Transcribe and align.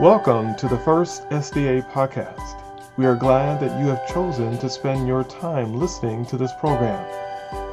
Welcome 0.00 0.54
to 0.54 0.66
the 0.66 0.78
first 0.78 1.28
SDA 1.28 1.92
podcast. 1.92 2.56
We 2.96 3.04
are 3.04 3.14
glad 3.14 3.60
that 3.60 3.78
you 3.78 3.88
have 3.88 4.08
chosen 4.08 4.56
to 4.56 4.70
spend 4.70 5.06
your 5.06 5.24
time 5.24 5.78
listening 5.78 6.24
to 6.26 6.38
this 6.38 6.52
program, 6.58 7.04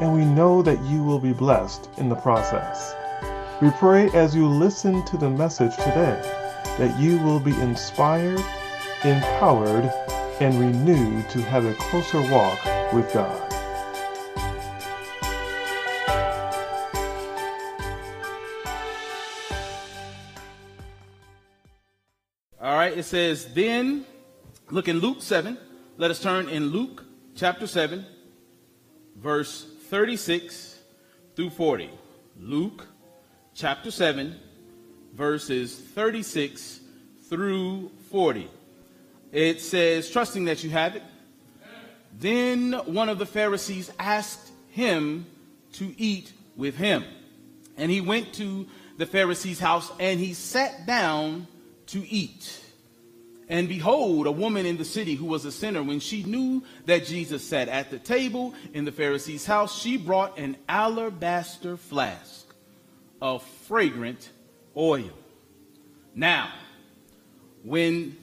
and 0.02 0.14
we 0.14 0.26
know 0.26 0.62
that 0.62 0.84
you 0.84 1.06
will 1.06 1.20
be 1.20 1.32
blessed 1.32 1.88
in 1.96 2.10
the 2.10 2.16
process. 2.16 2.94
We 3.62 3.72
pray 3.80 4.10
as 4.10 4.36
you 4.36 4.46
listen 4.46 5.06
to 5.06 5.16
the 5.16 5.30
message 5.30 5.74
today 5.78 6.20
that 6.78 7.00
you 7.00 7.18
will 7.20 7.40
be 7.40 7.58
inspired, 7.62 8.44
empowered, 9.06 9.86
and 10.42 10.60
renewed 10.60 11.30
to 11.30 11.42
have 11.44 11.64
a 11.64 11.76
closer 11.76 12.20
walk 12.30 12.62
with 12.92 13.10
God. 13.14 13.47
It 22.98 23.06
says, 23.06 23.54
then, 23.54 24.06
look 24.72 24.88
in 24.88 25.00
Luke 25.00 25.22
7. 25.22 25.56
Let 25.98 26.10
us 26.10 26.20
turn 26.20 26.50
in 26.50 26.70
Luke 26.70 27.04
chapter 27.36 27.68
7, 27.68 28.04
verse 29.16 29.68
36 29.90 30.80
through 31.36 31.52
40. 31.52 31.92
Luke 32.40 32.88
chapter 33.54 33.92
7, 33.92 34.40
verses 35.14 35.76
36 35.76 36.80
through 37.30 37.92
40. 38.10 38.50
It 39.32 39.62
says, 39.62 40.10
trusting 40.10 40.46
that 40.46 40.64
you 40.64 40.72
have 40.72 40.96
it. 40.96 41.04
Then 42.20 42.74
one 42.86 43.10
of 43.10 43.20
the 43.20 43.28
Pharisees 43.28 43.92
asked 44.00 44.52
him 44.70 45.28
to 45.74 45.94
eat 46.02 46.34
with 46.56 46.76
him. 46.76 47.04
And 47.78 47.92
he 47.92 48.02
went 48.02 48.34
to 48.34 48.66
the 48.98 49.06
Pharisee's 49.06 49.60
house 49.60 49.92
and 50.00 50.20
he 50.20 50.34
sat 50.34 50.88
down 50.88 51.46
to 51.88 52.04
eat. 52.10 52.64
And 53.50 53.70
behold, 53.70 54.28
a 54.28 54.32
woman 54.32 54.66
in 54.66 54.78
the 54.78 54.86
city 54.86 55.16
who 55.16 55.26
was 55.26 55.46
a 55.46 55.52
sinner, 55.52 55.82
when 55.82 56.02
she 56.02 56.24
knew 56.24 56.64
that 56.86 57.06
Jesus 57.06 57.44
sat 57.48 57.70
at 57.70 57.90
the 57.90 58.00
table 58.00 58.54
in 58.74 58.84
the 58.84 58.92
Pharisee's 58.92 59.46
house, 59.46 59.80
she 59.80 59.98
brought 59.98 60.38
an 60.38 60.58
alabaster 60.68 61.78
flask 61.78 62.46
of 63.22 63.44
fragrant 63.68 64.30
oil. 64.76 65.12
Now, 66.14 66.52
when 67.64 68.18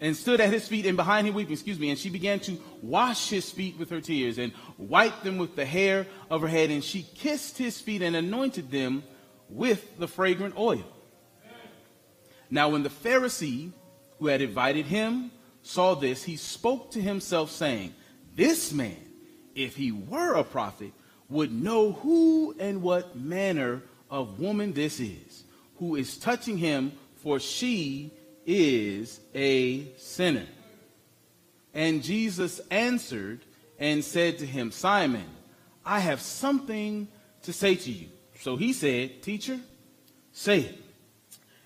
and 0.00 0.16
stood 0.16 0.40
at 0.40 0.52
his 0.52 0.68
feet 0.68 0.84
and 0.84 0.96
behind 0.96 1.26
him 1.26 1.34
weeping, 1.34 1.52
excuse 1.52 1.78
me, 1.78 1.90
and 1.90 1.98
she 1.98 2.10
began 2.10 2.38
to 2.40 2.58
wash 2.82 3.30
his 3.30 3.50
feet 3.50 3.78
with 3.78 3.88
her 3.90 4.00
tears 4.00 4.36
and 4.36 4.52
wipe 4.76 5.22
them 5.22 5.38
with 5.38 5.56
the 5.56 5.64
hair 5.64 6.06
of 6.30 6.42
her 6.42 6.48
head, 6.48 6.70
and 6.70 6.84
she 6.84 7.06
kissed 7.14 7.56
his 7.56 7.80
feet 7.80 8.02
and 8.02 8.14
anointed 8.14 8.70
them 8.70 9.02
with 9.48 9.98
the 9.98 10.06
fragrant 10.06 10.56
oil. 10.58 10.84
Now, 12.50 12.68
when 12.68 12.82
the 12.82 12.90
Pharisee 12.90 13.72
who 14.18 14.26
had 14.28 14.42
invited 14.42 14.86
him 14.86 15.30
saw 15.66 15.94
this, 15.94 16.22
he 16.22 16.36
spoke 16.36 16.92
to 16.92 17.00
himself, 17.00 17.50
saying, 17.50 17.92
This 18.34 18.72
man, 18.72 18.96
if 19.54 19.76
he 19.76 19.90
were 19.92 20.34
a 20.34 20.44
prophet, 20.44 20.92
would 21.28 21.52
know 21.52 21.92
who 21.92 22.54
and 22.58 22.82
what 22.82 23.16
manner 23.16 23.82
of 24.08 24.38
woman 24.38 24.72
this 24.72 25.00
is, 25.00 25.44
who 25.78 25.96
is 25.96 26.16
touching 26.18 26.56
him, 26.56 26.92
for 27.16 27.40
she 27.40 28.12
is 28.46 29.20
a 29.34 29.92
sinner. 29.96 30.46
And 31.74 32.02
Jesus 32.02 32.60
answered 32.70 33.40
and 33.78 34.04
said 34.04 34.38
to 34.38 34.46
him, 34.46 34.70
Simon, 34.70 35.26
I 35.84 35.98
have 35.98 36.20
something 36.20 37.08
to 37.42 37.52
say 37.52 37.74
to 37.74 37.90
you. 37.90 38.08
So 38.40 38.56
he 38.56 38.72
said, 38.72 39.22
Teacher, 39.22 39.58
say 40.32 40.60
it. 40.60 40.85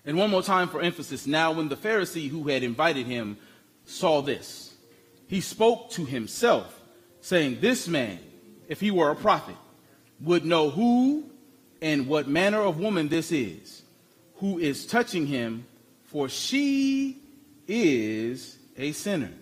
And 0.05 0.17
one 0.17 0.31
more 0.31 0.43
time 0.43 0.69
for 0.69 0.81
emphasis. 0.81 1.27
Now, 1.27 1.53
when 1.53 1.69
the 1.69 1.77
Pharisee 1.77 2.29
who 2.29 2.49
had 2.49 2.63
invited 2.63 3.07
him 3.07 3.37
saw 3.85 4.23
this, 4.23 4.75
he 5.27 5.41
spoke 5.41 5.91
to 5.91 6.05
himself, 6.05 6.81
saying, 7.21 7.59
This 7.61 7.87
man, 7.87 8.19
if 8.69 8.81
he 8.81 8.91
were 8.91 9.11
a 9.11 9.17
prophet, 9.17 9.57
would 10.21 10.45
know 10.45 10.71
who 10.71 11.25
and 11.83 12.07
what 12.07 12.29
manner 12.29 12.61
of 12.61 12.79
woman 12.79 13.09
this 13.09 13.33
is, 13.33 13.83
who 14.37 14.59
is 14.59 14.87
touching 14.87 15.27
him, 15.27 15.67
for 16.05 16.29
she 16.29 17.19
is 17.69 18.59
a 18.77 18.93
sinner. 18.93 19.33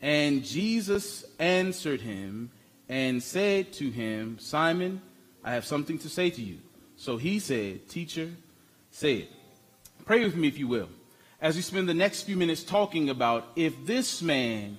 And 0.00 0.44
Jesus 0.44 1.24
answered 1.38 2.00
him 2.00 2.50
and 2.88 3.22
said 3.22 3.72
to 3.74 3.90
him, 3.90 4.38
Simon, 4.38 5.02
I 5.44 5.52
have 5.52 5.64
something 5.64 5.98
to 5.98 6.08
say 6.08 6.30
to 6.30 6.42
you. 6.42 6.58
So 6.96 7.16
he 7.16 7.38
said, 7.38 7.88
Teacher, 7.88 8.30
say 8.90 9.14
it. 9.16 9.32
Pray 10.08 10.24
with 10.24 10.36
me, 10.36 10.48
if 10.48 10.56
you 10.56 10.66
will, 10.66 10.88
as 11.38 11.54
we 11.54 11.60
spend 11.60 11.86
the 11.86 11.92
next 11.92 12.22
few 12.22 12.34
minutes 12.34 12.64
talking 12.64 13.10
about 13.10 13.46
if 13.56 13.74
this 13.84 14.22
man 14.22 14.78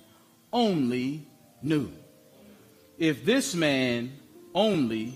only 0.51 1.27
knew. 1.61 1.91
If 2.97 3.23
this 3.25 3.53
man 3.53 4.11
only 4.55 5.13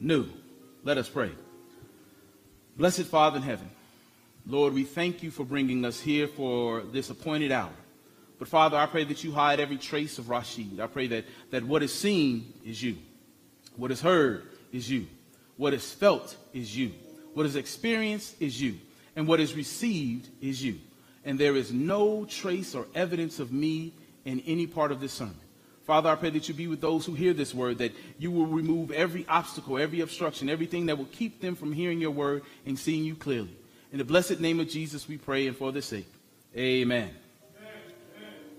knew. 0.00 0.26
Let 0.82 0.98
us 0.98 1.08
pray. 1.08 1.30
Blessed 2.76 3.02
Father 3.02 3.36
in 3.36 3.44
heaven, 3.44 3.70
Lord, 4.44 4.74
we 4.74 4.82
thank 4.82 5.22
you 5.22 5.30
for 5.30 5.44
bringing 5.44 5.84
us 5.84 6.00
here 6.00 6.26
for 6.26 6.80
this 6.80 7.10
appointed 7.10 7.52
hour. 7.52 7.70
But 8.40 8.48
Father, 8.48 8.76
I 8.76 8.86
pray 8.86 9.04
that 9.04 9.22
you 9.22 9.30
hide 9.30 9.60
every 9.60 9.78
trace 9.78 10.18
of 10.18 10.30
Rashid. 10.30 10.80
I 10.80 10.88
pray 10.88 11.06
that, 11.06 11.26
that 11.52 11.62
what 11.62 11.84
is 11.84 11.94
seen 11.94 12.52
is 12.66 12.82
you. 12.82 12.96
What 13.76 13.92
is 13.92 14.00
heard 14.00 14.48
is 14.72 14.90
you. 14.90 15.06
What 15.56 15.74
is 15.74 15.92
felt 15.92 16.36
is 16.52 16.76
you. 16.76 16.90
What 17.34 17.46
is 17.46 17.54
experienced 17.54 18.42
is 18.42 18.60
you. 18.60 18.78
And 19.16 19.26
what 19.26 19.40
is 19.40 19.54
received 19.54 20.28
is 20.40 20.62
you. 20.62 20.78
And 21.24 21.38
there 21.38 21.56
is 21.56 21.72
no 21.72 22.24
trace 22.24 22.74
or 22.74 22.86
evidence 22.94 23.38
of 23.38 23.52
me 23.52 23.92
in 24.24 24.40
any 24.40 24.66
part 24.66 24.92
of 24.92 25.00
this 25.00 25.12
sermon. 25.12 25.38
Father, 25.86 26.08
I 26.08 26.14
pray 26.14 26.30
that 26.30 26.48
you 26.48 26.54
be 26.54 26.66
with 26.66 26.80
those 26.80 27.04
who 27.04 27.12
hear 27.12 27.34
this 27.34 27.54
word, 27.54 27.78
that 27.78 27.92
you 28.18 28.30
will 28.30 28.46
remove 28.46 28.90
every 28.90 29.26
obstacle, 29.28 29.78
every 29.78 30.00
obstruction, 30.00 30.48
everything 30.48 30.86
that 30.86 30.96
will 30.96 31.04
keep 31.06 31.42
them 31.42 31.54
from 31.54 31.72
hearing 31.72 32.00
your 32.00 32.10
word 32.10 32.42
and 32.64 32.78
seeing 32.78 33.04
you 33.04 33.14
clearly. 33.14 33.54
In 33.92 33.98
the 33.98 34.04
blessed 34.04 34.40
name 34.40 34.60
of 34.60 34.68
Jesus, 34.68 35.06
we 35.06 35.18
pray, 35.18 35.46
and 35.46 35.56
for 35.56 35.72
the 35.72 35.82
sake. 35.82 36.10
Amen. 36.56 37.10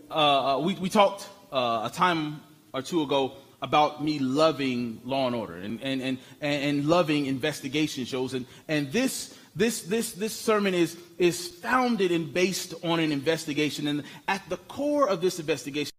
Uh, 0.10 0.62
we, 0.64 0.76
we 0.76 0.88
talked 0.88 1.28
uh, 1.52 1.90
a 1.92 1.96
time 1.96 2.42
or 2.74 2.84
two 2.84 3.02
ago 3.02 3.34
about 3.62 4.04
me 4.04 4.20
loving 4.20 5.02
Law 5.04 5.26
and 5.26 5.36
Order 5.36 5.56
and, 5.56 5.82
and, 5.82 6.02
and, 6.02 6.20
and 6.42 6.86
loving 6.86 7.26
investigation 7.26 8.06
shows. 8.06 8.36
And, 8.36 8.46
and 8.68 8.92
this, 8.92 9.36
this, 9.56 9.82
this, 9.82 10.12
this 10.12 10.34
sermon 10.34 10.74
is, 10.74 10.98
is 11.18 11.48
founded 11.48 12.12
and 12.12 12.34
based 12.34 12.74
on 12.84 13.00
an 13.00 13.12
investigation. 13.12 13.88
And 13.88 14.04
at 14.28 14.48
the 14.50 14.58
core 14.58 15.08
of 15.08 15.22
this 15.22 15.40
investigation, 15.40 15.92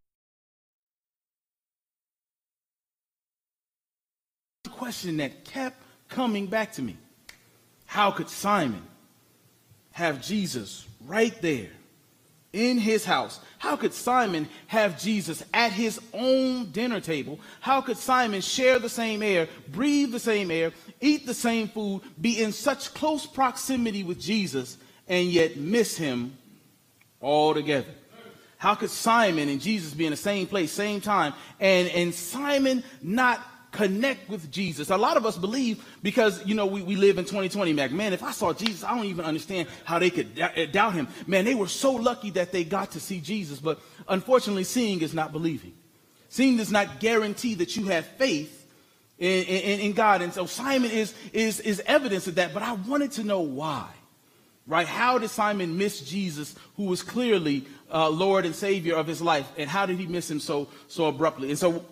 the 4.65 4.71
question 4.71 5.17
that 5.17 5.45
kept 5.45 5.81
coming 6.09 6.47
back 6.47 6.73
to 6.73 6.83
me 6.83 6.97
how 7.87 8.11
could 8.11 8.29
Simon 8.29 8.83
have 9.93 10.21
Jesus 10.21 10.87
right 11.07 11.41
there 11.41 11.71
in 12.53 12.79
his 12.79 13.05
house? 13.05 13.41
How 13.59 13.77
could 13.77 13.93
Simon 13.93 14.49
have 14.67 15.01
Jesus 15.01 15.43
at 15.53 15.73
his 15.73 16.01
own 16.13 16.71
dinner 16.71 17.01
table? 17.01 17.41
How 17.61 17.81
could 17.81 17.97
Simon 17.97 18.41
share 18.41 18.79
the 18.79 18.89
same 18.89 19.23
air, 19.23 19.49
breathe 19.69 20.13
the 20.13 20.21
same 20.21 20.51
air, 20.51 20.73
eat 21.01 21.27
the 21.27 21.35
same 21.35 21.69
food, 21.69 22.03
be 22.21 22.43
in 22.43 22.53
such 22.53 22.93
close 22.95 23.27
proximity 23.27 24.03
with 24.03 24.21
Jesus, 24.21 24.77
and 25.09 25.29
yet 25.29 25.57
miss 25.57 25.97
him 25.97 26.37
altogether? 27.21 27.93
How 28.59 28.75
could 28.75 28.91
Simon 28.91 29.49
and 29.49 29.61
Jesus 29.61 29.93
be 29.93 30.07
in 30.07 30.11
the 30.11 30.17
same 30.17 30.47
place, 30.47 30.73
same 30.73 31.01
time, 31.01 31.35
and, 31.61 31.89
and 31.89 32.15
Simon 32.15 32.83
not 33.03 33.41
connect 33.77 34.29
with 34.31 34.51
Jesus. 34.51 34.91
A 34.91 34.97
lot 34.97 35.17
of 35.17 35.27
us 35.27 35.37
believe 35.37 35.85
because, 36.03 36.45
you 36.47 36.55
know, 36.55 36.67
we, 36.67 36.83
we 36.83 36.97
live 36.97 37.19
in 37.19 37.25
2020, 37.25 37.73
Mac. 37.75 37.93
Man, 37.93 38.13
if 38.13 38.23
I 38.23 38.33
saw 38.33 38.53
Jesus, 38.53 38.83
I 38.83 38.97
don't 38.97 39.05
even 39.05 39.25
understand 39.25 39.69
how 39.85 39.99
they 39.99 40.11
could 40.11 40.41
uh, 40.41 40.67
doubt 40.67 40.95
him. 40.95 41.09
Man, 41.27 41.45
they 41.45 41.55
were 41.55 41.69
so 41.69 41.93
lucky 41.93 42.31
that 42.31 42.53
they 42.53 42.65
got 42.65 42.93
to 42.93 43.01
see 43.01 43.21
Jesus. 43.21 43.61
But 43.61 43.79
unfortunately, 44.09 44.65
seeing 44.65 45.03
is 45.03 45.13
not 45.13 45.31
believing. 45.31 45.75
Seeing 46.31 46.57
does 46.57 46.73
not 46.73 47.01
guarantee 47.01 47.55
that 47.55 47.77
you 47.77 47.85
have 47.85 48.07
faith 48.07 48.67
in, 49.19 49.45
in, 49.45 49.81
in 49.81 49.93
God. 49.93 50.23
And 50.23 50.33
so 50.33 50.47
Simon 50.47 50.91
is, 50.91 51.15
is, 51.33 51.61
is 51.61 51.83
evidence 51.87 52.27
of 52.27 52.37
that. 52.37 52.55
But 52.55 52.63
I 52.63 52.73
wanted 52.73 53.13
to 53.13 53.25
know 53.25 53.41
why. 53.41 53.89
Right? 54.67 54.87
How 54.87 55.19
did 55.19 55.31
Simon 55.31 55.79
miss 55.79 56.01
Jesus, 56.01 56.57
who 56.77 56.85
was 56.85 57.03
clearly 57.03 57.67
uh, 57.93 58.09
Lord 58.09 58.45
and 58.45 58.55
Savior 58.55 58.97
of 58.97 59.07
his 59.07 59.23
life? 59.23 59.47
And 59.57 59.71
how 59.71 59.87
did 59.87 59.99
he 59.99 60.07
miss 60.07 60.29
him 60.29 60.41
so, 60.41 60.69
so 60.89 61.05
abruptly? 61.07 61.51
And 61.51 61.59
so 61.59 61.85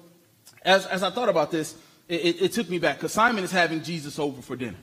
as, 0.65 0.87
as 0.87 1.03
I 1.03 1.11
thought 1.11 1.29
about 1.29 1.51
this, 1.51 1.75
it, 2.09 2.21
it, 2.21 2.43
it 2.43 2.53
took 2.53 2.69
me 2.69 2.79
back 2.79 2.97
because 2.97 3.13
Simon 3.13 3.45
is 3.45 3.51
having 3.51 3.83
Jesus 3.83 4.19
over 4.19 4.41
for 4.43 4.57
dinner. 4.57 4.79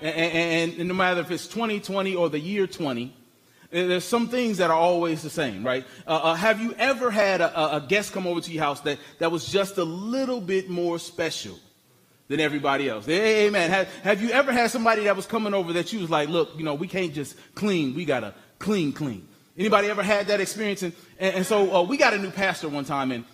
And, 0.00 0.14
and, 0.14 0.78
and, 0.78 0.88
no 0.88 0.94
matter 0.94 1.20
if 1.20 1.30
it's 1.30 1.46
2020 1.48 2.14
or 2.14 2.28
the 2.28 2.38
year 2.38 2.66
20, 2.66 3.12
there's 3.70 4.04
some 4.04 4.28
things 4.28 4.58
that 4.58 4.70
are 4.70 4.76
always 4.76 5.22
the 5.22 5.30
same, 5.30 5.64
right? 5.64 5.84
Uh, 6.06 6.20
uh, 6.22 6.34
have 6.34 6.60
you 6.60 6.72
ever 6.74 7.10
had 7.10 7.40
a, 7.40 7.76
a, 7.76 7.80
guest 7.80 8.12
come 8.12 8.26
over 8.26 8.40
to 8.40 8.50
your 8.50 8.62
house 8.62 8.80
that, 8.82 8.98
that 9.18 9.30
was 9.30 9.50
just 9.50 9.76
a 9.76 9.84
little 9.84 10.40
bit 10.40 10.70
more 10.70 10.98
special 10.98 11.58
than 12.28 12.40
everybody 12.40 12.88
else? 12.88 13.08
Amen. 13.08 13.70
Have, 13.70 13.92
have 14.02 14.22
you 14.22 14.30
ever 14.30 14.52
had 14.52 14.70
somebody 14.70 15.04
that 15.04 15.16
was 15.16 15.26
coming 15.26 15.52
over 15.52 15.72
that 15.74 15.92
you 15.92 16.00
was 16.00 16.08
like, 16.08 16.28
look, 16.28 16.56
you 16.56 16.64
know, 16.64 16.74
we 16.74 16.86
can't 16.86 17.12
just 17.12 17.36
clean, 17.54 17.94
we 17.94 18.04
got 18.04 18.20
to 18.20 18.32
clean, 18.58 18.92
clean. 18.92 19.26
Anybody 19.58 19.88
ever 19.88 20.04
had 20.04 20.28
that 20.28 20.40
experience? 20.40 20.82
And, 20.82 20.92
and, 21.18 21.36
and 21.36 21.46
so 21.46 21.74
uh, 21.74 21.82
we 21.82 21.96
got 21.96 22.14
a 22.14 22.18
new 22.18 22.30
pastor 22.30 22.68
one 22.68 22.84
time, 22.84 23.10
and 23.10 23.24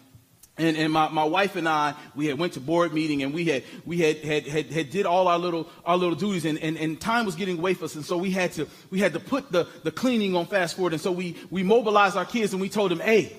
and, 0.57 0.77
and 0.77 0.93
my, 0.93 1.09
my 1.09 1.25
wife 1.25 1.57
and 1.57 1.69
I, 1.69 1.95
we 2.15 2.27
had 2.27 2.39
went 2.39 2.53
to 2.53 2.61
board 2.61 2.95
meeting 2.95 3.23
and 3.25 3.35
we 3.35 3.45
had 3.47 3.65
we 3.85 3.99
had 3.99 4.19
had, 4.19 4.47
had, 4.47 4.67
had 4.67 4.91
did 4.91 5.05
all 5.05 5.27
our 5.27 5.39
little 5.39 5.69
our 5.85 5.97
little 5.97 6.15
duties 6.15 6.45
and, 6.45 6.59
and, 6.59 6.77
and 6.77 7.01
time 7.01 7.27
was 7.27 7.35
getting 7.35 7.59
away 7.59 7.75
from 7.75 7.87
us 7.87 7.97
and 7.97 8.05
so 8.05 8.17
we 8.17 8.31
had 8.31 8.53
to 8.53 8.69
we 8.91 9.01
had 9.01 9.13
to 9.15 9.21
put 9.21 9.51
the, 9.51 9.67
the 9.83 9.91
cleaning 9.91 10.37
on 10.37 10.47
fast 10.47 10.77
forward 10.77 10.93
and 10.93 11.03
so 11.03 11.11
we 11.11 11.37
we 11.51 11.65
mobilized 11.65 12.17
our 12.17 12.25
kids 12.25 12.53
and 12.53 12.61
we 12.61 12.69
told 12.69 12.91
them, 12.91 13.01
hey, 13.01 13.33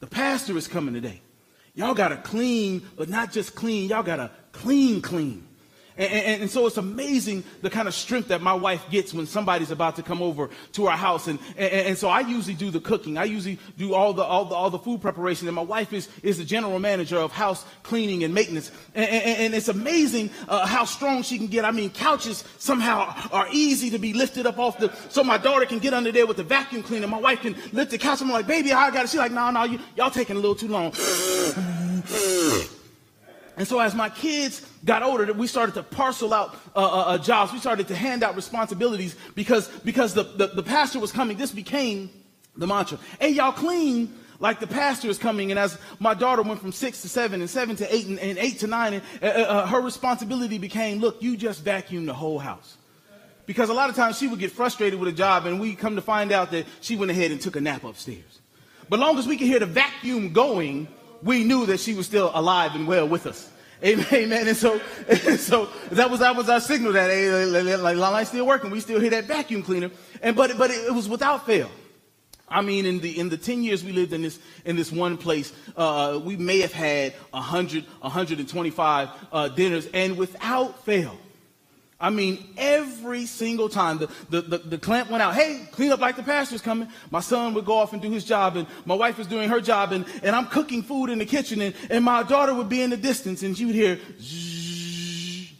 the 0.00 0.06
pastor 0.06 0.56
is 0.56 0.68
coming 0.68 0.92
today. 0.92 1.22
Y'all 1.74 1.94
gotta 1.94 2.18
clean, 2.18 2.82
but 2.96 3.08
not 3.08 3.32
just 3.32 3.54
clean, 3.54 3.88
y'all 3.88 4.02
gotta 4.02 4.30
clean 4.52 5.00
clean. 5.00 5.46
And, 5.96 6.12
and, 6.12 6.42
and, 6.42 6.50
so 6.50 6.66
it's 6.66 6.76
amazing 6.76 7.44
the 7.62 7.70
kind 7.70 7.86
of 7.86 7.94
strength 7.94 8.28
that 8.28 8.42
my 8.42 8.52
wife 8.52 8.84
gets 8.90 9.14
when 9.14 9.26
somebody's 9.26 9.70
about 9.70 9.94
to 9.96 10.02
come 10.02 10.22
over 10.22 10.50
to 10.72 10.86
our 10.86 10.96
house. 10.96 11.28
And, 11.28 11.38
and, 11.56 11.72
and, 11.72 11.98
so 11.98 12.08
I 12.08 12.20
usually 12.20 12.54
do 12.54 12.70
the 12.70 12.80
cooking. 12.80 13.16
I 13.16 13.24
usually 13.24 13.60
do 13.78 13.94
all 13.94 14.12
the, 14.12 14.24
all 14.24 14.44
the, 14.44 14.56
all 14.56 14.70
the 14.70 14.78
food 14.78 15.00
preparation. 15.00 15.46
And 15.46 15.54
my 15.54 15.62
wife 15.62 15.92
is, 15.92 16.08
is 16.24 16.38
the 16.38 16.44
general 16.44 16.80
manager 16.80 17.16
of 17.18 17.30
house 17.30 17.64
cleaning 17.84 18.24
and 18.24 18.34
maintenance. 18.34 18.72
And, 18.94 19.54
it's 19.54 19.68
amazing 19.68 20.30
uh, 20.48 20.66
how 20.66 20.84
strong 20.84 21.22
she 21.22 21.38
can 21.38 21.46
get. 21.46 21.64
I 21.64 21.70
mean, 21.70 21.90
couches 21.90 22.42
somehow 22.58 23.14
are 23.30 23.46
easy 23.52 23.90
to 23.90 23.98
be 23.98 24.12
lifted 24.12 24.46
up 24.46 24.58
off 24.58 24.78
the, 24.78 24.92
so 25.10 25.22
my 25.22 25.38
daughter 25.38 25.64
can 25.64 25.78
get 25.78 25.94
under 25.94 26.10
there 26.10 26.26
with 26.26 26.38
the 26.38 26.42
vacuum 26.42 26.82
cleaner. 26.82 27.06
My 27.06 27.20
wife 27.20 27.42
can 27.42 27.54
lift 27.72 27.92
the 27.92 27.98
couch. 27.98 28.20
I'm 28.20 28.30
like, 28.30 28.48
baby, 28.48 28.72
I 28.72 28.90
got 28.90 29.04
it. 29.04 29.10
She's 29.10 29.20
like, 29.20 29.30
no, 29.30 29.50
no, 29.52 29.78
y'all 29.94 30.10
taking 30.10 30.34
a 30.34 30.40
little 30.40 30.56
too 30.56 30.68
long. 30.68 30.92
And 33.56 33.66
so 33.68 33.78
as 33.78 33.94
my 33.94 34.08
kids 34.08 34.66
got 34.84 35.02
older, 35.02 35.32
we 35.32 35.46
started 35.46 35.74
to 35.76 35.82
parcel 35.82 36.34
out 36.34 36.56
uh, 36.74 36.78
uh, 36.78 37.00
uh, 37.00 37.18
jobs. 37.18 37.52
We 37.52 37.58
started 37.60 37.88
to 37.88 37.94
hand 37.94 38.22
out 38.22 38.34
responsibilities 38.34 39.16
because, 39.34 39.68
because 39.84 40.14
the, 40.14 40.24
the, 40.24 40.48
the 40.48 40.62
pastor 40.62 40.98
was 40.98 41.12
coming. 41.12 41.36
This 41.36 41.52
became 41.52 42.10
the 42.56 42.66
mantra. 42.66 42.98
Hey, 43.20 43.30
y'all 43.30 43.52
clean 43.52 44.12
like 44.40 44.58
the 44.58 44.66
pastor 44.66 45.08
is 45.08 45.18
coming. 45.18 45.50
And 45.50 45.58
as 45.58 45.78
my 46.00 46.14
daughter 46.14 46.42
went 46.42 46.60
from 46.60 46.72
six 46.72 47.02
to 47.02 47.08
seven 47.08 47.40
and 47.40 47.48
seven 47.48 47.76
to 47.76 47.94
eight 47.94 48.06
and, 48.06 48.18
and 48.18 48.38
eight 48.38 48.58
to 48.60 48.66
nine, 48.66 48.94
and, 48.94 49.02
uh, 49.22 49.26
uh, 49.26 49.28
uh 49.28 49.66
her 49.66 49.80
responsibility 49.80 50.58
became, 50.58 50.98
look, 50.98 51.22
you 51.22 51.36
just 51.36 51.62
vacuum 51.62 52.06
the 52.06 52.14
whole 52.14 52.40
house. 52.40 52.76
Because 53.46 53.68
a 53.68 53.74
lot 53.74 53.90
of 53.90 53.96
times 53.96 54.18
she 54.18 54.26
would 54.26 54.40
get 54.40 54.52
frustrated 54.52 54.98
with 54.98 55.08
a 55.08 55.16
job 55.16 55.46
and 55.46 55.60
we 55.60 55.74
come 55.74 55.96
to 55.96 56.02
find 56.02 56.32
out 56.32 56.50
that 56.52 56.66
she 56.80 56.96
went 56.96 57.10
ahead 57.10 57.30
and 57.30 57.40
took 57.40 57.56
a 57.56 57.60
nap 57.60 57.84
upstairs. 57.84 58.40
But 58.88 58.98
long 58.98 59.18
as 59.18 59.26
we 59.26 59.36
could 59.36 59.46
hear 59.46 59.58
the 59.58 59.66
vacuum 59.66 60.32
going, 60.32 60.88
we 61.24 61.42
knew 61.42 61.66
that 61.66 61.80
she 61.80 61.94
was 61.94 62.06
still 62.06 62.30
alive 62.34 62.74
and 62.74 62.86
well 62.86 63.08
with 63.08 63.26
us. 63.26 63.50
Amen, 63.82 64.06
amen. 64.12 64.48
And 64.48 64.56
so, 64.56 64.80
and 65.08 65.40
so 65.40 65.68
that 65.90 66.10
was 66.10 66.20
that 66.20 66.36
was 66.36 66.48
our 66.48 66.60
signal 66.60 66.92
that 66.92 67.10
hey, 67.10 67.76
like 67.76 67.96
Lala's 67.96 68.28
still 68.28 68.46
working. 68.46 68.70
We 68.70 68.80
still 68.80 69.00
hear 69.00 69.10
that 69.10 69.24
vacuum 69.24 69.62
cleaner. 69.62 69.90
And 70.22 70.36
but 70.36 70.56
but 70.56 70.70
it, 70.70 70.86
it 70.86 70.94
was 70.94 71.08
without 71.08 71.44
fail. 71.44 71.70
I 72.48 72.62
mean, 72.62 72.86
in 72.86 73.00
the 73.00 73.18
in 73.18 73.28
the 73.28 73.36
ten 73.36 73.62
years 73.62 73.82
we 73.82 73.92
lived 73.92 74.12
in 74.12 74.22
this 74.22 74.38
in 74.64 74.76
this 74.76 74.92
one 74.92 75.16
place, 75.16 75.52
uh, 75.76 76.20
we 76.22 76.36
may 76.36 76.60
have 76.60 76.72
had 76.72 77.14
100, 77.30 77.84
125 78.00 79.08
uh, 79.32 79.48
dinners, 79.48 79.88
and 79.92 80.16
without 80.16 80.84
fail, 80.84 81.18
I 82.04 82.10
mean, 82.10 82.52
every 82.58 83.24
single 83.24 83.70
time 83.70 83.96
the, 83.96 84.10
the, 84.28 84.42
the, 84.42 84.58
the, 84.58 84.78
clamp 84.78 85.10
went 85.10 85.22
out, 85.22 85.34
hey, 85.34 85.66
clean 85.72 85.90
up 85.90 86.00
like 86.00 86.16
the 86.16 86.22
pastor's 86.22 86.60
coming. 86.60 86.86
My 87.10 87.20
son 87.20 87.54
would 87.54 87.64
go 87.64 87.78
off 87.78 87.94
and 87.94 88.02
do 88.02 88.10
his 88.10 88.26
job, 88.26 88.58
and 88.58 88.66
my 88.84 88.94
wife 88.94 89.16
was 89.16 89.26
doing 89.26 89.48
her 89.48 89.58
job, 89.58 89.92
and, 89.92 90.04
and 90.22 90.36
I'm 90.36 90.44
cooking 90.48 90.82
food 90.82 91.08
in 91.08 91.18
the 91.18 91.24
kitchen, 91.24 91.62
and, 91.62 91.74
and 91.88 92.04
my 92.04 92.22
daughter 92.22 92.54
would 92.54 92.68
be 92.68 92.82
in 92.82 92.90
the 92.90 92.98
distance, 92.98 93.42
and 93.42 93.56
she 93.56 93.64
would 93.64 93.74
hear, 93.74 93.98
zzz. 94.20 95.54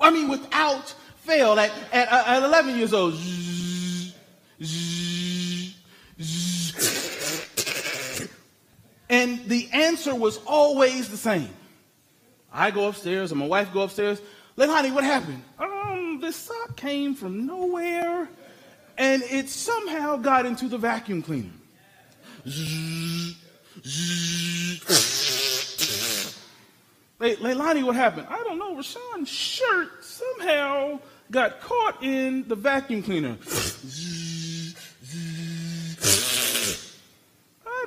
I 0.00 0.10
mean, 0.10 0.28
without 0.30 0.92
fail, 1.18 1.56
at, 1.60 1.70
at, 1.92 2.10
uh, 2.10 2.24
at 2.26 2.42
11 2.42 2.76
years 2.76 2.92
old, 2.92 3.14
and 9.08 9.38
the 9.46 9.68
answer 10.06 10.18
was 10.18 10.38
always 10.46 11.08
the 11.08 11.16
same. 11.16 11.48
I 12.52 12.70
go 12.70 12.88
upstairs, 12.88 13.30
and 13.30 13.38
my 13.40 13.46
wife 13.46 13.72
go 13.72 13.82
upstairs. 13.82 14.20
Leilani, 14.58 14.92
what 14.92 15.04
happened? 15.04 15.42
Um, 15.58 16.18
this 16.20 16.36
sock 16.36 16.76
came 16.76 17.14
from 17.14 17.46
nowhere, 17.46 18.28
and 18.98 19.22
it 19.22 19.48
somehow 19.48 20.16
got 20.16 20.44
into 20.44 20.68
the 20.68 20.76
vacuum 20.76 21.22
cleaner. 21.22 21.50
Leilani, 27.20 27.84
what 27.84 27.94
happened? 27.94 28.26
I 28.28 28.42
don't 28.42 28.58
know. 28.58 28.74
Rashawn's 28.74 29.28
shirt 29.28 30.04
somehow 30.04 30.98
got 31.30 31.60
caught 31.60 32.02
in 32.02 32.46
the 32.48 32.56
vacuum 32.56 33.04
cleaner. 33.04 33.36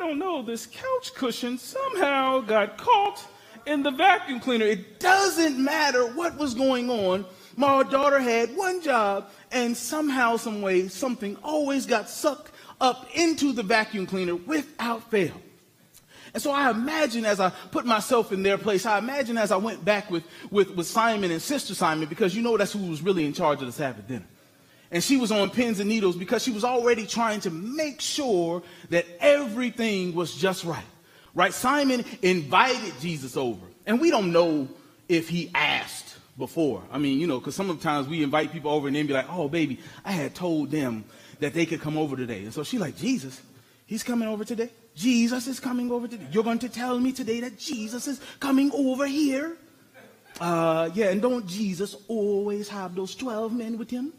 Don't 0.06 0.20
know, 0.20 0.42
this 0.42 0.68
couch 0.68 1.14
cushion 1.16 1.58
somehow 1.58 2.40
got 2.40 2.78
caught 2.78 3.26
in 3.66 3.82
the 3.82 3.92
vacuum 3.92 4.40
cleaner. 4.40 4.66
It 4.66 5.00
doesn't 5.00 5.58
matter 5.58 6.06
what 6.14 6.38
was 6.38 6.54
going 6.54 6.90
on. 6.90 7.26
My 7.58 7.84
daughter 7.84 8.20
had 8.20 8.56
one 8.56 8.82
job, 8.82 9.32
and 9.52 9.76
somehow, 9.76 10.38
some 10.38 10.62
way, 10.62 10.90
something 10.90 11.38
always 11.44 11.86
got 11.86 12.10
sucked 12.10 12.52
up 12.80 13.08
into 13.16 13.54
the 13.54 13.64
vacuum 13.64 14.06
cleaner 14.06 14.36
without 14.36 15.10
fail. 15.10 15.42
And 16.34 16.44
so 16.44 16.52
I 16.52 16.70
imagine 16.70 17.26
as 17.26 17.40
I 17.40 17.50
put 17.50 17.86
myself 17.86 18.32
in 18.32 18.44
their 18.44 18.58
place, 18.58 18.86
I 18.86 18.98
imagine 19.00 19.38
as 19.38 19.52
I 19.52 19.58
went 19.58 19.86
back 19.86 20.12
with, 20.12 20.26
with, 20.52 20.70
with 20.72 20.86
Simon 20.86 21.32
and 21.32 21.42
Sister 21.42 21.74
Simon, 21.74 22.10
because 22.10 22.36
you 22.36 22.44
know 22.44 22.58
that's 22.58 22.74
who 22.74 22.86
was 22.90 23.02
really 23.02 23.26
in 23.26 23.34
charge 23.34 23.62
of 23.62 23.68
the 23.68 23.72
Sabbath 23.72 24.08
dinner 24.08 24.26
and 24.92 25.04
she 25.04 25.18
was 25.18 25.32
on 25.32 25.50
pins 25.50 25.80
and 25.80 25.90
needles 25.90 26.16
because 26.16 26.44
she 26.44 26.52
was 26.52 26.64
already 26.64 27.06
trying 27.06 27.40
to 27.42 27.50
make 27.50 28.02
sure 28.02 28.64
that 28.90 29.06
everything 29.20 30.14
was 30.14 30.34
just 30.36 30.64
right. 30.64 30.84
Right? 31.34 31.54
Simon 31.54 32.06
invited 32.22 32.94
Jesus 33.00 33.36
over. 33.36 33.66
And 33.86 34.00
we 34.00 34.10
don't 34.10 34.32
know 34.32 34.68
if 35.10 35.28
he 35.28 35.52
asked 35.54 36.18
before. 36.38 36.84
I 36.92 36.98
mean, 36.98 37.20
you 37.20 37.28
know, 37.28 37.40
because 37.40 37.56
sometimes 37.56 38.08
we 38.08 38.24
invite 38.24 38.52
people 38.52 38.72
over 38.72 38.88
and 38.88 38.96
then 38.96 39.08
be 39.08 39.14
like, 39.14 39.28
oh, 39.30 39.50
baby, 39.50 39.80
I 40.04 40.12
had 40.12 40.34
told 40.34 40.72
them 40.72 41.06
that 41.40 41.54
they 41.54 41.66
could 41.66 41.82
come 41.82 41.98
over 41.98 42.16
today. 42.16 42.44
And 42.44 42.54
so 42.54 42.64
she's 42.64 42.80
like, 42.80 42.96
Jesus, 42.96 43.42
he's 43.86 44.04
coming 44.04 44.28
over 44.28 44.46
today. 44.46 44.70
Jesus 44.96 45.48
is 45.48 45.60
coming 45.60 45.92
over 45.92 46.08
today. 46.08 46.26
You're 46.32 46.44
going 46.44 46.60
to 46.60 46.70
tell 46.70 46.98
me 47.00 47.12
today 47.12 47.42
that 47.42 47.58
Jesus 47.58 48.08
is 48.08 48.22
coming 48.40 48.72
over 48.74 49.06
here? 49.06 49.58
Uh, 50.40 50.90
yeah, 50.94 51.08
and 51.08 51.22
don't 51.22 51.46
Jesus 51.48 51.96
always 52.08 52.68
have 52.70 52.96
those 52.96 53.16
12 53.16 53.54
men 53.54 53.78
with 53.78 53.90
him? 53.90 54.14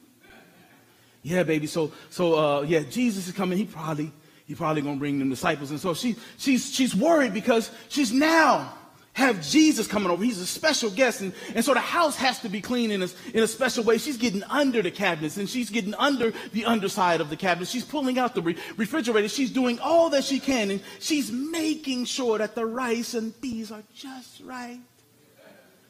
Yeah, 1.26 1.42
baby. 1.42 1.66
So, 1.66 1.90
so, 2.08 2.38
uh, 2.38 2.60
yeah, 2.62 2.84
Jesus 2.88 3.26
is 3.26 3.34
coming. 3.34 3.58
He 3.58 3.64
probably, 3.64 4.12
he 4.46 4.54
probably 4.54 4.80
gonna 4.80 4.94
bring 4.94 5.18
them 5.18 5.28
disciples. 5.28 5.72
And 5.72 5.80
so 5.80 5.92
she, 5.92 6.14
she's, 6.38 6.72
she's 6.72 6.94
worried 6.94 7.34
because 7.34 7.68
she's 7.88 8.12
now 8.12 8.72
have 9.14 9.44
Jesus 9.44 9.88
coming 9.88 10.08
over. 10.08 10.22
He's 10.22 10.40
a 10.40 10.46
special 10.46 10.88
guest. 10.88 11.22
And, 11.22 11.32
and 11.56 11.64
so 11.64 11.74
the 11.74 11.80
house 11.80 12.14
has 12.14 12.38
to 12.42 12.48
be 12.48 12.60
clean 12.60 12.92
in 12.92 13.02
a, 13.02 13.08
in 13.34 13.42
a 13.42 13.48
special 13.48 13.82
way. 13.82 13.98
She's 13.98 14.18
getting 14.18 14.44
under 14.44 14.82
the 14.82 14.90
cabinets 14.92 15.36
and 15.36 15.48
she's 15.48 15.68
getting 15.68 15.96
under 15.96 16.32
the 16.52 16.64
underside 16.64 17.20
of 17.20 17.28
the 17.28 17.36
cabinets. 17.36 17.72
She's 17.72 17.84
pulling 17.84 18.20
out 18.20 18.36
the 18.36 18.42
re- 18.42 18.56
refrigerator. 18.76 19.28
She's 19.28 19.50
doing 19.50 19.80
all 19.80 20.10
that 20.10 20.22
she 20.22 20.38
can. 20.38 20.70
And 20.70 20.80
she's 21.00 21.32
making 21.32 22.04
sure 22.04 22.38
that 22.38 22.54
the 22.54 22.66
rice 22.66 23.14
and 23.14 23.38
peas 23.40 23.72
are 23.72 23.82
just 23.96 24.42
right. 24.42 24.78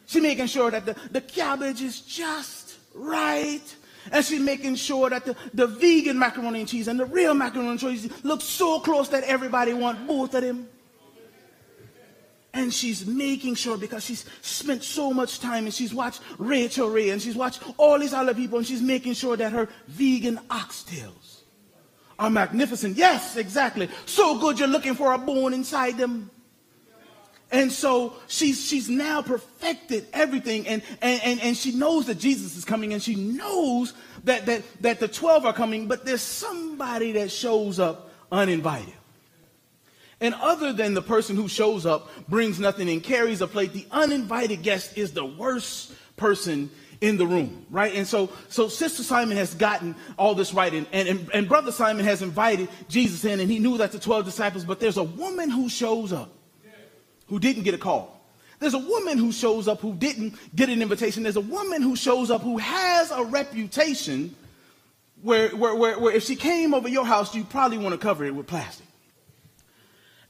She's 0.07 0.23
making 0.23 0.47
sure 0.47 0.71
that 0.71 0.87
the, 0.87 0.97
the 1.11 1.21
cabbage 1.21 1.83
is 1.83 2.01
just 2.01 2.79
right. 2.95 3.61
And 4.13 4.25
she's 4.25 4.41
making 4.41 4.77
sure 4.77 5.11
that 5.11 5.25
the, 5.25 5.37
the 5.55 5.67
vegan 5.67 6.19
macaroni 6.19 6.61
and 6.61 6.69
cheese 6.69 6.89
and 6.89 6.99
the 6.99 7.07
real 7.07 7.35
macaroni 7.35 7.71
and 7.71 7.81
cheese 7.81 8.09
look 8.25 8.41
so 8.41 8.81
close 8.81 9.09
that 9.11 9.25
everybody 9.25 9.75
want 9.75 10.07
both 10.07 10.35
of 10.35 10.43
them. 10.43 10.69
And 12.53 12.73
she's 12.73 13.07
making 13.07 13.55
sure 13.57 13.77
because 13.77 14.03
she's 14.03 14.25
spent 14.41 14.83
so 14.83 15.13
much 15.13 15.41
time 15.41 15.65
and 15.65 15.75
she's 15.75 15.93
watched 15.93 16.23
Rachael 16.39 16.89
Ray 16.89 17.11
and 17.11 17.21
she's 17.21 17.37
watched 17.37 17.63
all 17.77 17.99
these 17.99 18.15
other 18.15 18.33
people 18.33 18.59
and 18.59 18.67
she's 18.67 18.81
making 18.81 19.13
sure 19.13 19.37
that 19.37 19.53
her 19.53 19.69
vegan 19.89 20.39
oxtails 20.49 21.43
are 22.19 22.31
magnificent. 22.31 22.97
Yes, 22.97 23.37
exactly. 23.37 23.91
So 24.07 24.39
good 24.39 24.59
you're 24.59 24.69
looking 24.69 24.95
for 24.95 25.13
a 25.13 25.19
bone 25.19 25.53
inside 25.53 25.99
them. 25.99 26.31
And 27.53 27.71
so 27.71 28.15
she's, 28.27 28.67
she's 28.67 28.89
now 28.89 29.23
perfected 29.23 30.07
everything 30.13 30.67
and, 30.67 30.83
and, 31.01 31.21
and, 31.23 31.41
and 31.41 31.57
she 31.57 31.73
knows 31.73 32.07
that 32.07 32.19
Jesus 32.19 32.57
is 32.57 32.65
coming 32.65 32.93
and 32.93 33.01
she 33.01 33.15
knows 33.15 33.93
that, 34.25 34.47
that, 34.47 34.63
that 34.81 34.99
the 34.99 35.07
12 35.07 35.47
are 35.47 35.53
coming, 35.53 35.87
but 35.87 36.05
there's 36.05 36.23
somebody 36.23 37.13
that 37.13 37.31
shows 37.31 37.79
up 37.79 38.11
uninvited. 38.33 38.95
And 40.21 40.35
other 40.35 40.73
than 40.73 40.95
the 40.95 41.03
person 41.03 41.37
who 41.37 41.47
shows 41.47 41.87
up, 41.87 42.09
brings 42.29 42.59
nothing 42.59 42.89
and 42.89 43.03
carries 43.03 43.43
a 43.43 43.47
plate, 43.47 43.73
the 43.73 43.87
uninvited 43.91 44.63
guest 44.63 44.97
is 44.97 45.13
the 45.13 45.25
worst 45.25 45.93
person 46.17 46.71
in 47.03 47.19
the 47.19 47.27
room, 47.27 47.67
right? 47.71 47.95
And 47.95 48.07
so, 48.07 48.31
so 48.49 48.69
Sister 48.69 49.03
Simon 49.03 49.37
has 49.37 49.55
gotten 49.55 49.95
all 50.19 50.35
this 50.35 50.55
right, 50.55 50.73
and, 50.73 50.87
and, 50.93 51.31
and 51.35 51.47
Brother 51.47 51.71
Simon 51.71 52.07
has 52.07 52.23
invited 52.23 52.71
Jesus 52.89 53.27
in, 53.27 53.39
and 53.39 53.51
he 53.51 53.59
knew 53.59 53.77
that 53.77 53.93
the 53.93 53.99
12 53.99 54.25
disciples, 54.25 54.65
but 54.65 54.81
there's 54.81 54.97
a 54.97 55.05
woman 55.05 55.51
who 55.51 55.69
shows 55.69 56.13
up 56.13 56.31
who 57.29 57.39
didn't 57.39 57.63
get 57.63 57.75
a 57.75 57.79
call. 57.79 58.21
There's 58.59 58.75
a 58.75 58.79
woman 58.79 59.19
who 59.19 59.33
shows 59.33 59.69
up 59.69 59.81
who 59.81 59.95
didn't 59.95 60.35
get 60.55 60.69
an 60.69 60.81
invitation. 60.81 61.23
There's 61.23 61.37
a 61.37 61.41
woman 61.41 61.83
who 61.83 61.95
shows 61.95 62.31
up 62.31 62.43
who 62.43 62.59
has 62.59 63.11
a 63.11 63.23
reputation 63.25 64.35
where, 65.23 65.51
where, 65.51 65.75
where, 65.75 65.99
where 65.99 66.15
if 66.15 66.25
she 66.25 66.37
came 66.37 66.73
over 66.73 66.89
your 66.89 67.05
house, 67.05 67.35
you 67.35 67.45
probably 67.45 67.79
want 67.79 67.93
to 67.93 67.99
cover 67.99 68.25
it 68.25 68.35
with 68.35 68.47
plastic. 68.47 68.87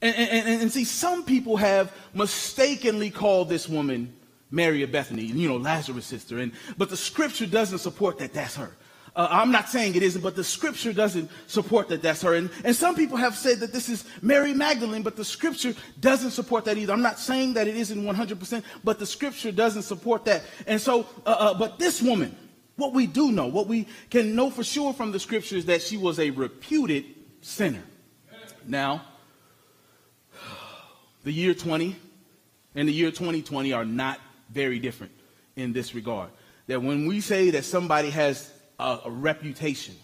And, 0.03 0.15
and, 0.15 0.63
and, 0.63 0.73
see, 0.73 0.85
some 0.85 1.25
people 1.25 1.57
have 1.57 1.93
mistakenly 2.13 3.11
called 3.11 3.49
this 3.49 3.69
woman 3.69 4.13
Mary 4.51 4.83
of 4.83 4.93
Bethany, 4.93 5.25
you 5.25 5.49
know, 5.49 5.57
Lazarus' 5.57 6.05
sister. 6.05 6.39
And, 6.39 6.53
but 6.77 6.91
the 6.91 6.97
scripture 6.97 7.47
doesn't 7.47 7.79
support 7.79 8.19
that 8.19 8.35
that's 8.35 8.57
her. 8.57 8.77
Uh, 9.17 9.29
I'm 9.31 9.51
not 9.51 9.71
saying 9.71 9.95
it 9.95 10.03
isn't, 10.03 10.21
but 10.21 10.37
the 10.37 10.45
scripture 10.45 10.93
doesn't 10.93 11.31
support 11.47 11.89
that 11.89 12.03
that's 12.03 12.21
her. 12.21 12.35
And, 12.35 12.51
and 12.65 12.77
some 12.77 12.95
people 12.95 13.17
have 13.17 13.35
said 13.35 13.61
that 13.61 13.73
this 13.73 13.89
is 13.89 14.05
Mary 14.21 14.53
Magdalene, 14.53 15.03
but 15.03 15.17
the 15.17 15.25
scripture 15.25 15.75
doesn't 15.99 16.33
support 16.33 16.67
that 16.67 16.77
either. 16.77 16.93
I'm 16.93 17.01
not 17.01 17.19
saying 17.19 17.55
that 17.55 17.67
it 17.67 17.77
isn't 17.77 17.99
100%, 17.99 18.63
but 18.85 18.99
the 18.99 19.07
scripture 19.07 19.51
doesn't 19.51 19.83
support 19.83 20.27
that. 20.27 20.43
And 20.67 20.79
so, 20.79 21.07
uh, 21.25 21.31
uh, 21.31 21.55
but 21.55 21.79
this 21.79 22.03
woman, 22.03 22.37
what 22.77 22.93
we 22.93 23.07
do 23.07 23.33
know, 23.33 23.47
what 23.47 23.67
we 23.67 23.89
can 24.11 24.35
know 24.35 24.51
for 24.51 24.63
sure 24.63 24.93
from 24.93 25.13
the 25.13 25.19
scripture 25.19 25.57
is 25.57 25.65
that 25.65 25.81
she 25.81 25.97
was 25.97 26.21
a 26.21 26.29
reputed 26.29 27.07
sinner. 27.41 27.83
Now, 28.67 29.01
the 31.25 31.33
year 31.33 31.55
20 31.55 31.97
and 32.75 32.87
the 32.87 32.93
year 32.93 33.11
2020 33.11 33.73
are 33.73 33.87
not 33.87 34.21
very 34.51 34.79
different 34.79 35.13
in 35.57 35.73
this 35.73 35.95
regard. 35.95 36.29
That 36.67 36.83
when 36.83 37.07
we 37.07 37.23
say 37.23 37.49
that 37.51 37.65
somebody 37.65 38.11
has 38.11 38.53
a, 38.79 39.01
a 39.05 39.11
reputation 39.11 39.95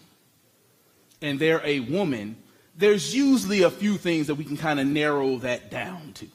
and 1.21 1.39
they're 1.39 1.65
a 1.65 1.79
woman, 1.79 2.35
there's 2.75 3.15
usually 3.15 3.63
a 3.63 3.71
few 3.71 3.97
things 3.97 4.27
that 4.27 4.35
we 4.35 4.43
can 4.43 4.57
kind 4.57 4.79
of 4.79 4.85
narrow 4.85 5.37
that 5.37 5.71
down 5.71 6.11
to, 6.13 6.27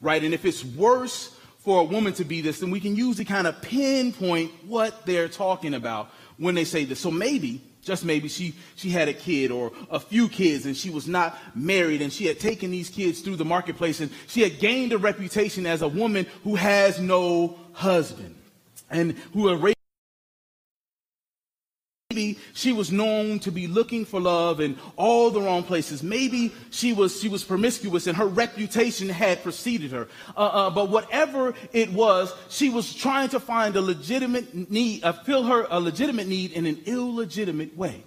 right? 0.00 0.22
And 0.22 0.34
if 0.34 0.44
it's 0.44 0.64
worse 0.64 1.36
for 1.58 1.80
a 1.80 1.84
woman 1.84 2.12
to 2.14 2.24
be 2.24 2.40
this, 2.40 2.60
then 2.60 2.70
we 2.70 2.80
can 2.80 2.96
usually 2.96 3.24
kind 3.24 3.46
of 3.46 3.60
pinpoint 3.62 4.50
what 4.66 5.06
they're 5.06 5.28
talking 5.28 5.74
about 5.74 6.10
when 6.36 6.54
they 6.54 6.64
say 6.64 6.84
this. 6.84 7.00
So 7.00 7.10
maybe, 7.10 7.62
just 7.82 8.04
maybe, 8.04 8.28
she, 8.28 8.54
she 8.76 8.90
had 8.90 9.08
a 9.08 9.14
kid 9.14 9.50
or 9.50 9.72
a 9.90 10.00
few 10.00 10.28
kids 10.28 10.66
and 10.66 10.76
she 10.76 10.90
was 10.90 11.06
not 11.06 11.38
married 11.54 12.02
and 12.02 12.12
she 12.12 12.26
had 12.26 12.40
taken 12.40 12.70
these 12.70 12.90
kids 12.90 13.20
through 13.20 13.36
the 13.36 13.44
marketplace 13.44 14.00
and 14.00 14.10
she 14.26 14.40
had 14.40 14.58
gained 14.58 14.92
a 14.92 14.98
reputation 14.98 15.64
as 15.64 15.82
a 15.82 15.88
woman 15.88 16.26
who 16.42 16.54
has 16.54 16.98
no 16.98 17.58
husband 17.72 18.34
and 18.90 19.12
who 19.32 19.54
raised 19.54 19.74
Maybe 22.14 22.38
she 22.52 22.70
was 22.70 22.92
known 22.92 23.40
to 23.40 23.50
be 23.50 23.66
looking 23.66 24.04
for 24.04 24.20
love 24.20 24.60
in 24.60 24.78
all 24.94 25.32
the 25.32 25.40
wrong 25.40 25.64
places. 25.64 26.00
Maybe 26.00 26.52
she 26.70 26.92
was 26.92 27.20
she 27.20 27.28
was 27.28 27.42
promiscuous 27.42 28.06
and 28.06 28.16
her 28.16 28.26
reputation 28.28 29.08
had 29.08 29.42
preceded 29.42 29.90
her. 29.90 30.06
Uh, 30.36 30.40
uh, 30.40 30.70
but 30.70 30.90
whatever 30.90 31.54
it 31.72 31.92
was, 31.92 32.32
she 32.48 32.70
was 32.70 32.94
trying 32.94 33.30
to 33.30 33.40
find 33.40 33.74
a 33.74 33.80
legitimate 33.80 34.70
need, 34.70 35.02
uh, 35.02 35.12
fill 35.12 35.42
her 35.42 35.66
a 35.68 35.80
legitimate 35.80 36.28
need 36.28 36.52
in 36.52 36.66
an 36.66 36.82
illegitimate 36.86 37.76
way. 37.76 38.04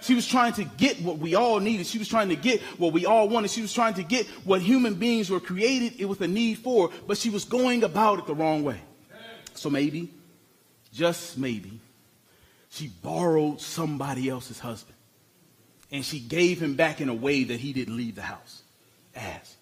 She 0.00 0.14
was 0.14 0.26
trying 0.26 0.54
to 0.54 0.64
get 0.64 1.02
what 1.02 1.18
we 1.18 1.34
all 1.34 1.60
needed. 1.60 1.86
She 1.86 1.98
was 1.98 2.08
trying 2.08 2.30
to 2.30 2.36
get 2.36 2.62
what 2.78 2.94
we 2.94 3.04
all 3.04 3.28
wanted. 3.28 3.50
She 3.50 3.60
was 3.60 3.74
trying 3.74 3.94
to 3.94 4.02
get 4.02 4.26
what 4.46 4.62
human 4.62 4.94
beings 4.94 5.28
were 5.28 5.40
created 5.40 6.00
it 6.00 6.06
with 6.06 6.22
a 6.22 6.28
need 6.28 6.60
for, 6.60 6.90
but 7.06 7.18
she 7.18 7.28
was 7.28 7.44
going 7.44 7.84
about 7.84 8.20
it 8.20 8.26
the 8.26 8.34
wrong 8.34 8.64
way. 8.64 8.80
So 9.52 9.68
maybe, 9.68 10.10
just 10.92 11.36
maybe, 11.36 11.80
she 12.74 12.88
borrowed 12.88 13.60
somebody 13.60 14.28
else's 14.28 14.58
husband. 14.58 14.96
And 15.92 16.04
she 16.04 16.18
gave 16.18 16.60
him 16.60 16.74
back 16.74 17.00
in 17.00 17.08
a 17.08 17.14
way 17.14 17.44
that 17.44 17.60
he 17.60 17.72
didn't 17.72 17.96
leave 17.96 18.16
the 18.16 18.22
house 18.22 18.62
as. 19.14 19.56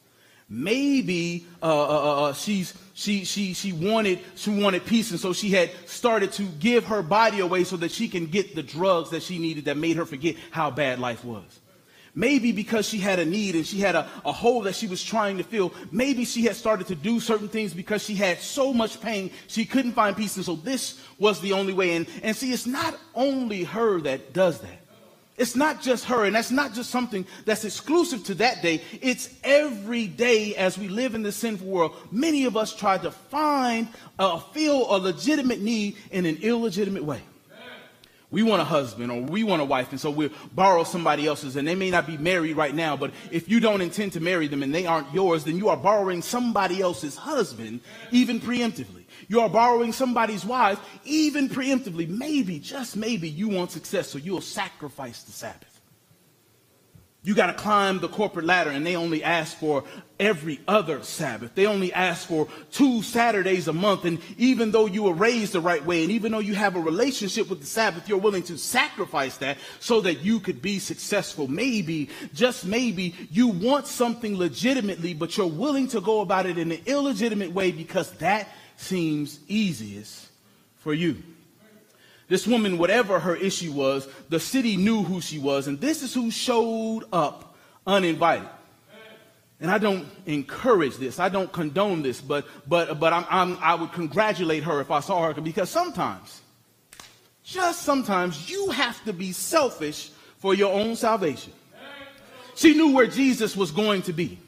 Maybe 0.49 1.47
uh, 1.63 1.67
uh, 1.67 1.87
uh, 1.87 2.23
uh, 2.23 2.33
she's, 2.33 2.73
she, 2.95 3.25
she, 3.25 3.53
she, 3.53 3.73
wanted, 3.73 4.21
she 4.35 4.51
wanted 4.51 4.87
peace, 4.87 5.11
and 5.11 5.21
so 5.21 5.35
she 5.35 5.51
had 5.51 5.71
started 5.87 6.33
to 6.33 6.43
give 6.45 6.87
her 6.87 7.03
body 7.03 7.41
away 7.41 7.65
so 7.65 7.77
that 7.79 7.91
she 7.91 8.09
can 8.09 8.27
get 8.27 8.55
the 8.55 8.63
drugs 8.63 9.11
that 9.11 9.23
she 9.23 9.39
needed 9.39 9.67
that 9.67 9.77
made 9.77 9.97
her 9.97 10.07
forget 10.07 10.37
how 10.51 10.71
bad 10.71 10.99
life 10.99 11.23
was. 11.23 11.61
Maybe 12.15 12.53
because 12.53 12.87
she 12.87 12.99
had 12.99 13.19
a 13.19 13.25
need 13.25 13.55
and 13.55 13.67
she 13.67 13.81
had 13.81 13.95
a, 13.95 14.07
a 14.27 14.33
hole 14.33 14.63
that 14.63 14.75
she 14.75 14.87
was 14.87 15.03
trying 15.03 15.39
to 15.39 15.45
fill. 15.45 15.73
Maybe 15.91 16.27
she 16.27 16.43
had 16.43 16.57
started 16.57 16.89
to 16.89 16.95
do 16.95 17.21
certain 17.21 17.49
things 17.49 17.73
because 17.73 18.05
she 18.05 18.15
had 18.15 18.39
so 18.39 18.75
much 18.75 19.01
pain 19.01 19.31
she 19.47 19.65
couldn't 19.65 19.93
find 19.93 20.15
peace. 20.15 20.37
And 20.37 20.45
so 20.45 20.57
this 20.57 21.03
was 21.19 21.41
the 21.41 21.55
only 21.55 21.73
way. 21.73 21.97
And, 21.97 22.07
and 22.23 22.37
see, 22.37 22.53
it's 22.53 22.67
not 22.67 22.99
only 23.15 23.65
her 23.65 23.99
that 24.03 24.35
does 24.35 24.61
that. 24.61 24.79
It's 25.39 25.57
not 25.57 25.81
just 25.81 26.05
her, 26.05 26.27
and 26.27 26.37
that's 26.37 26.51
not 26.51 26.75
just 26.75 26.91
something 26.91 27.27
that's 27.47 27.65
exclusive 27.65 28.23
to 28.25 28.35
that 28.35 28.61
day. 28.61 28.83
It's 29.01 29.35
every 29.43 30.07
day 30.07 30.55
as 30.57 30.77
we 30.77 30.89
live 30.89 31.15
in 31.15 31.23
this 31.23 31.37
sinful 31.37 31.67
world. 31.67 31.97
Many 32.11 32.45
of 32.45 32.55
us 32.55 32.77
try 32.77 32.99
to 32.99 33.11
find, 33.11 33.89
uh, 34.19 34.39
feel 34.39 34.95
a 34.95 34.99
legitimate 34.99 35.63
need 35.63 35.97
in 36.11 36.27
an 36.27 36.37
illegitimate 36.43 37.03
way 37.05 37.23
we 38.33 38.43
want 38.43 38.61
a 38.63 38.65
husband 38.65 39.13
or 39.13 39.21
we 39.21 39.45
want 39.45 39.63
a 39.63 39.65
wife, 39.65 39.93
and 39.93 40.01
so 40.01 40.11
we'll 40.11 40.31
borrow 40.55 40.83
somebody 40.83 41.27
else's, 41.27 41.55
and 41.55 41.69
they 41.69 41.77
may 41.77 41.91
not 41.91 42.07
be 42.07 42.17
married 42.17 42.57
right 42.57 42.75
now, 42.75 42.97
but 42.97 43.13
if 43.31 43.49
you 43.49 43.61
don't 43.61 43.83
intend 43.83 44.15
to 44.15 44.21
marry 44.21 44.49
them 44.49 44.65
and 44.65 44.75
they 44.75 44.87
aren't 44.87 45.13
yours, 45.15 45.45
then 45.45 45.57
you 45.57 45.69
are 45.69 45.77
borrowing 45.77 46.23
somebody 46.23 46.81
else's 46.81 47.15
husband, 47.15 47.81
even 48.11 48.41
preemptively. 48.41 49.05
You 49.29 49.41
are 49.41 49.49
borrowing 49.49 49.93
somebody's 49.93 50.45
wife, 50.45 50.81
even 51.05 51.49
preemptively. 51.49 52.09
Maybe, 52.09 52.59
just 52.59 52.97
maybe, 52.97 53.29
you 53.29 53.49
want 53.49 53.71
success, 53.71 54.09
so 54.09 54.19
you'll 54.19 54.41
sacrifice 54.41 55.23
the 55.23 55.33
Sabbath. 55.33 55.72
You 57.25 57.37
got 57.37 57.47
to 57.47 57.55
climb 57.55 58.01
the 58.01 58.09
corporate 58.09 58.47
ladder, 58.47 58.71
and 58.71 58.85
they 58.85 58.97
only 58.97 59.23
ask 59.23 59.57
for 59.57 59.85
every 60.19 60.61
other 60.67 61.05
Sabbath. 61.05 61.55
They 61.55 61.67
only 61.67 61.93
ask 61.93 62.27
for 62.27 62.49
two 62.73 63.03
Saturdays 63.03 63.69
a 63.69 63.73
month. 63.73 64.05
And 64.05 64.19
even 64.39 64.73
though 64.73 64.87
you 64.87 65.05
were 65.05 65.13
raised 65.13 65.53
the 65.53 65.61
right 65.61 65.85
way, 65.85 66.03
and 66.03 66.11
even 66.11 66.33
though 66.33 66.41
you 66.41 66.57
have 66.57 66.75
a 66.75 66.81
relationship 66.81 67.49
with 67.49 67.61
the 67.61 67.67
Sabbath, 67.67 68.09
you're 68.09 68.19
willing 68.19 68.43
to 68.45 68.59
sacrifice 68.59 69.37
that 69.37 69.59
so 69.79 70.01
that 70.01 70.25
you 70.25 70.41
could 70.41 70.61
be 70.61 70.81
successful. 70.81 71.47
Maybe, 71.47 72.11
just 72.35 72.65
maybe, 72.65 73.15
you 73.31 73.47
want 73.47 73.87
something 73.87 74.37
legitimately, 74.37 75.15
but 75.15 75.37
you're 75.37 75.47
willing 75.47 75.87
to 75.89 76.01
go 76.01 76.23
about 76.23 76.47
it 76.47 76.59
in 76.59 76.73
an 76.73 76.83
illegitimate 76.87 77.53
way 77.53 77.71
because 77.71 78.11
that 78.15 78.49
seems 78.77 79.39
easiest 79.47 80.29
for 80.79 80.93
you. 80.93 81.23
This 82.33 82.47
woman, 82.47 82.79
whatever 82.79 83.21
her 83.21 83.37
issue 83.37 83.73
was, 83.73 84.09
the 84.31 84.41
city 84.41 84.79
knew 84.79 85.03
who 85.03 85.21
she 85.21 85.39
was, 85.39 85.67
and 85.67 85.79
this 85.79 86.03
is 86.03 86.15
who 86.15 86.31
showed 86.31 87.03
up 87.13 87.55
uninvited. 87.87 88.49
And 89.61 89.71
I 89.71 89.77
don't 89.77 90.07
encourage 90.25 90.97
this. 90.97 91.21
I 91.21 91.29
don't 91.29 91.53
condone 91.53 92.01
this, 92.01 92.23
but 92.23 92.47
but 92.67 92.99
but 92.99 93.13
I'm, 93.13 93.27
I'm, 93.29 93.59
i 93.61 93.75
would 93.75 93.93
congratulate 93.93 94.63
her 94.63 94.81
if 94.81 94.91
I 94.91 95.01
saw 95.01 95.31
her 95.31 95.39
because 95.43 95.69
sometimes, 95.69 96.41
just 97.45 97.83
sometimes, 97.83 98.49
you 98.49 98.71
have 98.71 99.05
to 99.05 99.13
be 99.13 99.33
selfish 99.33 100.09
for 100.39 100.55
your 100.55 100.73
own 100.73 100.97
salvation. 100.97 101.53
She 102.55 102.73
knew 102.73 102.95
where 102.95 103.09
Jesus 103.09 103.55
was 103.55 103.71
going 103.71 104.01
to 104.09 104.15
be, 104.15 104.39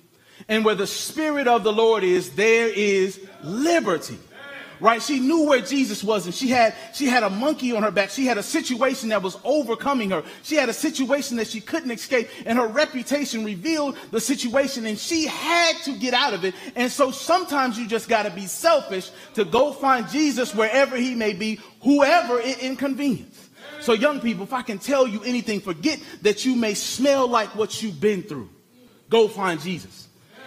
and 0.49 0.65
where 0.65 0.75
the 0.75 0.87
Spirit 0.87 1.47
of 1.47 1.65
the 1.65 1.73
Lord 1.75 2.03
is, 2.03 2.31
there 2.31 2.71
is 2.71 3.21
liberty 3.43 4.19
right? 4.81 5.03
She 5.03 5.21
knew 5.21 5.45
where 5.45 5.61
Jesus 5.61 6.03
was 6.03 6.27
and 6.27 6.35
she 6.35 6.49
had, 6.49 6.75
she 6.95 7.07
had 7.07 7.23
a 7.23 7.31
monkey 7.31 7.73
on 7.73 7.83
her 7.83 7.91
back. 7.91 8.11
She 8.11 8.27
had 8.27 8.39
a 8.39 8.43
situation 8.43 9.11
that 9.11 9.23
was 9.23 9.39
overcoming 9.45 10.11
her. 10.11 10.23
She 10.43 10.57
had 10.57 10.69
a 10.69 10.73
situation 10.73 11.37
that 11.39 11.47
she 11.47 11.61
couldn't 11.61 11.91
escape 11.91 12.29
and 12.47 12.59
her 12.59 12.67
reputation 12.67 13.45
revealed 13.45 13.97
the 14.11 14.21
situation 14.21 14.87
and 14.87 14.99
she 14.99 15.27
had 15.27 15.77
to 15.85 15.97
get 15.97 16.15
out 16.15 16.35
of 16.35 16.45
it. 16.45 16.55
And 16.77 16.91
so 16.91 17.11
sometimes 17.11 17.79
you 17.79 17.87
just 17.87 18.09
got 18.09 18.25
to 18.25 18.31
be 18.31 18.47
selfish 18.47 19.11
to 19.35 19.45
go 19.45 19.73
find 19.73 20.09
Jesus 20.09 20.55
wherever 20.55 20.97
he 20.97 21.15
may 21.15 21.33
be, 21.33 21.61
whoever 21.83 22.41
it 22.41 22.59
inconvenience. 22.61 23.51
So 23.81 23.93
young 23.93 24.21
people, 24.21 24.45
if 24.45 24.53
I 24.53 24.63
can 24.63 24.79
tell 24.79 25.07
you 25.07 25.23
anything, 25.25 25.61
forget 25.61 26.01
that 26.23 26.45
you 26.45 26.57
may 26.57 26.75
smell 26.75 27.29
like 27.29 27.55
what 27.55 27.83
you've 27.83 28.01
been 28.01 28.23
through. 28.23 28.49
Go 29.11 29.29
find 29.29 29.61
Jesus. 29.61 30.04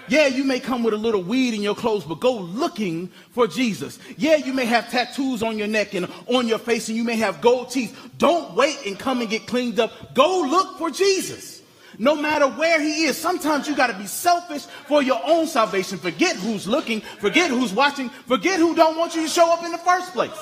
Yeah, 0.09 0.27
you 0.27 0.43
may 0.43 0.59
come 0.59 0.83
with 0.83 0.93
a 0.93 0.97
little 0.97 1.21
weed 1.21 1.53
in 1.53 1.61
your 1.61 1.75
clothes, 1.75 2.03
but 2.03 2.19
go 2.19 2.37
looking 2.37 3.07
for 3.31 3.47
Jesus. 3.47 3.99
Yeah, 4.17 4.37
you 4.37 4.53
may 4.53 4.65
have 4.65 4.89
tattoos 4.89 5.43
on 5.43 5.57
your 5.57 5.67
neck 5.67 5.93
and 5.93 6.07
on 6.27 6.47
your 6.47 6.59
face, 6.59 6.87
and 6.87 6.97
you 6.97 7.03
may 7.03 7.17
have 7.17 7.41
gold 7.41 7.71
teeth. 7.71 7.97
Don't 8.17 8.55
wait 8.55 8.77
and 8.85 8.97
come 8.97 9.21
and 9.21 9.29
get 9.29 9.47
cleaned 9.47 9.79
up. 9.79 10.13
Go 10.13 10.41
look 10.41 10.77
for 10.77 10.89
Jesus. 10.89 11.61
No 11.99 12.15
matter 12.15 12.47
where 12.47 12.79
he 12.79 13.05
is, 13.05 13.17
sometimes 13.17 13.67
you 13.67 13.75
got 13.75 13.87
to 13.87 13.97
be 13.97 14.05
selfish 14.05 14.63
for 14.87 15.01
your 15.01 15.19
own 15.25 15.47
salvation. 15.47 15.97
Forget 15.97 16.35
who's 16.35 16.67
looking, 16.67 17.01
forget 17.01 17.49
who's 17.49 17.73
watching, 17.73 18.09
forget 18.09 18.59
who 18.59 18.75
don't 18.75 18.97
want 18.97 19.15
you 19.15 19.23
to 19.23 19.27
show 19.27 19.51
up 19.51 19.63
in 19.63 19.71
the 19.71 19.77
first 19.79 20.13
place. 20.13 20.37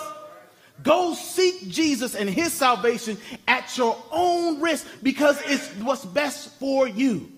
Go 0.84 1.14
seek 1.14 1.70
Jesus 1.70 2.16
and 2.16 2.30
his 2.30 2.52
salvation 2.52 3.18
at 3.48 3.78
your 3.78 3.98
own 4.12 4.60
risk 4.60 4.86
because 5.02 5.42
it's 5.46 5.68
what's 5.78 6.04
best 6.04 6.60
for 6.60 6.88
you. 6.88 7.32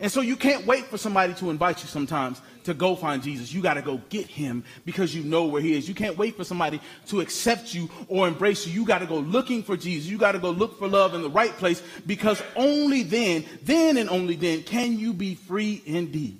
And 0.00 0.10
so 0.10 0.22
you 0.22 0.34
can't 0.34 0.66
wait 0.66 0.86
for 0.86 0.96
somebody 0.96 1.34
to 1.34 1.50
invite 1.50 1.82
you 1.82 1.88
sometimes 1.88 2.40
to 2.64 2.72
go 2.72 2.96
find 2.96 3.22
Jesus. 3.22 3.52
You 3.52 3.60
got 3.60 3.74
to 3.74 3.82
go 3.82 4.00
get 4.08 4.26
him 4.26 4.64
because 4.86 5.14
you 5.14 5.22
know 5.22 5.44
where 5.44 5.60
he 5.60 5.74
is. 5.74 5.88
You 5.88 5.94
can't 5.94 6.16
wait 6.16 6.36
for 6.36 6.44
somebody 6.44 6.80
to 7.08 7.20
accept 7.20 7.74
you 7.74 7.90
or 8.08 8.26
embrace 8.26 8.66
you. 8.66 8.72
You 8.72 8.86
got 8.86 9.00
to 9.00 9.06
go 9.06 9.18
looking 9.18 9.62
for 9.62 9.76
Jesus. 9.76 10.10
You 10.10 10.16
got 10.16 10.32
to 10.32 10.38
go 10.38 10.50
look 10.50 10.78
for 10.78 10.88
love 10.88 11.12
in 11.12 11.20
the 11.20 11.28
right 11.28 11.52
place 11.52 11.82
because 12.06 12.42
only 12.56 13.02
then, 13.02 13.44
then 13.62 13.98
and 13.98 14.08
only 14.08 14.36
then 14.36 14.62
can 14.62 14.98
you 14.98 15.12
be 15.12 15.34
free 15.34 15.82
indeed. 15.84 16.38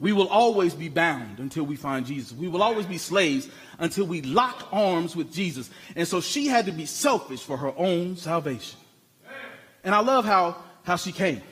We 0.00 0.12
will 0.12 0.28
always 0.28 0.74
be 0.74 0.88
bound 0.88 1.40
until 1.40 1.64
we 1.64 1.74
find 1.74 2.06
Jesus. 2.06 2.32
We 2.32 2.46
will 2.46 2.62
always 2.62 2.86
be 2.86 2.98
slaves 2.98 3.48
until 3.80 4.06
we 4.06 4.22
lock 4.22 4.68
arms 4.72 5.16
with 5.16 5.32
Jesus. 5.32 5.70
And 5.96 6.06
so 6.06 6.20
she 6.20 6.46
had 6.46 6.66
to 6.66 6.72
be 6.72 6.86
selfish 6.86 7.40
for 7.40 7.56
her 7.56 7.72
own 7.76 8.16
salvation. 8.16 8.78
And 9.82 9.94
I 9.94 10.00
love 10.00 10.24
how, 10.24 10.56
how 10.84 10.96
she 10.96 11.10
came. 11.10 11.42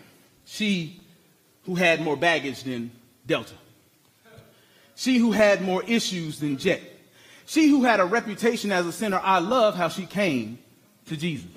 She 0.46 1.00
who 1.64 1.74
had 1.74 2.00
more 2.00 2.16
baggage 2.16 2.62
than 2.62 2.90
Delta. 3.26 3.54
She 4.94 5.18
who 5.18 5.32
had 5.32 5.60
more 5.60 5.82
issues 5.84 6.40
than 6.40 6.56
Jet. 6.56 6.80
She 7.44 7.68
who 7.68 7.84
had 7.84 8.00
a 8.00 8.04
reputation 8.04 8.72
as 8.72 8.86
a 8.86 8.92
sinner. 8.92 9.20
I 9.22 9.40
love 9.40 9.74
how 9.74 9.88
she 9.88 10.06
came 10.06 10.58
to 11.06 11.16
Jesus. 11.16 11.50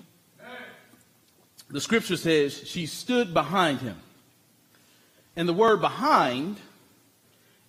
The 1.70 1.80
scripture 1.80 2.18
says 2.18 2.68
she 2.68 2.88
stood 2.88 3.34
behind 3.34 3.80
him. 3.80 3.96
And 5.36 5.48
the 5.48 5.54
word 5.54 5.80
behind 5.82 6.58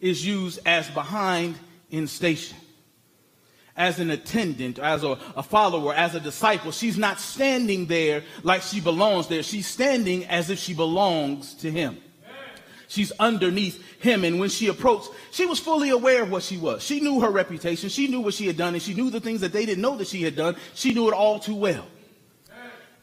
is 0.00 0.26
used 0.26 0.60
as 0.66 0.88
behind 0.90 1.58
in 1.90 2.06
station. 2.06 2.56
As 3.80 3.98
an 3.98 4.10
attendant, 4.10 4.78
as 4.78 5.04
a, 5.04 5.18
a, 5.36 5.42
follower, 5.42 5.94
as 5.94 6.14
a 6.14 6.20
disciple. 6.20 6.70
She's 6.70 6.98
not 6.98 7.18
standing 7.18 7.86
there 7.86 8.24
like 8.42 8.60
she 8.60 8.78
belongs 8.78 9.26
there. 9.26 9.42
She's 9.42 9.66
standing 9.66 10.26
as 10.26 10.50
if 10.50 10.58
she 10.58 10.74
belongs 10.74 11.54
to 11.54 11.70
him. 11.70 11.96
She's 12.88 13.10
underneath 13.18 13.82
him. 14.00 14.24
And 14.24 14.38
when 14.38 14.50
she 14.50 14.66
approached, 14.66 15.08
she 15.30 15.46
was 15.46 15.58
fully 15.58 15.88
aware 15.88 16.24
of 16.24 16.30
what 16.30 16.42
she 16.42 16.58
was. 16.58 16.82
She 16.82 17.00
knew 17.00 17.20
her 17.20 17.30
reputation. 17.30 17.88
She 17.88 18.06
knew 18.08 18.20
what 18.20 18.34
she 18.34 18.46
had 18.46 18.58
done. 18.58 18.74
And 18.74 18.82
she 18.82 18.92
knew 18.92 19.08
the 19.08 19.20
things 19.20 19.40
that 19.40 19.52
they 19.52 19.64
didn't 19.64 19.80
know 19.80 19.96
that 19.96 20.08
she 20.08 20.22
had 20.22 20.36
done. 20.36 20.56
She 20.74 20.92
knew 20.92 21.08
it 21.08 21.14
all 21.14 21.38
too 21.38 21.54
well. 21.54 21.86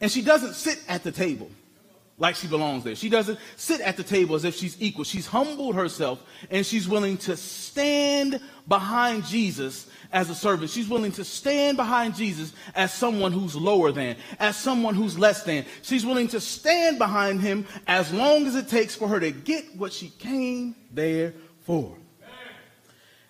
And 0.00 0.12
she 0.12 0.22
doesn't 0.22 0.54
sit 0.54 0.80
at 0.86 1.02
the 1.02 1.10
table 1.10 1.50
like 2.18 2.34
she 2.34 2.48
belongs 2.48 2.84
there. 2.84 2.96
She 2.96 3.08
doesn't 3.08 3.38
sit 3.56 3.80
at 3.80 3.96
the 3.96 4.02
table 4.02 4.34
as 4.34 4.44
if 4.44 4.56
she's 4.56 4.80
equal. 4.80 5.04
She's 5.04 5.26
humbled 5.26 5.76
herself 5.76 6.22
and 6.50 6.66
she's 6.66 6.88
willing 6.88 7.16
to 7.18 7.36
stand 7.36 8.40
behind 8.66 9.24
Jesus 9.24 9.88
as 10.12 10.28
a 10.28 10.34
servant. 10.34 10.70
She's 10.70 10.88
willing 10.88 11.12
to 11.12 11.24
stand 11.24 11.76
behind 11.76 12.16
Jesus 12.16 12.52
as 12.74 12.92
someone 12.92 13.32
who's 13.32 13.54
lower 13.54 13.92
than, 13.92 14.16
as 14.40 14.56
someone 14.56 14.94
who's 14.94 15.18
less 15.18 15.44
than. 15.44 15.64
She's 15.82 16.04
willing 16.04 16.28
to 16.28 16.40
stand 16.40 16.98
behind 16.98 17.40
him 17.40 17.66
as 17.86 18.12
long 18.12 18.46
as 18.46 18.56
it 18.56 18.68
takes 18.68 18.96
for 18.96 19.06
her 19.08 19.20
to 19.20 19.30
get 19.30 19.76
what 19.76 19.92
she 19.92 20.08
came 20.18 20.74
there 20.92 21.34
for. 21.60 21.96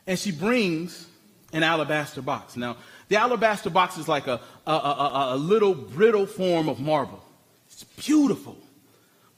And 0.07 0.19
she 0.19 0.33
brings 0.33 1.07
an 1.53 1.63
alabaster 1.63 2.23
box. 2.23 2.57
Now, 2.57 2.79
the 3.09 3.17
alabaster 3.17 3.69
box 3.69 3.99
is 3.99 4.09
like 4.09 4.27
a, 4.27 4.41
a, 4.67 4.73
a, 4.73 5.29
a 5.35 5.37
little 5.37 5.75
brittle 5.75 6.27
form 6.27 6.69
of 6.71 6.81
marble. 6.81 7.23
It's 7.67 7.85
beautiful. 7.85 8.57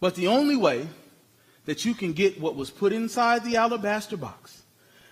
But 0.01 0.15
the 0.15 0.29
only 0.29 0.57
way 0.57 0.89
that 1.67 1.85
you 1.85 1.95
can 1.95 2.15
get 2.15 2.41
what 2.41 2.57
was 2.57 2.71
put 2.71 2.93
inside 2.93 3.45
the 3.45 3.57
alabaster 3.57 4.17
box, 4.17 4.63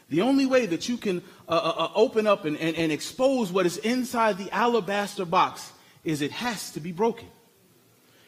the 0.09 0.23
only 0.23 0.47
way 0.47 0.66
that 0.66 0.88
you 0.88 0.97
can 0.97 1.23
uh, 1.49 1.52
uh, 1.52 1.85
uh, 1.85 1.90
open 1.95 2.26
up 2.26 2.47
and, 2.47 2.57
and, 2.57 2.75
and 2.76 2.90
expose 2.90 3.52
what 3.52 3.66
is 3.66 3.76
inside 3.78 4.38
the 4.38 4.50
alabaster 4.50 5.26
box 5.26 5.71
is 6.04 6.23
it 6.23 6.33
has 6.33 6.71
to 6.73 6.80
be 6.80 6.92
broken. 6.92 7.28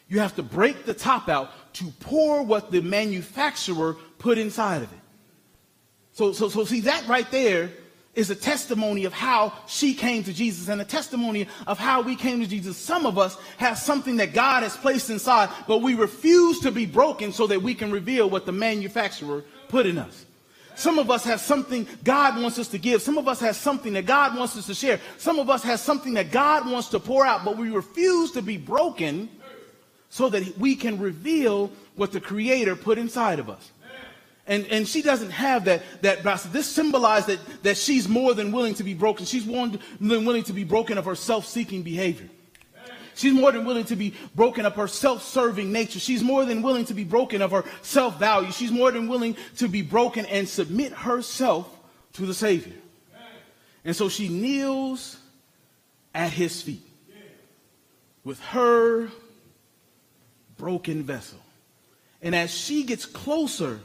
You 0.09 0.21
have 0.21 0.37
to 0.37 0.43
break 0.43 0.85
the 0.85 0.93
top 0.93 1.29
out 1.29 1.51
to 1.75 1.87
pour 2.01 2.43
what 2.43 2.71
the 2.71 2.83
manufacturer 2.83 3.97
put 4.19 4.37
inside 4.37 4.83
of 4.83 4.93
it. 4.93 4.99
So, 6.13 6.33
so, 6.33 6.49
so 6.49 6.65
see 6.65 6.81
that 6.81 7.07
right 7.09 7.31
there 7.31 7.71
is 8.15 8.31
a 8.31 8.35
testimony 8.35 9.05
of 9.05 9.13
how 9.13 9.53
she 9.69 9.95
came 9.95 10.25
to 10.25 10.33
Jesus 10.33 10.69
and 10.69 10.81
a 10.81 10.85
testimony 10.85 11.47
of 11.67 11.79
how 11.79 12.03
we 12.03 12.17
came 12.17 12.41
to 12.41 12.47
Jesus. 12.47 12.77
Some 12.77 13.07
of 13.07 13.19
us 13.19 13.37
have 13.59 13.79
something 13.79 14.17
that 14.17 14.35
God 14.35 14.63
has 14.65 14.77
placed 14.77 15.11
inside, 15.11 15.49
but 15.69 15.79
we 15.79 15.95
refuse 15.95 16.61
to 16.61 16.73
be 16.73 16.87
broken 16.87 17.33
so 17.33 17.47
that 17.47 17.63
we 17.63 17.75
can 17.75 17.91
reveal 17.91 18.29
what 18.29 18.47
the 18.47 18.53
manufacturer 18.53 19.45
put 19.69 19.87
in 19.87 19.97
us. 19.97 20.27
Some 20.75 20.99
of 20.99 21.11
us 21.11 21.25
have 21.25 21.41
something 21.41 21.87
God 22.03 22.41
wants 22.41 22.59
us 22.59 22.69
to 22.69 22.79
give. 22.79 23.03
Some 23.03 23.19
of 23.19 23.29
us 23.29 23.39
have 23.41 23.55
something 23.55 23.93
that 23.93 24.07
God 24.07 24.37
wants 24.37 24.57
us 24.57 24.67
to 24.67 24.75
share. 24.75 24.99
Some 25.19 25.39
of 25.39 25.51
us 25.51 25.63
have 25.63 25.79
something 25.79 26.15
that 26.15 26.33
God 26.33 26.69
wants 26.69 26.89
to 26.89 26.99
pour 26.99 27.27
out, 27.27 27.45
but 27.45 27.59
we 27.59 27.71
refuse 27.71 28.33
to 28.33 28.43
be 28.43 28.57
broken 28.57 29.29
so 30.09 30.29
that 30.31 30.59
we 30.59 30.75
can 30.75 30.99
reveal 30.99 31.71
what 31.97 32.13
the 32.13 32.21
Creator 32.21 32.77
put 32.77 32.99
inside 32.99 33.39
of 33.39 33.51
us. 33.51 33.71
And, 34.51 34.67
and 34.67 34.87
she 34.87 35.01
doesn't 35.01 35.31
have 35.31 35.67
that, 35.67 35.83
that 36.03 36.25
This 36.53 36.67
symbolizes 36.67 37.27
that, 37.27 37.63
that 37.63 37.77
she's 37.77 38.09
more 38.09 38.35
than 38.35 38.51
willing 38.51 38.75
to 38.75 38.83
be 38.83 38.95
broken. 38.95 39.25
She's 39.25 39.47
more 39.47 39.71
than 40.01 40.25
willing 40.25 40.43
to 40.43 40.53
be 40.53 40.65
broken 40.65 40.99
of 40.99 41.05
her 41.05 41.15
self-seeking 41.15 41.85
behavior. 41.85 42.29
She's 43.15 43.33
more 43.33 43.53
than 43.53 43.65
willing 43.65 43.85
to 43.85 43.95
be 43.95 44.13
broken 44.35 44.67
of 44.67 44.75
her 44.75 44.89
self-serving 44.89 45.71
nature. 45.71 46.01
She's 46.01 46.25
more 46.25 46.45
than 46.45 46.63
willing 46.63 46.85
to 46.87 46.95
be 46.95 47.05
broken 47.05 47.43
of 47.43 47.53
her 47.53 47.65
self-value. 47.83 48.51
She's 48.51 48.73
more 48.73 48.91
than 48.91 49.07
willing 49.07 49.37
to 49.59 49.69
be 49.69 49.83
broken 49.83 50.27
and 50.27 50.49
submit 50.49 50.93
herself 50.95 51.69
to 52.15 52.27
the 52.27 52.35
Savior. 52.35 52.75
And 53.85 53.95
so 53.95 54.09
she 54.09 54.29
kneels 54.29 55.17
at 56.13 56.33
his 56.33 56.61
feet 56.61 56.83
with 58.25 58.41
her 58.47 59.11
broken 60.59 61.05
vessel. 61.05 61.39
And 62.21 62.35
as 62.35 62.51
she 62.51 62.83
gets 62.83 63.07
closer 63.07 63.79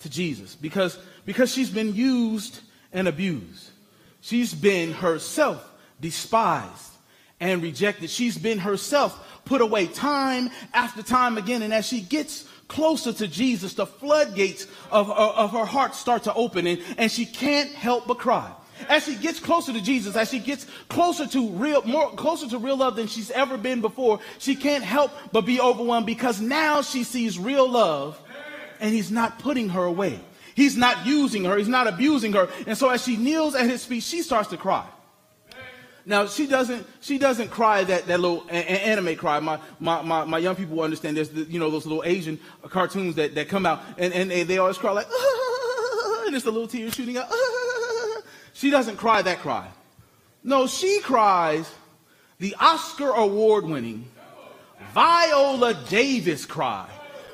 to 0.00 0.10
Jesus 0.10 0.54
because, 0.54 0.98
because 1.24 1.52
she's 1.52 1.70
been 1.70 1.94
used 1.94 2.60
and 2.92 3.08
abused. 3.08 3.70
She's 4.20 4.54
been 4.54 4.92
herself 4.92 5.64
despised 6.00 6.92
and 7.40 7.62
rejected. 7.62 8.10
She's 8.10 8.36
been 8.36 8.58
herself 8.58 9.42
put 9.44 9.60
away 9.60 9.86
time 9.86 10.50
after 10.74 11.02
time 11.02 11.38
again. 11.38 11.62
And 11.62 11.72
as 11.72 11.86
she 11.86 12.00
gets 12.00 12.48
closer 12.68 13.12
to 13.12 13.26
Jesus, 13.26 13.74
the 13.74 13.86
floodgates 13.86 14.66
of, 14.90 15.10
of, 15.10 15.34
of 15.36 15.50
her 15.52 15.64
heart 15.64 15.94
start 15.94 16.24
to 16.24 16.34
open 16.34 16.66
and, 16.66 16.82
and 16.98 17.10
she 17.10 17.24
can't 17.24 17.70
help 17.70 18.06
but 18.06 18.18
cry. 18.18 18.52
As 18.88 19.04
she 19.04 19.16
gets 19.16 19.40
closer 19.40 19.72
to 19.72 19.80
Jesus, 19.80 20.14
as 20.14 20.30
she 20.30 20.38
gets 20.38 20.66
closer 20.88 21.26
to 21.26 21.50
real, 21.50 21.82
more 21.82 22.10
closer 22.10 22.48
to 22.48 22.58
real 22.58 22.76
love 22.76 22.94
than 22.94 23.08
she's 23.08 23.30
ever 23.32 23.56
been 23.56 23.80
before, 23.80 24.20
she 24.38 24.54
can't 24.54 24.84
help 24.84 25.10
but 25.32 25.44
be 25.44 25.60
overwhelmed 25.60 26.06
because 26.06 26.40
now 26.40 26.82
she 26.82 27.02
sees 27.02 27.38
real 27.38 27.68
love 27.68 28.20
and 28.80 28.94
he's 28.94 29.10
not 29.10 29.38
putting 29.38 29.70
her 29.70 29.84
away. 29.84 30.20
He's 30.54 30.76
not 30.76 31.06
using 31.06 31.44
her. 31.44 31.56
He's 31.56 31.68
not 31.68 31.86
abusing 31.86 32.32
her. 32.32 32.48
And 32.66 32.76
so 32.76 32.88
as 32.88 33.04
she 33.04 33.16
kneels 33.16 33.54
at 33.54 33.70
his 33.70 33.84
feet, 33.84 34.02
she 34.02 34.22
starts 34.22 34.48
to 34.50 34.56
cry. 34.56 34.84
Now 36.04 36.26
she 36.26 36.46
doesn't. 36.46 36.86
She 37.00 37.18
doesn't 37.18 37.50
cry 37.50 37.84
that, 37.84 38.06
that 38.06 38.18
little 38.18 38.44
a, 38.48 38.54
anime 38.54 39.14
cry. 39.14 39.40
My, 39.40 39.60
my, 39.78 40.00
my, 40.02 40.24
my 40.24 40.38
young 40.38 40.56
people 40.56 40.80
understand. 40.80 41.16
There's 41.16 41.28
the, 41.28 41.42
you 41.42 41.60
know 41.60 41.70
those 41.70 41.84
little 41.84 42.02
Asian 42.04 42.40
cartoons 42.70 43.14
that, 43.16 43.34
that 43.34 43.48
come 43.48 43.66
out 43.66 43.82
and, 43.98 44.12
and 44.14 44.30
they, 44.30 44.42
they 44.42 44.58
always 44.58 44.78
cry 44.78 44.90
like 44.90 45.06
ah, 45.08 46.24
and 46.26 46.34
it's 46.34 46.46
a 46.46 46.50
little 46.50 46.66
tear 46.66 46.90
shooting 46.90 47.16
out. 47.16 47.26
Ah. 47.30 48.20
She 48.54 48.70
doesn't 48.70 48.96
cry 48.96 49.22
that 49.22 49.38
cry. 49.38 49.68
No, 50.42 50.66
she 50.66 50.98
cries 50.98 51.72
the 52.40 52.56
Oscar 52.58 53.10
award 53.10 53.64
winning 53.66 54.04
Viola 54.92 55.74
Davis 55.88 56.44
cry 56.44 56.88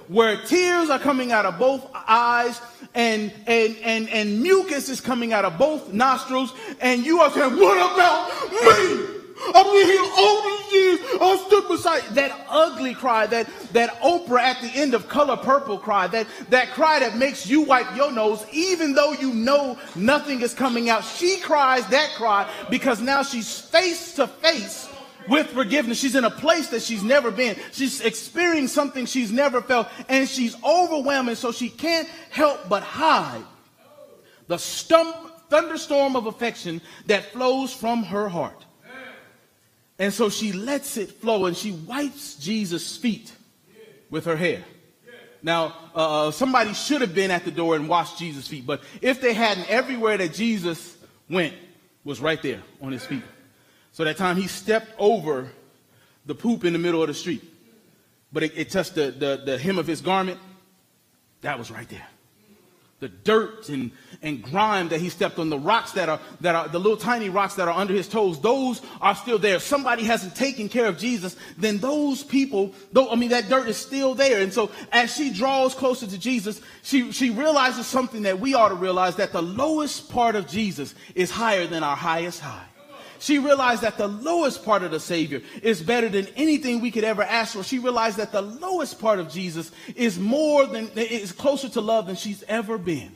where 0.09 0.37
tears 0.37 0.90
are 0.90 0.99
coming 0.99 1.33
out 1.33 1.47
of 1.47 1.59
both 1.59 1.88
eyes 2.07 2.61
and, 2.95 3.33
and, 3.47 3.77
and, 3.83 4.09
and 4.09 4.43
mucus 4.43 4.88
is 4.88 5.01
coming 5.01 5.33
out 5.33 5.45
of 5.45 5.59
both 5.59 5.93
nostrils, 5.93 6.53
and 6.81 7.05
you 7.05 7.21
are 7.21 7.31
saying, 7.31 7.57
What 7.57 7.77
about 7.93 8.31
me? 8.51 9.21
I've 9.55 9.67
been 9.67 9.87
here 9.87 10.01
all 10.17 10.43
these 10.43 10.73
years. 10.73 11.01
I 11.21 11.45
stood 11.47 11.69
beside 11.69 12.03
that 12.14 12.47
ugly 12.49 12.95
cry, 12.95 13.27
that, 13.27 13.49
that 13.73 14.01
Oprah 14.01 14.40
at 14.40 14.61
the 14.62 14.69
end 14.69 14.95
of 14.95 15.09
Color 15.09 15.37
Purple 15.37 15.77
cry, 15.77 16.07
that, 16.07 16.27
that 16.51 16.71
cry 16.71 17.01
that 17.01 17.17
makes 17.17 17.47
you 17.47 17.62
wipe 17.62 17.95
your 17.97 18.12
nose, 18.12 18.45
even 18.53 18.95
though 18.95 19.12
you 19.12 19.35
know 19.35 19.79
nothing 19.97 20.40
is 20.40 20.55
coming 20.55 20.88
out. 20.88 21.05
She 21.05 21.40
cries 21.40 21.87
that 21.88 22.11
cry 22.14 22.49
because 22.71 23.01
now 23.01 23.23
she's 23.23 23.61
face 23.61 24.14
to 24.14 24.27
face 24.27 24.88
with 25.28 25.48
forgiveness. 25.48 25.98
She's 25.98 26.14
in 26.14 26.24
a 26.24 26.30
place 26.30 26.68
that 26.68 26.82
she's 26.82 27.02
never 27.02 27.30
been. 27.30 27.56
She's 27.72 28.00
experiencing 28.00 28.68
something 28.68 29.06
she's 29.06 29.32
never 29.32 29.60
felt, 29.60 29.88
and 30.08 30.28
she's 30.28 30.56
overwhelmed, 30.64 31.28
and 31.28 31.38
so 31.38 31.52
she 31.52 31.68
can't 31.68 32.08
help 32.30 32.68
but 32.68 32.82
hide 32.82 33.44
the 34.46 34.58
stump, 34.58 35.16
thunderstorm 35.48 36.16
of 36.16 36.26
affection 36.26 36.80
that 37.06 37.32
flows 37.32 37.72
from 37.72 38.02
her 38.04 38.28
heart. 38.28 38.64
And 39.98 40.12
so 40.12 40.28
she 40.28 40.52
lets 40.52 40.96
it 40.96 41.12
flow, 41.12 41.46
and 41.46 41.56
she 41.56 41.72
wipes 41.72 42.34
Jesus' 42.37 42.96
feet 42.96 43.32
with 44.10 44.24
her 44.24 44.37
hair. 44.37 44.64
Now, 45.42 45.76
uh, 45.94 46.30
somebody 46.30 46.72
should 46.72 47.02
have 47.02 47.14
been 47.14 47.30
at 47.30 47.44
the 47.44 47.50
door 47.50 47.76
and 47.76 47.88
washed 47.88 48.18
Jesus' 48.18 48.48
feet, 48.48 48.66
but 48.66 48.80
if 49.02 49.20
they 49.20 49.34
hadn't, 49.34 49.70
everywhere 49.70 50.16
that 50.16 50.32
Jesus 50.32 50.96
went 51.28 51.54
was 52.02 52.18
right 52.20 52.40
there 52.42 52.62
on 52.80 52.92
his 52.92 53.04
feet. 53.04 53.22
So 53.94 54.02
that 54.02 54.16
time 54.16 54.37
he 54.37 54.48
stepped 54.48 54.90
over 54.98 55.52
the 56.26 56.35
poop 56.35 56.64
in 56.64 56.72
the 56.72 56.80
middle 56.80 57.00
of 57.00 57.07
the 57.07 57.14
street, 57.14 57.44
but 58.33 58.42
it, 58.42 58.52
it 58.57 58.70
touched 58.70 58.96
the, 58.96 59.12
the, 59.12 59.42
the 59.46 59.57
hem 59.57 59.78
of 59.78 59.87
his 59.87 60.00
garment, 60.00 60.40
that 61.42 61.57
was 61.57 61.70
right 61.70 61.88
there. 61.88 62.09
the 63.04 63.09
dirt 63.09 63.68
and, 63.68 63.90
and 64.22 64.42
grime 64.42 64.88
that 64.88 64.98
he 64.98 65.11
stepped 65.11 65.38
on, 65.38 65.50
the 65.50 65.59
rocks 65.59 65.92
that 65.92 66.09
are, 66.09 66.18
that 66.40 66.54
are, 66.54 66.68
the 66.68 66.78
little 66.78 66.96
tiny 66.96 67.28
rocks 67.28 67.54
that 67.54 67.68
are 67.68 67.74
under 67.78 67.92
his 67.92 68.09
toes, 68.09 68.40
those 68.40 68.80
are 68.98 69.14
still 69.14 69.38
there. 69.38 69.61
Somebody 69.61 70.04
hasn't 70.04 70.35
taken 70.35 70.70
care 70.70 70.87
of 70.87 70.96
Jesus, 70.96 71.37
then 71.59 71.78
those 71.78 72.24
people, 72.24 72.72
though, 72.92 73.11
I 73.11 73.16
mean, 73.16 73.28
that 73.28 73.50
dirt 73.50 73.68
is 73.68 73.76
still 73.76 74.14
there. 74.14 74.40
And 74.40 74.52
so 74.52 74.70
as 74.90 75.14
she 75.14 75.33
draws 75.33 75.74
closer 75.74 76.07
to 76.07 76.18
Jesus, 76.18 76.62
she, 76.83 77.12
she 77.12 77.28
realizes 77.28 77.87
something 77.87 78.22
that 78.22 78.40
we 78.40 78.54
ought 78.54 78.70
to 78.70 78.74
realize 78.74 79.16
that 79.16 79.33
the 79.33 79.42
lowest 79.42 80.11
part 80.11 80.35
of 80.35 80.48
Jesus 80.48 80.94
is 81.14 81.30
higher 81.30 81.66
than 81.66 81.83
our 81.83 81.96
highest 81.96 82.40
high. 82.40 82.66
She 83.24 83.38
realized 83.38 83.80
that 83.80 83.96
the 83.96 84.06
lowest 84.06 84.66
part 84.66 84.82
of 84.82 84.90
the 84.90 85.00
Savior 85.00 85.40
is 85.62 85.82
better 85.82 86.10
than 86.10 86.26
anything 86.37 86.82
we 86.82 86.90
could 86.90 87.04
ever 87.04 87.22
ask 87.22 87.54
for. 87.54 87.64
She 87.64 87.78
realized 87.78 88.18
that 88.18 88.32
the 88.32 88.42
lowest 88.42 89.00
part 89.00 89.18
of 89.18 89.30
Jesus 89.30 89.72
is 89.96 90.18
more 90.18 90.66
than, 90.66 90.90
is 90.90 91.32
closer 91.32 91.70
to 91.70 91.80
love 91.80 92.06
than 92.06 92.16
she's 92.16 92.42
ever 92.48 92.76
been. 92.76 93.14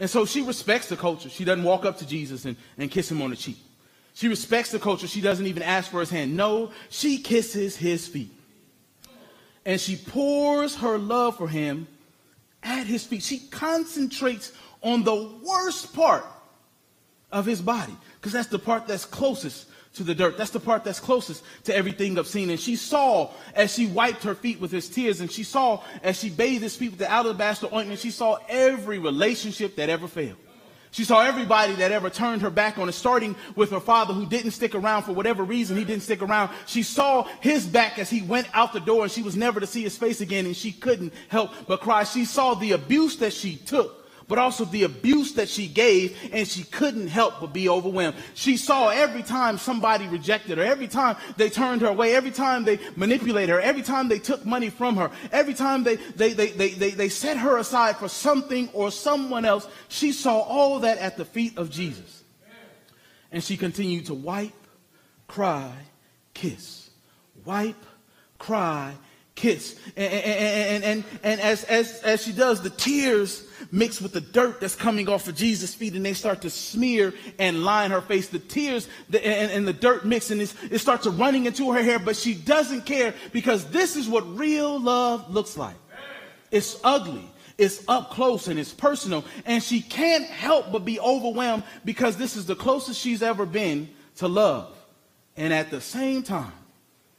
And 0.00 0.10
so 0.10 0.26
she 0.26 0.42
respects 0.42 0.88
the 0.88 0.96
culture. 0.96 1.28
She 1.28 1.44
doesn't 1.44 1.62
walk 1.62 1.84
up 1.84 1.98
to 1.98 2.06
Jesus 2.06 2.46
and, 2.46 2.56
and 2.78 2.90
kiss 2.90 3.08
him 3.08 3.22
on 3.22 3.30
the 3.30 3.36
cheek. 3.36 3.58
She 4.14 4.26
respects 4.26 4.72
the 4.72 4.80
culture. 4.80 5.06
She 5.06 5.20
doesn't 5.20 5.46
even 5.46 5.62
ask 5.62 5.88
for 5.88 6.00
his 6.00 6.10
hand. 6.10 6.36
No, 6.36 6.72
she 6.88 7.18
kisses 7.18 7.76
his 7.76 8.08
feet. 8.08 8.32
And 9.64 9.80
she 9.80 9.94
pours 9.94 10.74
her 10.78 10.98
love 10.98 11.36
for 11.36 11.46
him 11.46 11.86
at 12.60 12.88
his 12.88 13.06
feet. 13.06 13.22
She 13.22 13.38
concentrates 13.38 14.52
on 14.82 15.04
the 15.04 15.30
worst 15.44 15.94
part 15.94 16.24
of 17.36 17.44
his 17.44 17.60
body 17.60 17.94
because 18.14 18.32
that's 18.32 18.48
the 18.48 18.58
part 18.58 18.86
that's 18.86 19.04
closest 19.04 19.68
to 19.94 20.02
the 20.02 20.14
dirt. 20.14 20.38
That's 20.38 20.50
the 20.50 20.60
part 20.60 20.84
that's 20.84 21.00
closest 21.00 21.44
to 21.64 21.76
everything 21.76 22.16
obscene. 22.16 22.48
And 22.48 22.58
she 22.58 22.76
saw 22.76 23.30
as 23.54 23.74
she 23.74 23.86
wiped 23.86 24.22
her 24.24 24.34
feet 24.34 24.58
with 24.58 24.70
his 24.70 24.88
tears, 24.88 25.20
and 25.20 25.30
she 25.30 25.42
saw 25.42 25.82
as 26.02 26.18
she 26.18 26.30
bathed 26.30 26.62
his 26.62 26.76
feet 26.76 26.90
with 26.90 26.98
the 26.98 27.10
alabaster 27.10 27.68
ointment, 27.72 28.00
she 28.00 28.10
saw 28.10 28.38
every 28.48 28.98
relationship 28.98 29.76
that 29.76 29.90
ever 29.90 30.08
failed. 30.08 30.38
She 30.92 31.04
saw 31.04 31.20
everybody 31.20 31.74
that 31.74 31.92
ever 31.92 32.08
turned 32.08 32.40
her 32.40 32.48
back 32.48 32.78
on 32.78 32.88
it, 32.88 32.92
starting 32.92 33.36
with 33.54 33.70
her 33.70 33.80
father 33.80 34.14
who 34.14 34.24
didn't 34.24 34.52
stick 34.52 34.74
around 34.74 35.02
for 35.02 35.12
whatever 35.12 35.44
reason. 35.44 35.76
He 35.76 35.84
didn't 35.84 36.04
stick 36.04 36.22
around. 36.22 36.50
She 36.64 36.82
saw 36.82 37.24
his 37.40 37.66
back 37.66 37.98
as 37.98 38.08
he 38.08 38.22
went 38.22 38.48
out 38.54 38.72
the 38.72 38.80
door 38.80 39.02
and 39.02 39.12
she 39.12 39.22
was 39.22 39.36
never 39.36 39.60
to 39.60 39.66
see 39.66 39.82
his 39.82 39.98
face 39.98 40.22
again 40.22 40.46
and 40.46 40.56
she 40.56 40.72
couldn't 40.72 41.12
help 41.28 41.50
but 41.66 41.82
cry. 41.82 42.04
She 42.04 42.24
saw 42.24 42.54
the 42.54 42.72
abuse 42.72 43.18
that 43.18 43.34
she 43.34 43.56
took 43.56 44.05
but 44.28 44.38
also 44.38 44.64
the 44.64 44.82
abuse 44.82 45.34
that 45.34 45.48
she 45.48 45.68
gave, 45.68 46.16
and 46.32 46.48
she 46.48 46.64
couldn't 46.64 47.08
help 47.08 47.40
but 47.40 47.52
be 47.52 47.68
overwhelmed. 47.68 48.16
She 48.34 48.56
saw 48.56 48.88
every 48.88 49.22
time 49.22 49.58
somebody 49.58 50.08
rejected 50.08 50.58
her, 50.58 50.64
every 50.64 50.88
time 50.88 51.16
they 51.36 51.48
turned 51.48 51.82
her 51.82 51.88
away, 51.88 52.14
every 52.14 52.32
time 52.32 52.64
they 52.64 52.78
manipulated 52.96 53.50
her, 53.50 53.60
every 53.60 53.82
time 53.82 54.08
they 54.08 54.18
took 54.18 54.44
money 54.44 54.70
from 54.70 54.96
her, 54.96 55.10
every 55.30 55.54
time 55.54 55.84
they, 55.84 55.96
they, 55.96 56.32
they, 56.32 56.50
they, 56.50 56.70
they, 56.70 56.90
they 56.90 57.08
set 57.08 57.36
her 57.36 57.58
aside 57.58 57.96
for 57.96 58.08
something 58.08 58.68
or 58.72 58.90
someone 58.90 59.44
else, 59.44 59.68
she 59.88 60.12
saw 60.12 60.40
all 60.40 60.80
that 60.80 60.98
at 60.98 61.16
the 61.16 61.24
feet 61.24 61.56
of 61.56 61.70
Jesus. 61.70 62.24
And 63.30 63.42
she 63.42 63.56
continued 63.56 64.06
to 64.06 64.14
wipe, 64.14 64.52
cry, 65.26 65.72
kiss. 66.34 66.90
Wipe, 67.44 67.84
cry, 68.38 68.94
kiss. 69.36 69.78
And, 69.96 70.12
and, 70.12 70.84
and, 70.84 71.04
and, 71.22 71.40
as, 71.40 71.62
as, 71.64 72.00
as 72.02 72.24
she 72.24 72.32
does, 72.32 72.62
the 72.62 72.70
tears 72.70 73.46
mix 73.70 74.00
with 74.00 74.12
the 74.12 74.20
dirt 74.20 74.60
that's 74.60 74.74
coming 74.74 75.08
off 75.08 75.28
of 75.28 75.36
Jesus' 75.36 75.74
feet, 75.74 75.94
and 75.94 76.04
they 76.04 76.14
start 76.14 76.42
to 76.42 76.50
smear 76.50 77.14
and 77.38 77.64
line 77.64 77.92
her 77.92 78.00
face. 78.00 78.28
The 78.28 78.38
tears 78.38 78.88
the, 79.08 79.24
and, 79.24 79.52
and, 79.52 79.68
the 79.68 79.72
dirt 79.72 80.04
mix, 80.04 80.30
and 80.30 80.40
it 80.40 80.78
starts 80.78 81.06
running 81.06 81.46
into 81.46 81.72
her 81.72 81.82
hair, 81.82 81.98
but 81.98 82.16
she 82.16 82.34
doesn't 82.34 82.86
care 82.86 83.14
because 83.32 83.64
this 83.66 83.94
is 83.94 84.08
what 84.08 84.36
real 84.36 84.80
love 84.80 85.32
looks 85.32 85.56
like. 85.56 85.76
It's 86.50 86.80
ugly. 86.82 87.30
It's 87.58 87.82
up 87.88 88.10
close 88.10 88.48
and 88.48 88.58
it's 88.58 88.72
personal. 88.72 89.24
And 89.46 89.62
she 89.62 89.80
can't 89.80 90.26
help 90.26 90.72
but 90.72 90.84
be 90.84 91.00
overwhelmed 91.00 91.64
because 91.84 92.16
this 92.16 92.36
is 92.36 92.46
the 92.46 92.54
closest 92.54 93.00
she's 93.00 93.22
ever 93.22 93.46
been 93.46 93.88
to 94.16 94.28
love. 94.28 94.76
And 95.36 95.52
at 95.52 95.70
the 95.70 95.80
same 95.80 96.22
time, 96.22 96.52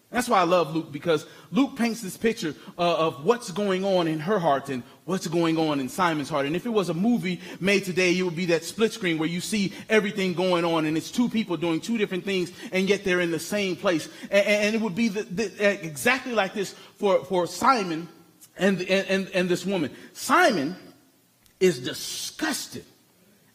that's 0.09 0.29
why 0.29 0.39
I 0.39 0.43
love 0.43 0.73
Luke 0.73 0.89
because 0.91 1.25
Luke 1.51 1.75
paints 1.75 2.01
this 2.01 2.15
picture 2.15 2.55
uh, 2.77 3.07
of 3.07 3.25
what's 3.25 3.51
going 3.51 3.83
on 3.83 4.07
in 4.07 4.19
her 4.21 4.39
heart 4.39 4.69
and 4.69 4.83
what's 5.03 5.27
going 5.27 5.57
on 5.57 5.81
in 5.81 5.89
Simon's 5.89 6.29
heart. 6.29 6.45
And 6.45 6.55
if 6.55 6.65
it 6.65 6.69
was 6.69 6.87
a 6.87 6.93
movie 6.93 7.41
made 7.59 7.83
today, 7.83 8.17
it 8.17 8.21
would 8.21 8.35
be 8.35 8.45
that 8.45 8.63
split 8.63 8.93
screen 8.93 9.17
where 9.17 9.27
you 9.27 9.41
see 9.41 9.73
everything 9.89 10.33
going 10.33 10.63
on 10.63 10.85
and 10.85 10.95
it's 10.95 11.11
two 11.11 11.27
people 11.27 11.57
doing 11.57 11.81
two 11.81 11.97
different 11.97 12.23
things 12.23 12.53
and 12.71 12.87
yet 12.87 13.03
they're 13.03 13.19
in 13.19 13.31
the 13.31 13.39
same 13.39 13.75
place. 13.75 14.07
And, 14.31 14.47
and 14.47 14.75
it 14.75 14.81
would 14.81 14.95
be 14.95 15.09
the, 15.09 15.23
the, 15.23 15.85
exactly 15.85 16.31
like 16.31 16.53
this 16.53 16.71
for, 16.95 17.25
for 17.25 17.45
Simon 17.45 18.07
and, 18.57 18.81
and, 18.83 19.29
and 19.33 19.49
this 19.49 19.65
woman. 19.65 19.91
Simon 20.13 20.77
is 21.59 21.79
disgusted 21.79 22.85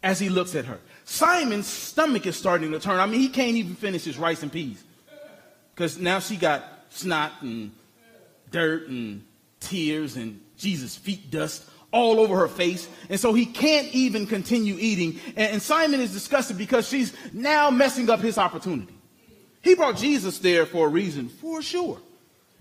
as 0.02 0.20
he 0.20 0.28
looks 0.28 0.54
at 0.54 0.66
her. 0.66 0.78
Simon's 1.06 1.66
stomach 1.66 2.26
is 2.26 2.36
starting 2.36 2.72
to 2.72 2.78
turn. 2.78 3.00
I 3.00 3.06
mean, 3.06 3.20
he 3.20 3.30
can't 3.30 3.56
even 3.56 3.74
finish 3.74 4.04
his 4.04 4.18
rice 4.18 4.42
and 4.42 4.52
peas. 4.52 4.84
Because 5.74 5.98
now 5.98 6.18
she 6.18 6.36
got 6.36 6.64
snot 6.90 7.32
and 7.40 7.72
dirt 8.50 8.88
and 8.88 9.24
tears 9.60 10.16
and 10.16 10.40
Jesus' 10.56 10.96
feet 10.96 11.30
dust 11.30 11.68
all 11.90 12.20
over 12.20 12.36
her 12.36 12.48
face. 12.48 12.88
And 13.08 13.20
so 13.20 13.34
he 13.34 13.46
can't 13.46 13.88
even 13.94 14.26
continue 14.26 14.76
eating. 14.78 15.20
And, 15.36 15.54
and 15.54 15.62
Simon 15.62 16.00
is 16.00 16.12
disgusted 16.12 16.58
because 16.58 16.88
she's 16.88 17.14
now 17.32 17.70
messing 17.70 18.10
up 18.10 18.20
his 18.20 18.38
opportunity. 18.38 18.94
He 19.62 19.74
brought 19.74 19.96
Jesus 19.96 20.38
there 20.38 20.66
for 20.66 20.86
a 20.86 20.90
reason, 20.90 21.28
for 21.28 21.62
sure. 21.62 21.98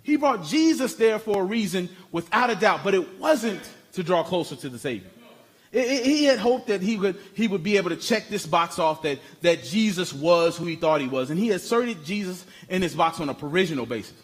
He 0.03 0.17
brought 0.17 0.45
Jesus 0.45 0.95
there 0.95 1.19
for 1.19 1.41
a 1.41 1.45
reason, 1.45 1.89
without 2.11 2.49
a 2.49 2.55
doubt, 2.55 2.81
but 2.83 2.93
it 2.93 3.19
wasn't 3.19 3.61
to 3.93 4.03
draw 4.03 4.23
closer 4.23 4.55
to 4.55 4.69
the 4.69 4.79
Savior. 4.79 5.09
He 5.71 6.25
had 6.25 6.37
hoped 6.37 6.67
that 6.67 6.81
he 6.81 6.97
would, 6.97 7.15
he 7.33 7.47
would 7.47 7.63
be 7.63 7.77
able 7.77 7.91
to 7.91 7.95
check 7.95 8.27
this 8.27 8.45
box 8.45 8.77
off 8.77 9.03
that, 9.03 9.19
that 9.41 9.63
Jesus 9.63 10.11
was 10.11 10.57
who 10.57 10.65
he 10.65 10.75
thought 10.75 10.99
he 10.99 11.07
was. 11.07 11.29
And 11.29 11.39
he 11.39 11.51
asserted 11.51 12.03
Jesus 12.03 12.45
in 12.67 12.81
this 12.81 12.93
box 12.93 13.21
on 13.21 13.29
a 13.29 13.33
provisional 13.33 13.85
basis. 13.85 14.17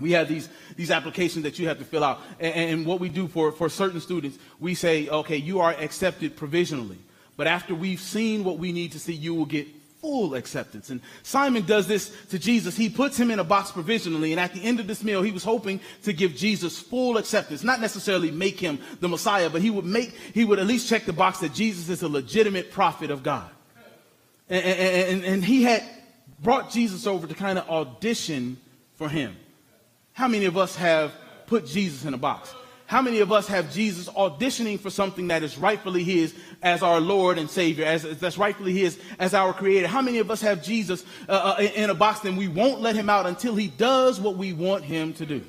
We 0.00 0.12
have 0.12 0.28
these, 0.28 0.48
these 0.76 0.90
applications 0.90 1.42
that 1.42 1.58
you 1.58 1.68
have 1.68 1.78
to 1.78 1.84
fill 1.84 2.04
out. 2.04 2.20
And, 2.40 2.54
and 2.54 2.86
what 2.86 3.00
we 3.00 3.10
do 3.10 3.28
for, 3.28 3.52
for 3.52 3.68
certain 3.68 4.00
students, 4.00 4.38
we 4.58 4.74
say, 4.74 5.08
okay, 5.08 5.36
you 5.36 5.60
are 5.60 5.72
accepted 5.72 6.36
provisionally. 6.36 6.98
But 7.36 7.48
after 7.48 7.74
we've 7.74 8.00
seen 8.00 8.42
what 8.42 8.58
we 8.58 8.72
need 8.72 8.92
to 8.92 8.98
see, 8.98 9.12
you 9.12 9.34
will 9.34 9.46
get 9.46 9.66
full 10.00 10.34
acceptance. 10.34 10.90
And 10.90 11.00
Simon 11.22 11.64
does 11.64 11.86
this 11.86 12.14
to 12.30 12.38
Jesus. 12.38 12.76
He 12.76 12.88
puts 12.88 13.16
him 13.16 13.30
in 13.30 13.38
a 13.38 13.44
box 13.44 13.72
provisionally. 13.72 14.32
And 14.32 14.40
at 14.40 14.54
the 14.54 14.62
end 14.62 14.80
of 14.80 14.86
this 14.86 15.02
meal, 15.02 15.22
he 15.22 15.32
was 15.32 15.44
hoping 15.44 15.80
to 16.04 16.12
give 16.12 16.36
Jesus 16.36 16.78
full 16.78 17.16
acceptance, 17.16 17.62
not 17.62 17.80
necessarily 17.80 18.30
make 18.30 18.60
him 18.60 18.78
the 19.00 19.08
Messiah, 19.08 19.50
but 19.50 19.62
he 19.62 19.70
would 19.70 19.84
make, 19.84 20.10
he 20.34 20.44
would 20.44 20.58
at 20.58 20.66
least 20.66 20.88
check 20.88 21.04
the 21.04 21.12
box 21.12 21.38
that 21.40 21.52
Jesus 21.52 21.88
is 21.88 22.02
a 22.02 22.08
legitimate 22.08 22.70
prophet 22.70 23.10
of 23.10 23.22
God. 23.22 23.50
And, 24.48 24.64
and, 24.64 25.24
and 25.24 25.44
he 25.44 25.62
had 25.64 25.82
brought 26.40 26.70
Jesus 26.70 27.06
over 27.06 27.26
to 27.26 27.34
kind 27.34 27.58
of 27.58 27.68
audition 27.68 28.58
for 28.94 29.08
him. 29.08 29.36
How 30.12 30.28
many 30.28 30.46
of 30.46 30.56
us 30.56 30.76
have 30.76 31.12
put 31.46 31.66
Jesus 31.66 32.04
in 32.04 32.14
a 32.14 32.18
box? 32.18 32.54
How 32.88 33.02
many 33.02 33.18
of 33.18 33.30
us 33.30 33.46
have 33.48 33.70
Jesus 33.70 34.08
auditioning 34.08 34.80
for 34.80 34.88
something 34.88 35.28
that 35.28 35.42
is 35.42 35.58
rightfully 35.58 36.04
his 36.04 36.34
as 36.62 36.82
our 36.82 37.00
Lord 37.00 37.36
and 37.36 37.50
Savior, 37.50 37.84
as 37.84 38.02
that's 38.18 38.38
rightfully 38.38 38.72
his 38.72 38.98
as 39.18 39.34
our 39.34 39.52
Creator? 39.52 39.88
How 39.88 40.00
many 40.00 40.20
of 40.20 40.30
us 40.30 40.40
have 40.40 40.64
Jesus 40.64 41.04
uh, 41.28 41.56
uh, 41.58 41.62
in 41.62 41.90
a 41.90 41.94
box 41.94 42.24
and 42.24 42.38
we 42.38 42.48
won't 42.48 42.80
let 42.80 42.96
him 42.96 43.10
out 43.10 43.26
until 43.26 43.54
he 43.54 43.66
does 43.66 44.18
what 44.18 44.38
we 44.38 44.54
want 44.54 44.84
him 44.84 45.12
to 45.12 45.26
do? 45.26 45.44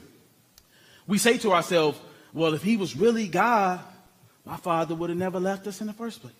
We 1.07 1.17
say 1.17 1.37
to 1.37 1.53
ourselves, 1.53 1.97
well, 2.33 2.53
if 2.55 2.61
he 2.61 2.75
was 2.75 2.97
really 2.97 3.29
God, 3.29 3.79
my 4.43 4.57
father 4.57 4.93
would 4.93 5.09
have 5.09 5.17
never 5.17 5.39
left 5.39 5.65
us 5.65 5.79
in 5.79 5.87
the 5.87 5.93
first 5.93 6.19
place. 6.19 6.33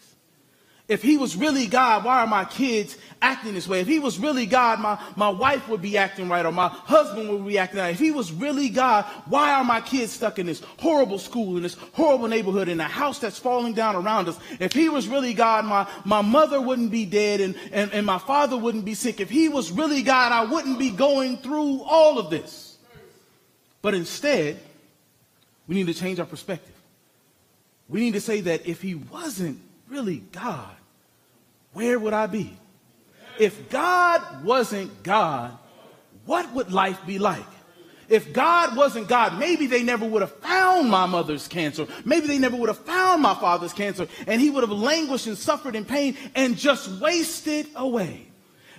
If 0.89 1.03
he 1.03 1.17
was 1.17 1.35
really 1.35 1.67
God, 1.67 2.03
why 2.03 2.21
are 2.21 2.27
my 2.27 2.45
kids 2.45 2.97
acting 3.21 3.53
this 3.53 3.67
way? 3.67 3.79
If 3.79 3.87
he 3.87 3.99
was 3.99 4.17
really 4.17 4.47
God, 4.47 4.79
my, 4.79 4.99
my 5.15 5.29
wife 5.29 5.69
would 5.69 5.83
be 5.83 5.99
acting 5.99 6.27
right 6.27 6.43
or 6.43 6.51
my 6.51 6.67
husband 6.67 7.29
would 7.29 7.45
be 7.45 7.59
acting 7.59 7.79
right. 7.79 7.93
If 7.93 7.99
he 7.99 8.09
was 8.09 8.31
really 8.31 8.69
God, 8.69 9.05
why 9.27 9.53
are 9.53 9.63
my 9.63 9.81
kids 9.81 10.13
stuck 10.13 10.39
in 10.39 10.47
this 10.47 10.63
horrible 10.79 11.19
school, 11.19 11.57
in 11.57 11.61
this 11.61 11.77
horrible 11.93 12.27
neighborhood, 12.27 12.69
in 12.69 12.79
a 12.79 12.85
house 12.85 13.19
that's 13.19 13.37
falling 13.37 13.73
down 13.73 13.95
around 13.95 14.29
us? 14.29 14.39
If 14.59 14.73
he 14.73 14.89
was 14.89 15.07
really 15.07 15.35
God, 15.35 15.63
my, 15.63 15.87
my 16.05 16.21
mother 16.21 16.59
wouldn't 16.59 16.89
be 16.89 17.05
dead 17.05 17.39
and, 17.39 17.55
and, 17.71 17.93
and 17.93 18.03
my 18.03 18.17
father 18.17 18.57
wouldn't 18.57 18.83
be 18.83 18.95
sick. 18.95 19.19
If 19.19 19.29
he 19.29 19.47
was 19.47 19.71
really 19.71 20.01
God, 20.01 20.31
I 20.31 20.51
wouldn't 20.51 20.79
be 20.79 20.89
going 20.89 21.37
through 21.37 21.83
all 21.83 22.17
of 22.17 22.31
this. 22.31 22.77
But 23.83 23.93
instead, 23.93 24.59
we 25.67 25.75
need 25.75 25.85
to 25.85 25.93
change 25.93 26.19
our 26.19 26.25
perspective. 26.25 26.73
We 27.87 27.99
need 27.99 28.13
to 28.13 28.21
say 28.21 28.41
that 28.41 28.65
if 28.65 28.81
he 28.81 28.95
wasn't 28.95 29.61
really 29.87 30.23
God, 30.31 30.75
where 31.73 31.99
would 31.99 32.13
I 32.13 32.27
be? 32.27 32.57
If 33.39 33.69
God 33.69 34.43
wasn't 34.43 35.03
God, 35.03 35.57
what 36.25 36.53
would 36.53 36.71
life 36.71 36.99
be 37.05 37.19
like? 37.19 37.45
If 38.09 38.33
God 38.33 38.75
wasn't 38.75 39.07
God, 39.07 39.37
maybe 39.37 39.67
they 39.67 39.83
never 39.83 40.05
would 40.05 40.21
have 40.21 40.35
found 40.37 40.89
my 40.89 41.05
mother's 41.05 41.47
cancer. 41.47 41.85
Maybe 42.05 42.27
they 42.27 42.39
never 42.39 42.57
would 42.57 42.69
have 42.69 42.79
found 42.79 43.21
my 43.21 43.35
father's 43.35 43.71
cancer, 43.71 44.07
and 44.25 44.41
he 44.41 44.49
would 44.49 44.63
have 44.63 44.71
languished 44.71 45.27
and 45.27 45.37
suffered 45.37 45.75
in 45.75 45.85
pain 45.85 46.17
and 46.35 46.57
just 46.57 46.89
wasted 46.99 47.67
away. 47.75 48.25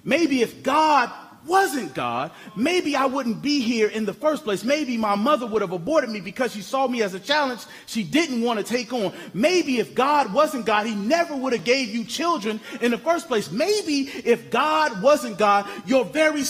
Maybe 0.02 0.42
if 0.42 0.62
God 0.62 1.12
wasn't 1.46 1.94
God, 1.94 2.30
maybe 2.56 2.96
I 2.96 3.06
wouldn't 3.06 3.42
be 3.42 3.60
here 3.60 3.88
in 3.88 4.04
the 4.04 4.12
first 4.12 4.44
place. 4.44 4.64
Maybe 4.64 4.96
my 4.96 5.14
mother 5.14 5.46
would 5.46 5.62
have 5.62 5.72
aborted 5.72 6.10
me 6.10 6.20
because 6.20 6.52
she 6.52 6.62
saw 6.62 6.86
me 6.86 7.02
as 7.02 7.14
a 7.14 7.20
challenge 7.20 7.62
she 7.86 8.02
didn't 8.02 8.42
want 8.42 8.58
to 8.58 8.64
take 8.64 8.92
on. 8.92 9.12
Maybe 9.34 9.78
if 9.78 9.94
God 9.94 10.32
wasn't 10.32 10.66
God, 10.66 10.86
he 10.86 10.94
never 10.94 11.34
would 11.34 11.52
have 11.52 11.64
gave 11.64 11.94
you 11.94 12.04
children 12.04 12.60
in 12.80 12.90
the 12.90 12.98
first 12.98 13.28
place. 13.28 13.50
Maybe 13.50 14.02
if 14.24 14.50
God 14.50 15.02
wasn't 15.02 15.38
God, 15.38 15.66
your 15.86 16.04
very 16.04 16.44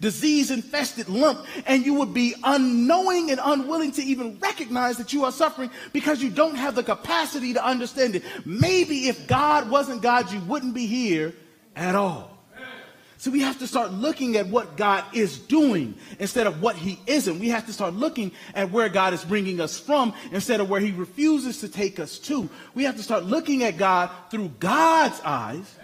disease 0.00 0.50
infested 0.50 1.08
lump, 1.08 1.46
and 1.66 1.86
you 1.86 1.94
would 1.94 2.12
be 2.12 2.34
unknowing 2.44 3.30
and 3.30 3.40
unwilling 3.42 3.92
to 3.92 4.02
even 4.02 4.38
recognize 4.40 4.98
that 4.98 5.12
you 5.12 5.24
are 5.24 5.32
suffering 5.32 5.70
because 5.92 6.22
you 6.22 6.28
don't 6.28 6.56
have 6.56 6.74
the 6.74 6.82
capacity 6.82 7.54
to 7.54 7.64
understand 7.64 8.14
it. 8.14 8.22
Maybe 8.44 9.08
if 9.08 9.26
God 9.26 9.70
wasn't 9.70 10.02
God, 10.02 10.30
you 10.30 10.40
wouldn't 10.40 10.74
be 10.74 10.86
here 10.86 11.32
at 11.76 11.94
all. 11.94 12.34
So 13.24 13.30
we 13.30 13.40
have 13.40 13.58
to 13.60 13.66
start 13.66 13.90
looking 13.90 14.36
at 14.36 14.48
what 14.48 14.76
God 14.76 15.02
is 15.14 15.38
doing 15.38 15.94
instead 16.18 16.46
of 16.46 16.60
what 16.60 16.76
he 16.76 17.00
isn't. 17.06 17.38
We 17.38 17.48
have 17.48 17.64
to 17.64 17.72
start 17.72 17.94
looking 17.94 18.32
at 18.54 18.70
where 18.70 18.90
God 18.90 19.14
is 19.14 19.24
bringing 19.24 19.62
us 19.62 19.78
from 19.80 20.12
instead 20.30 20.60
of 20.60 20.68
where 20.68 20.78
he 20.80 20.90
refuses 20.90 21.60
to 21.60 21.68
take 21.70 21.98
us 21.98 22.18
to. 22.18 22.50
We 22.74 22.84
have 22.84 22.96
to 22.96 23.02
start 23.02 23.24
looking 23.24 23.62
at 23.62 23.78
God 23.78 24.10
through 24.30 24.48
God's 24.60 25.18
eyes 25.22 25.74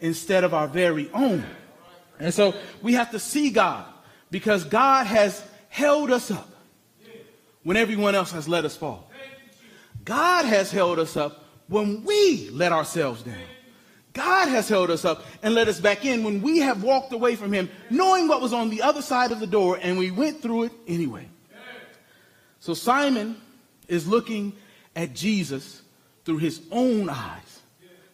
instead 0.00 0.44
of 0.44 0.54
our 0.54 0.66
very 0.66 1.10
own. 1.12 1.44
And 2.18 2.32
so 2.32 2.54
we 2.80 2.94
have 2.94 3.10
to 3.10 3.18
see 3.18 3.50
God 3.50 3.84
because 4.30 4.64
God 4.64 5.06
has 5.06 5.44
held 5.68 6.10
us 6.10 6.30
up 6.30 6.48
when 7.64 7.76
everyone 7.76 8.14
else 8.14 8.32
has 8.32 8.48
let 8.48 8.64
us 8.64 8.76
fall. 8.76 9.10
God 10.06 10.46
has 10.46 10.70
held 10.70 10.98
us 10.98 11.18
up 11.18 11.44
when 11.68 12.02
we 12.04 12.48
let 12.50 12.72
ourselves 12.72 13.22
down. 13.22 13.36
God 14.18 14.48
has 14.48 14.68
held 14.68 14.90
us 14.90 15.04
up 15.04 15.24
and 15.44 15.54
let 15.54 15.68
us 15.68 15.78
back 15.78 16.04
in 16.04 16.24
when 16.24 16.42
we 16.42 16.58
have 16.58 16.82
walked 16.82 17.12
away 17.12 17.36
from 17.36 17.52
Him, 17.52 17.70
knowing 17.88 18.26
what 18.26 18.40
was 18.40 18.52
on 18.52 18.68
the 18.68 18.82
other 18.82 19.00
side 19.00 19.30
of 19.30 19.38
the 19.38 19.46
door, 19.46 19.78
and 19.80 19.96
we 19.96 20.10
went 20.10 20.42
through 20.42 20.64
it 20.64 20.72
anyway. 20.88 21.28
So 22.58 22.74
Simon 22.74 23.36
is 23.86 24.08
looking 24.08 24.54
at 24.96 25.14
Jesus 25.14 25.82
through 26.24 26.38
his 26.38 26.60
own 26.72 27.08
eyes. 27.08 27.60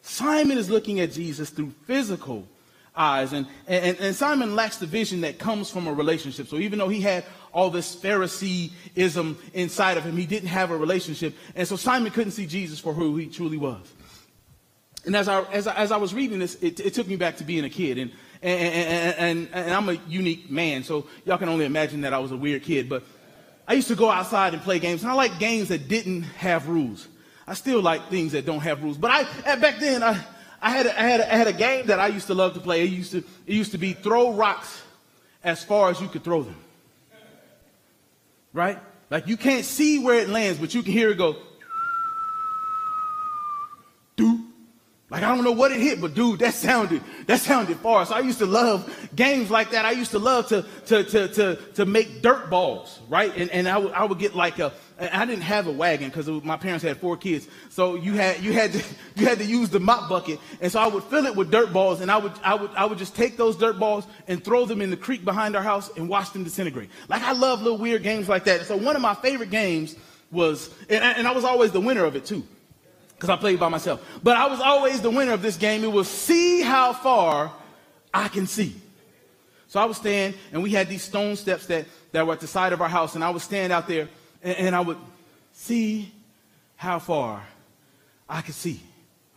Simon 0.02 0.58
is 0.58 0.68
looking 0.68 1.00
at 1.00 1.10
Jesus 1.10 1.48
through 1.48 1.72
physical 1.86 2.46
eyes. 2.94 3.32
And, 3.32 3.46
and, 3.66 3.96
and 3.98 4.14
Simon 4.14 4.54
lacks 4.54 4.76
the 4.76 4.86
vision 4.86 5.22
that 5.22 5.38
comes 5.38 5.70
from 5.70 5.86
a 5.86 5.92
relationship. 5.94 6.48
So 6.48 6.56
even 6.58 6.78
though 6.78 6.88
he 6.90 7.00
had 7.00 7.24
all 7.50 7.70
this 7.70 7.94
Phariseeism 7.94 9.38
inside 9.54 9.96
of 9.96 10.04
him, 10.04 10.18
he 10.18 10.26
didn't 10.26 10.50
have 10.50 10.70
a 10.70 10.76
relationship. 10.76 11.34
And 11.56 11.66
so 11.66 11.76
Simon 11.76 12.12
couldn't 12.12 12.32
see 12.32 12.44
Jesus 12.44 12.78
for 12.78 12.92
who 12.92 13.16
he 13.16 13.26
truly 13.26 13.56
was. 13.56 13.90
And 15.06 15.14
as 15.14 15.28
I, 15.28 15.42
as 15.52 15.66
I, 15.66 15.74
as 15.74 15.92
I 15.92 15.96
was 15.96 16.14
reading 16.14 16.38
this, 16.38 16.54
it, 16.62 16.80
it 16.80 16.94
took 16.94 17.06
me 17.06 17.16
back 17.16 17.36
to 17.38 17.44
being 17.44 17.64
a 17.64 17.70
kid. 17.70 17.98
And, 17.98 18.10
and, 18.42 19.18
and, 19.18 19.48
and, 19.52 19.74
I'm 19.74 19.88
a 19.88 19.98
unique 20.08 20.50
man, 20.50 20.84
so 20.84 21.06
y'all 21.24 21.38
can 21.38 21.48
only 21.48 21.64
imagine 21.64 22.02
that 22.02 22.12
I 22.12 22.18
was 22.18 22.32
a 22.32 22.36
weird 22.36 22.62
kid. 22.62 22.88
But 22.88 23.02
I 23.66 23.74
used 23.74 23.88
to 23.88 23.94
go 23.94 24.10
outside 24.10 24.54
and 24.54 24.62
play 24.62 24.78
games, 24.78 25.02
and 25.02 25.10
I 25.10 25.14
like 25.14 25.38
games 25.38 25.68
that 25.68 25.88
didn't 25.88 26.22
have 26.22 26.68
rules. 26.68 27.06
I 27.46 27.54
still 27.54 27.80
like 27.80 28.08
things 28.08 28.32
that 28.32 28.46
don't 28.46 28.60
have 28.60 28.82
rules. 28.82 28.96
But 28.96 29.10
I, 29.10 29.56
back 29.56 29.78
then, 29.78 30.02
I, 30.02 30.18
I 30.60 30.70
had 30.70 30.86
a, 30.86 31.00
I 31.00 31.02
had 31.04 31.20
a, 31.20 31.32
I 31.32 31.36
had 31.36 31.46
a 31.46 31.52
game 31.52 31.86
that 31.86 32.00
I 32.00 32.06
used 32.08 32.26
to 32.28 32.34
love 32.34 32.54
to 32.54 32.60
play. 32.60 32.84
It 32.84 32.90
used 32.90 33.12
to, 33.12 33.18
it 33.18 33.54
used 33.54 33.72
to 33.72 33.78
be 33.78 33.92
throw 33.92 34.32
rocks 34.32 34.82
as 35.42 35.62
far 35.62 35.90
as 35.90 36.00
you 36.00 36.08
could 36.08 36.24
throw 36.24 36.42
them. 36.42 36.56
Right? 38.52 38.78
Like 39.10 39.26
you 39.26 39.36
can't 39.36 39.64
see 39.64 39.98
where 39.98 40.18
it 40.18 40.28
lands, 40.28 40.58
but 40.58 40.74
you 40.74 40.82
can 40.82 40.92
hear 40.92 41.10
it 41.10 41.18
go. 41.18 41.36
Do. 44.16 44.44
Like 45.10 45.22
I 45.22 45.34
don't 45.34 45.44
know 45.44 45.52
what 45.52 45.70
it 45.70 45.80
hit, 45.80 46.00
but 46.00 46.14
dude, 46.14 46.40
that 46.40 46.54
sounded 46.54 47.02
that 47.26 47.38
sounded 47.38 47.76
far. 47.78 48.06
So 48.06 48.14
I 48.14 48.20
used 48.20 48.38
to 48.38 48.46
love 48.46 48.90
games 49.14 49.50
like 49.50 49.70
that. 49.72 49.84
I 49.84 49.90
used 49.92 50.12
to 50.12 50.18
love 50.18 50.48
to 50.48 50.64
to 50.86 51.04
to 51.04 51.28
to, 51.28 51.56
to 51.74 51.86
make 51.86 52.22
dirt 52.22 52.48
balls, 52.48 53.00
right? 53.08 53.30
And 53.36 53.50
and 53.50 53.68
I 53.68 53.76
would 53.76 53.92
I 53.92 54.04
would 54.04 54.18
get 54.18 54.34
like 54.34 54.58
a 54.58 54.72
I 54.98 55.26
didn't 55.26 55.42
have 55.42 55.66
a 55.66 55.72
wagon 55.72 56.08
because 56.08 56.28
my 56.42 56.56
parents 56.56 56.82
had 56.82 56.96
four 56.96 57.18
kids. 57.18 57.48
So 57.68 57.96
you 57.96 58.14
had 58.14 58.42
you 58.42 58.54
had 58.54 58.72
to 58.72 58.82
you 59.16 59.26
had 59.26 59.38
to 59.38 59.44
use 59.44 59.68
the 59.68 59.78
mop 59.78 60.08
bucket, 60.08 60.40
and 60.62 60.72
so 60.72 60.80
I 60.80 60.86
would 60.86 61.04
fill 61.04 61.26
it 61.26 61.36
with 61.36 61.50
dirt 61.50 61.70
balls, 61.70 62.00
and 62.00 62.10
I 62.10 62.16
would 62.16 62.32
I 62.42 62.54
would 62.54 62.70
I 62.70 62.86
would 62.86 62.98
just 62.98 63.14
take 63.14 63.36
those 63.36 63.56
dirt 63.56 63.78
balls 63.78 64.06
and 64.26 64.42
throw 64.42 64.64
them 64.64 64.80
in 64.80 64.88
the 64.88 64.96
creek 64.96 65.22
behind 65.22 65.54
our 65.54 65.62
house 65.62 65.90
and 65.98 66.08
watch 66.08 66.32
them 66.32 66.44
disintegrate. 66.44 66.88
Like 67.08 67.22
I 67.22 67.32
love 67.32 67.60
little 67.60 67.78
weird 67.78 68.02
games 68.02 68.26
like 68.26 68.44
that. 68.44 68.62
So 68.62 68.76
one 68.76 68.96
of 68.96 69.02
my 69.02 69.14
favorite 69.14 69.50
games 69.50 69.96
was, 70.30 70.70
and, 70.88 71.04
and 71.04 71.28
I 71.28 71.32
was 71.32 71.44
always 71.44 71.72
the 71.72 71.80
winner 71.80 72.04
of 72.04 72.16
it 72.16 72.24
too, 72.24 72.46
because 73.14 73.30
I 73.30 73.36
played 73.36 73.60
by 73.60 73.68
myself. 73.68 74.04
But 74.22 74.36
I 74.36 74.46
was 74.46 74.60
always 74.60 75.00
the 75.00 75.10
winner 75.10 75.32
of 75.32 75.42
this 75.42 75.56
game. 75.56 75.84
It 75.84 75.92
was 75.92 76.08
see 76.08 76.62
how 76.62 76.92
far 76.92 77.52
I 78.12 78.28
can 78.28 78.46
see. 78.46 78.74
So 79.68 79.80
I 79.80 79.86
would 79.86 79.96
stand, 79.96 80.34
and 80.52 80.62
we 80.62 80.70
had 80.70 80.88
these 80.88 81.02
stone 81.02 81.36
steps 81.36 81.66
that 81.66 81.86
that 82.12 82.26
were 82.26 82.32
at 82.32 82.40
the 82.40 82.46
side 82.46 82.72
of 82.72 82.80
our 82.80 82.88
house, 82.88 83.16
and 83.16 83.24
I 83.24 83.30
would 83.30 83.42
stand 83.42 83.72
out 83.72 83.88
there 83.88 84.08
and, 84.42 84.56
and 84.56 84.76
I 84.76 84.80
would 84.80 84.98
see 85.52 86.12
how 86.76 87.00
far 87.00 87.44
I 88.28 88.40
could 88.40 88.54
see. 88.54 88.80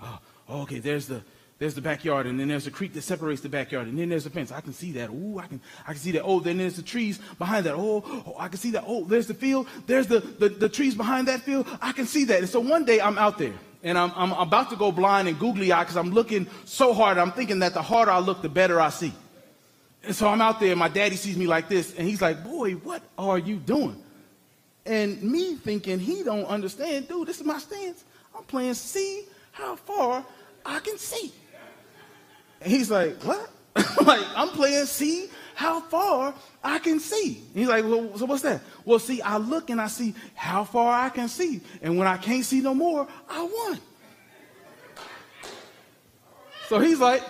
Oh, 0.02 0.20
oh, 0.48 0.62
okay, 0.62 0.80
there's 0.80 1.08
the 1.08 1.24
there's 1.60 1.74
the 1.74 1.82
backyard, 1.82 2.28
and 2.28 2.40
then 2.40 2.50
there's 2.50 2.68
a 2.68 2.72
creek 2.72 2.94
that 2.94 3.02
separates 3.02 3.42
the 3.42 3.50
backyard, 3.50 3.88
and 3.88 3.98
then 3.98 4.10
there's 4.10 4.28
a 4.28 4.30
fence. 4.30 4.52
I 4.52 4.62
can 4.62 4.74
see 4.74 4.92
that. 4.92 5.10
Ooh, 5.10 5.40
I 5.40 5.48
can 5.48 5.60
I 5.88 5.94
can 5.94 6.02
see 6.02 6.12
that. 6.12 6.22
Oh, 6.22 6.40
then 6.40 6.60
there's 6.60 6.76
the 6.76 6.84
trees 6.84 7.20
behind 7.40 7.66
that. 7.66 7.74
Oh, 7.74 8.04
oh 8.06 8.36
I 8.38 8.48
can 8.48 8.60
see 8.60 8.72
that. 8.72 8.84
Oh, 8.86 9.06
there's 9.06 9.26
the 9.26 9.34
field. 9.34 9.68
There's 9.88 10.06
the, 10.06 10.20
the, 10.20 10.50
the 10.50 10.70
trees 10.70 10.94
behind 10.94 11.28
that 11.30 11.42
field. 11.42 11.68
I 11.82 11.94
can 11.94 12.06
see 12.06 12.26
that. 12.26 12.40
And 12.40 12.50
so 12.50 12.60
one 12.60 12.86
day 12.86 13.02
I'm 13.02 13.18
out 13.18 13.40
there, 13.40 13.56
and 13.88 13.98
I'm, 13.98 14.12
I'm 14.16 14.34
about 14.34 14.70
to 14.72 14.76
go 14.76 14.92
blind 14.92 15.28
and 15.28 15.40
googly 15.40 15.72
eye 15.72 15.84
because 15.84 15.96
I'm 15.96 16.12
looking 16.12 16.48
so 16.66 16.94
hard. 16.94 17.18
I'm 17.18 17.32
thinking 17.32 17.60
that 17.60 17.74
the 17.74 17.82
harder 17.82 18.12
I 18.12 18.20
look, 18.20 18.42
the 18.42 18.50
better 18.50 18.82
I 18.82 18.90
see. 18.90 19.14
And 20.04 20.16
so 20.16 20.28
I'm 20.28 20.42
out 20.42 20.60
there, 20.60 20.72
and 20.72 20.80
my 20.80 20.90
daddy 20.90 21.16
sees 21.16 21.38
me 21.38 21.48
like 21.48 21.70
this, 21.70 21.96
and 21.96 22.08
he's 22.08 22.22
like, 22.22 22.44
boy, 22.44 22.74
what 22.74 23.02
are 23.18 23.38
you 23.38 23.58
doing? 23.58 24.02
And 24.86 25.22
me 25.22 25.56
thinking 25.56 26.00
he 26.00 26.24
don't 26.24 26.46
understand, 26.46 27.08
dude, 27.08 27.28
this 27.28 27.40
is 27.40 27.46
my 27.46 27.60
stance. 27.60 28.04
I'm 28.36 28.44
playing 28.44 28.74
see 28.74 29.26
how 29.52 29.76
far 29.76 30.26
I 30.66 30.80
can 30.80 30.98
see. 30.98 31.32
And 32.62 32.72
he's 32.72 32.90
like, 32.90 33.22
what? 33.24 33.50
like, 34.06 34.26
I'm 34.36 34.50
playing 34.50 34.86
see 34.86 35.30
how 35.58 35.80
far 35.80 36.36
I 36.64 36.78
can 36.78 37.00
see. 37.00 37.42
And 37.50 37.56
he's 37.56 37.68
like, 37.68 37.84
well, 37.84 38.16
so 38.16 38.26
what's 38.26 38.44
that? 38.44 38.62
Well, 38.86 39.00
see, 39.00 39.24
I 39.24 39.38
look 39.38 39.72
and 39.72 39.82
I 39.82 39.88
see 39.88 40.14
how 40.36 40.64
far 40.64 40.94
I 40.94 41.10
can 41.10 41.28
see. 41.28 41.62
And 41.82 41.98
when 41.98 42.06
I 42.06 42.18
can't 42.18 42.46
see 42.46 42.62
no 42.62 42.76
more, 42.76 43.08
I 43.28 43.42
won. 43.42 43.80
So 46.70 46.78
he's 46.78 47.00
like, 47.00 47.24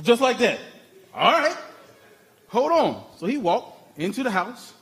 just 0.00 0.22
like 0.22 0.38
that. 0.38 0.58
All 1.14 1.32
right, 1.32 1.54
hold 2.48 2.72
on. 2.72 3.04
So 3.18 3.26
he 3.26 3.36
walked 3.36 4.00
into 4.00 4.22
the 4.22 4.30
house 4.30 4.72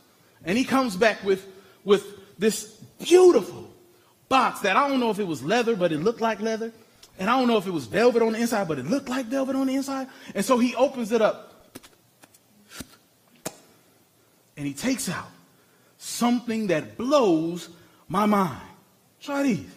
and 0.45 0.57
he 0.57 0.63
comes 0.63 0.95
back 0.95 1.25
with 1.25 1.45
with 1.85 2.07
this 2.39 2.77
beautiful 3.03 3.69
box 4.29 4.61
that 4.61 4.77
I 4.77 4.89
don't 4.89 5.01
know 5.01 5.11
if 5.11 5.19
it 5.19 5.27
was 5.27 5.43
leather, 5.43 5.75
but 5.75 5.91
it 5.91 5.99
looked 5.99 6.21
like 6.21 6.41
leather. 6.41 6.71
And 7.19 7.29
I 7.29 7.41
don't 7.41 7.49
know 7.49 7.57
if 7.57 7.67
it 7.67 7.73
was 7.73 7.87
velvet 7.87 8.23
on 8.23 8.35
the 8.35 8.39
inside, 8.39 8.69
but 8.69 8.79
it 8.79 8.87
looked 8.87 9.09
like 9.09 9.27
velvet 9.27 9.57
on 9.57 9.67
the 9.67 9.75
inside. 9.75 10.07
And 10.33 10.45
so 10.45 10.59
he 10.59 10.77
opens 10.77 11.11
it 11.11 11.21
up. 11.21 11.48
And 14.59 14.67
he 14.67 14.75
takes 14.75 15.09
out 15.09 15.31
something 15.99 16.67
that 16.67 16.99
blows 16.99 17.69
my 18.09 18.27
mind. 18.27 18.61
Try 19.21 19.45
these. 19.45 19.71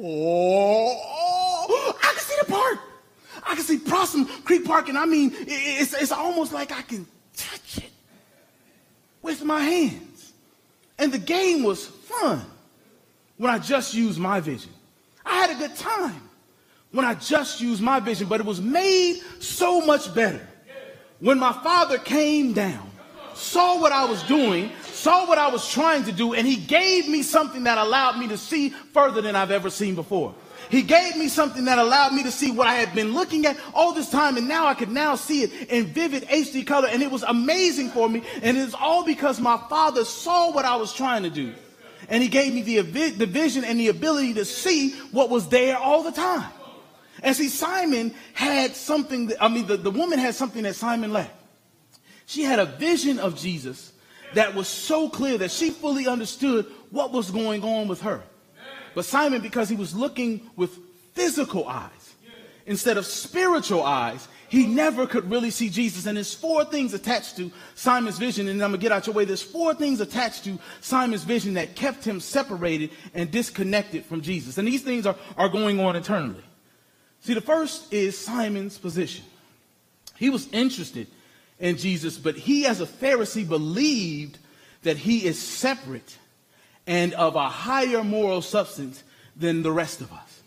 Oh, 0.00 0.96
oh, 1.70 1.98
I 2.02 2.12
can 2.12 2.18
see 2.18 2.36
the 2.40 2.52
park. 2.52 2.78
I 3.46 3.54
can 3.54 3.64
see 3.64 3.78
Possum 3.78 4.26
Creek 4.44 4.64
Park, 4.64 4.88
and 4.88 4.98
I 4.98 5.06
mean, 5.06 5.32
it's, 5.32 5.94
it's 5.94 6.12
almost 6.12 6.52
like 6.52 6.72
I 6.72 6.82
can 6.82 7.06
touch 7.36 7.78
it 7.78 7.90
with 9.22 9.44
my 9.44 9.60
hands. 9.60 10.32
And 10.98 11.12
the 11.12 11.18
game 11.18 11.62
was 11.62 11.86
fun 11.86 12.44
when 13.36 13.50
I 13.50 13.60
just 13.60 13.94
used 13.94 14.18
my 14.18 14.40
vision. 14.40 14.72
I 15.24 15.34
had 15.34 15.50
a 15.50 15.54
good 15.54 15.76
time 15.76 16.27
when 16.92 17.04
I 17.04 17.14
just 17.14 17.60
used 17.60 17.82
my 17.82 18.00
vision, 18.00 18.28
but 18.28 18.40
it 18.40 18.46
was 18.46 18.60
made 18.60 19.20
so 19.40 19.80
much 19.80 20.14
better 20.14 20.46
when 21.20 21.38
my 21.38 21.52
father 21.52 21.98
came 21.98 22.52
down, 22.52 22.90
saw 23.34 23.80
what 23.80 23.92
I 23.92 24.04
was 24.04 24.22
doing, 24.24 24.70
saw 24.84 25.26
what 25.26 25.38
I 25.38 25.48
was 25.48 25.68
trying 25.70 26.04
to 26.04 26.12
do, 26.12 26.34
and 26.34 26.46
he 26.46 26.56
gave 26.56 27.08
me 27.08 27.22
something 27.22 27.64
that 27.64 27.78
allowed 27.78 28.18
me 28.18 28.28
to 28.28 28.38
see 28.38 28.70
further 28.70 29.20
than 29.20 29.36
I've 29.36 29.50
ever 29.50 29.70
seen 29.70 29.94
before. 29.94 30.34
He 30.70 30.82
gave 30.82 31.16
me 31.16 31.28
something 31.28 31.64
that 31.64 31.78
allowed 31.78 32.12
me 32.12 32.22
to 32.24 32.30
see 32.30 32.50
what 32.50 32.66
I 32.66 32.74
had 32.74 32.94
been 32.94 33.14
looking 33.14 33.46
at 33.46 33.56
all 33.74 33.92
this 33.92 34.10
time, 34.10 34.36
and 34.36 34.46
now 34.46 34.66
I 34.66 34.74
could 34.74 34.90
now 34.90 35.14
see 35.14 35.42
it 35.42 35.70
in 35.70 35.86
vivid 35.86 36.24
HD 36.24 36.66
color, 36.66 36.88
and 36.88 37.02
it 37.02 37.10
was 37.10 37.22
amazing 37.22 37.90
for 37.90 38.08
me. 38.08 38.22
And 38.42 38.56
it's 38.56 38.74
all 38.74 39.04
because 39.04 39.40
my 39.40 39.56
father 39.68 40.04
saw 40.04 40.52
what 40.52 40.64
I 40.64 40.76
was 40.76 40.92
trying 40.92 41.22
to 41.22 41.30
do, 41.30 41.54
and 42.08 42.22
he 42.22 42.28
gave 42.28 42.52
me 42.52 42.62
the, 42.62 42.80
the 43.10 43.26
vision 43.26 43.64
and 43.64 43.80
the 43.80 43.88
ability 43.88 44.34
to 44.34 44.44
see 44.44 44.90
what 45.10 45.30
was 45.30 45.48
there 45.48 45.78
all 45.78 46.02
the 46.02 46.12
time. 46.12 46.50
And 47.22 47.34
see, 47.34 47.48
Simon 47.48 48.14
had 48.34 48.74
something, 48.76 49.28
that, 49.28 49.42
I 49.42 49.48
mean, 49.48 49.66
the, 49.66 49.76
the 49.76 49.90
woman 49.90 50.18
had 50.18 50.34
something 50.34 50.62
that 50.62 50.74
Simon 50.76 51.12
lacked. 51.12 51.34
She 52.26 52.42
had 52.42 52.58
a 52.58 52.66
vision 52.66 53.18
of 53.18 53.36
Jesus 53.36 53.92
that 54.34 54.54
was 54.54 54.68
so 54.68 55.08
clear 55.08 55.38
that 55.38 55.50
she 55.50 55.70
fully 55.70 56.06
understood 56.06 56.66
what 56.90 57.12
was 57.12 57.30
going 57.30 57.62
on 57.62 57.88
with 57.88 58.02
her. 58.02 58.22
But 58.94 59.04
Simon, 59.04 59.40
because 59.40 59.68
he 59.68 59.76
was 59.76 59.94
looking 59.94 60.50
with 60.56 60.78
physical 61.14 61.66
eyes 61.66 62.14
instead 62.66 62.98
of 62.98 63.06
spiritual 63.06 63.82
eyes, 63.82 64.28
he 64.48 64.66
never 64.66 65.06
could 65.06 65.30
really 65.30 65.50
see 65.50 65.68
Jesus. 65.68 66.06
And 66.06 66.16
there's 66.16 66.34
four 66.34 66.64
things 66.64 66.94
attached 66.94 67.36
to 67.36 67.50
Simon's 67.74 68.18
vision. 68.18 68.48
And 68.48 68.62
I'm 68.62 68.72
to 68.72 68.78
get 68.78 68.92
out 68.92 69.06
your 69.06 69.14
way. 69.14 69.24
There's 69.24 69.42
four 69.42 69.74
things 69.74 70.00
attached 70.00 70.44
to 70.44 70.58
Simon's 70.80 71.24
vision 71.24 71.54
that 71.54 71.76
kept 71.76 72.04
him 72.04 72.18
separated 72.20 72.90
and 73.14 73.30
disconnected 73.30 74.04
from 74.04 74.22
Jesus. 74.22 74.56
And 74.58 74.66
these 74.66 74.82
things 74.82 75.06
are, 75.06 75.16
are 75.36 75.48
going 75.48 75.80
on 75.80 75.96
internally. 75.96 76.42
See, 77.20 77.34
the 77.34 77.40
first 77.40 77.92
is 77.92 78.16
Simon's 78.16 78.78
position. 78.78 79.24
He 80.16 80.30
was 80.30 80.48
interested 80.52 81.06
in 81.58 81.76
Jesus, 81.76 82.16
but 82.16 82.36
he, 82.36 82.66
as 82.66 82.80
a 82.80 82.86
Pharisee, 82.86 83.48
believed 83.48 84.38
that 84.82 84.96
he 84.96 85.24
is 85.24 85.38
separate 85.40 86.18
and 86.86 87.12
of 87.14 87.36
a 87.36 87.48
higher 87.48 88.02
moral 88.02 88.42
substance 88.42 89.02
than 89.36 89.62
the 89.62 89.72
rest 89.72 90.00
of 90.00 90.12
us. 90.12 90.42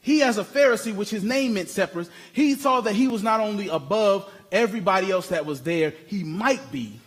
He, 0.00 0.22
as 0.22 0.38
a 0.38 0.44
Pharisee, 0.44 0.94
which 0.94 1.10
his 1.10 1.24
name 1.24 1.54
meant 1.54 1.68
separate, 1.68 2.08
he 2.32 2.54
saw 2.54 2.80
that 2.82 2.94
he 2.94 3.08
was 3.08 3.22
not 3.22 3.40
only 3.40 3.68
above 3.68 4.30
everybody 4.52 5.10
else 5.10 5.28
that 5.28 5.46
was 5.46 5.62
there, 5.62 5.94
he 6.06 6.22
might 6.22 6.70
be, 6.70 7.00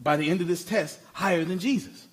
by 0.00 0.16
the 0.16 0.30
end 0.30 0.40
of 0.40 0.48
this 0.48 0.64
test, 0.64 0.98
higher 1.12 1.44
than 1.44 1.58
Jesus. 1.58 2.06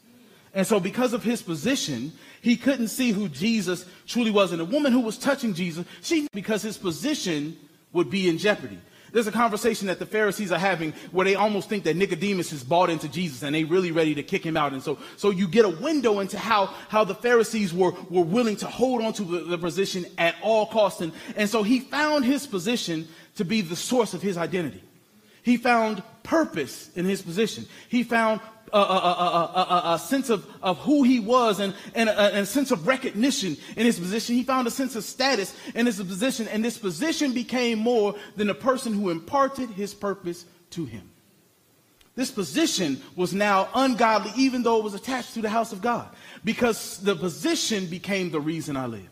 And 0.54 0.68
so, 0.68 0.80
because 0.80 1.14
of 1.14 1.24
his 1.24 1.42
position, 1.42 2.12
he 2.44 2.58
couldn't 2.58 2.90
see 2.90 3.12
who 3.14 3.30
Jesus 3.30 3.86
truly 4.06 4.30
was. 4.30 4.52
And 4.52 4.60
the 4.60 4.66
woman 4.66 4.92
who 4.92 5.00
was 5.00 5.18
touching 5.18 5.54
Jesus, 5.54 5.86
she, 6.02 6.28
because 6.34 6.62
his 6.62 6.78
position 6.78 7.58
would 7.94 8.10
be 8.10 8.28
in 8.28 8.38
jeopardy. 8.38 8.78
There's 9.14 9.28
a 9.28 9.32
conversation 9.32 9.88
that 9.88 9.98
the 9.98 10.06
Pharisees 10.06 10.52
are 10.52 10.60
having 10.60 10.92
where 11.14 11.24
they 11.24 11.36
almost 11.36 11.70
think 11.70 11.86
that 11.86 11.96
Nicodemus 11.96 12.52
is 12.52 12.62
bought 12.62 12.90
into 12.90 13.08
Jesus 13.08 13.44
and 13.44 13.56
they 13.56 13.64
really 13.64 13.92
ready 13.92 14.14
to 14.16 14.24
kick 14.24 14.46
him 14.46 14.58
out. 14.58 14.74
And 14.74 14.84
so, 14.84 14.98
so 15.16 15.30
you 15.30 15.48
get 15.48 15.64
a 15.64 15.70
window 15.70 16.20
into 16.20 16.38
how, 16.38 16.66
how 16.90 17.06
the 17.06 17.16
Pharisees 17.16 17.74
were, 17.74 17.92
were 18.10 18.24
willing 18.24 18.58
to 18.58 18.68
hold 18.68 19.02
on 19.02 19.14
to 19.14 19.24
the, 19.24 19.40
the 19.46 19.58
position 19.58 20.06
at 20.18 20.36
all 20.42 20.66
costs. 20.66 21.00
And, 21.00 21.14
and 21.38 21.50
so 21.50 21.64
he 21.64 21.80
found 21.80 22.26
his 22.26 22.46
position 22.46 23.08
to 23.38 23.46
be 23.46 23.62
the 23.62 23.78
source 23.78 24.14
of 24.14 24.22
his 24.22 24.36
identity. 24.36 24.84
He 25.44 25.58
found 25.58 26.02
purpose 26.24 26.90
in 26.96 27.06
his 27.06 27.22
position. 27.22 27.68
He 27.90 28.04
found 28.04 28.42
a, 28.72 28.78
a, 28.78 28.82
a, 28.82 29.82
a, 29.94 30.00
sense 30.00 30.32
of, 30.32 30.48
of 30.64 30.80
who 30.80 31.04
he 31.04 31.20
was 31.20 31.60
and, 31.60 31.74
uh, 31.96 31.98
and 31.98 32.10
a, 32.10 32.46
sense 32.46 32.72
of 32.72 32.88
recognition 32.88 33.56
in 33.78 33.86
his 33.86 34.00
position. 34.00 34.36
He 34.36 34.44
found 34.44 34.68
a 34.68 34.72
sense 34.72 34.96
of 34.96 35.04
status 35.04 35.56
in 35.76 35.86
his 35.86 35.98
position, 35.98 36.48
and 36.48 36.66
this 36.66 36.80
position 36.80 37.34
became 37.34 37.78
more 37.78 38.16
than 38.36 38.48
the 38.48 38.56
person 38.56 38.94
who 38.94 39.12
imparted 39.12 39.70
his 39.70 39.94
purpose 39.94 40.46
to 40.72 40.86
him. 40.86 41.12
This 42.16 42.32
position 42.32 43.02
was 43.16 43.34
now 43.34 43.70
ungodly, 43.76 44.32
even 44.36 44.64
though 44.64 44.78
it 44.78 44.84
was 44.84 44.94
attached 44.94 45.34
to 45.36 45.42
the 45.42 45.50
house 45.50 45.72
of 45.72 45.82
God, 45.82 46.10
because 46.44 46.98
the 47.00 47.16
position 47.16 47.88
became 47.88 48.32
the 48.32 48.42
reason 48.42 48.78
I 48.78 48.88
live. 48.88 49.10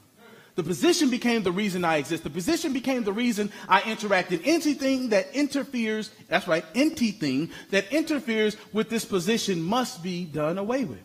The 0.61 0.67
position 0.67 1.09
became 1.09 1.41
the 1.41 1.51
reason 1.51 1.83
I 1.83 1.97
exist. 1.97 2.23
The 2.23 2.29
position 2.29 2.71
became 2.71 3.03
the 3.03 3.11
reason 3.11 3.51
I 3.67 3.81
interacted. 3.81 4.41
anything 4.45 5.09
that 5.09 5.33
interferes, 5.33 6.11
that's 6.27 6.47
right, 6.47 6.63
anything 6.75 7.49
that 7.71 7.91
interferes 7.91 8.55
with 8.71 8.87
this 8.87 9.03
position 9.03 9.59
must 9.59 10.03
be 10.03 10.23
done 10.23 10.59
away 10.59 10.85
with. 10.85 11.01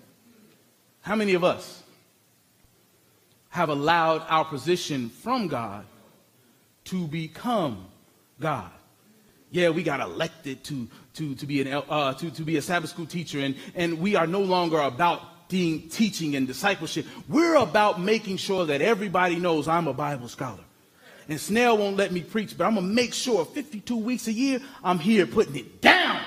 How 1.00 1.14
many 1.14 1.32
of 1.32 1.42
us 1.42 1.82
have 3.48 3.70
allowed 3.70 4.26
our 4.28 4.44
position 4.44 5.08
from 5.08 5.48
God 5.48 5.86
to 6.84 7.06
become 7.06 7.86
God? 8.38 8.70
Yeah, 9.50 9.70
we 9.70 9.82
got 9.82 10.00
elected 10.00 10.64
to, 10.64 10.86
to, 11.14 11.34
to, 11.34 11.46
be, 11.46 11.62
an, 11.62 11.82
uh, 11.88 12.12
to, 12.12 12.30
to 12.30 12.42
be 12.42 12.58
a 12.58 12.62
Sabbath 12.62 12.90
school 12.90 13.06
teacher, 13.06 13.40
and, 13.40 13.54
and 13.74 14.00
we 14.00 14.16
are 14.16 14.26
no 14.26 14.40
longer 14.40 14.80
about 14.80 15.22
teaching 15.48 16.36
and 16.36 16.46
discipleship. 16.46 17.06
We're 17.28 17.56
about 17.56 18.00
making 18.00 18.38
sure 18.38 18.66
that 18.66 18.80
everybody 18.80 19.36
knows 19.36 19.68
I'm 19.68 19.88
a 19.88 19.92
Bible 19.92 20.28
scholar. 20.28 20.64
And 21.28 21.40
Snell 21.40 21.76
won't 21.76 21.96
let 21.96 22.12
me 22.12 22.20
preach, 22.20 22.56
but 22.56 22.66
I'm 22.66 22.74
going 22.74 22.86
to 22.86 22.92
make 22.92 23.12
sure 23.12 23.44
52 23.44 23.96
weeks 23.96 24.28
a 24.28 24.32
year, 24.32 24.60
I'm 24.84 24.98
here 24.98 25.26
putting 25.26 25.56
it 25.56 25.80
down. 25.80 26.20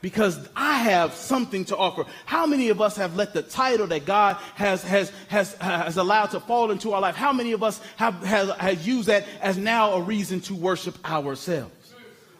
Because 0.00 0.38
I 0.54 0.74
have 0.74 1.12
something 1.12 1.64
to 1.66 1.76
offer. 1.76 2.04
How 2.24 2.46
many 2.46 2.68
of 2.68 2.80
us 2.80 2.96
have 2.96 3.16
let 3.16 3.34
the 3.34 3.42
title 3.42 3.88
that 3.88 4.04
God 4.04 4.36
has, 4.54 4.82
has, 4.84 5.10
has, 5.26 5.54
has 5.54 5.96
allowed 5.96 6.26
to 6.26 6.40
fall 6.40 6.70
into 6.70 6.92
our 6.92 7.00
life, 7.00 7.16
how 7.16 7.32
many 7.32 7.50
of 7.50 7.64
us 7.64 7.80
have, 7.96 8.22
have, 8.22 8.50
have 8.58 8.86
used 8.86 9.08
that 9.08 9.26
as 9.40 9.56
now 9.56 9.94
a 9.94 10.00
reason 10.00 10.40
to 10.42 10.54
worship 10.54 10.96
ourselves? 11.10 11.72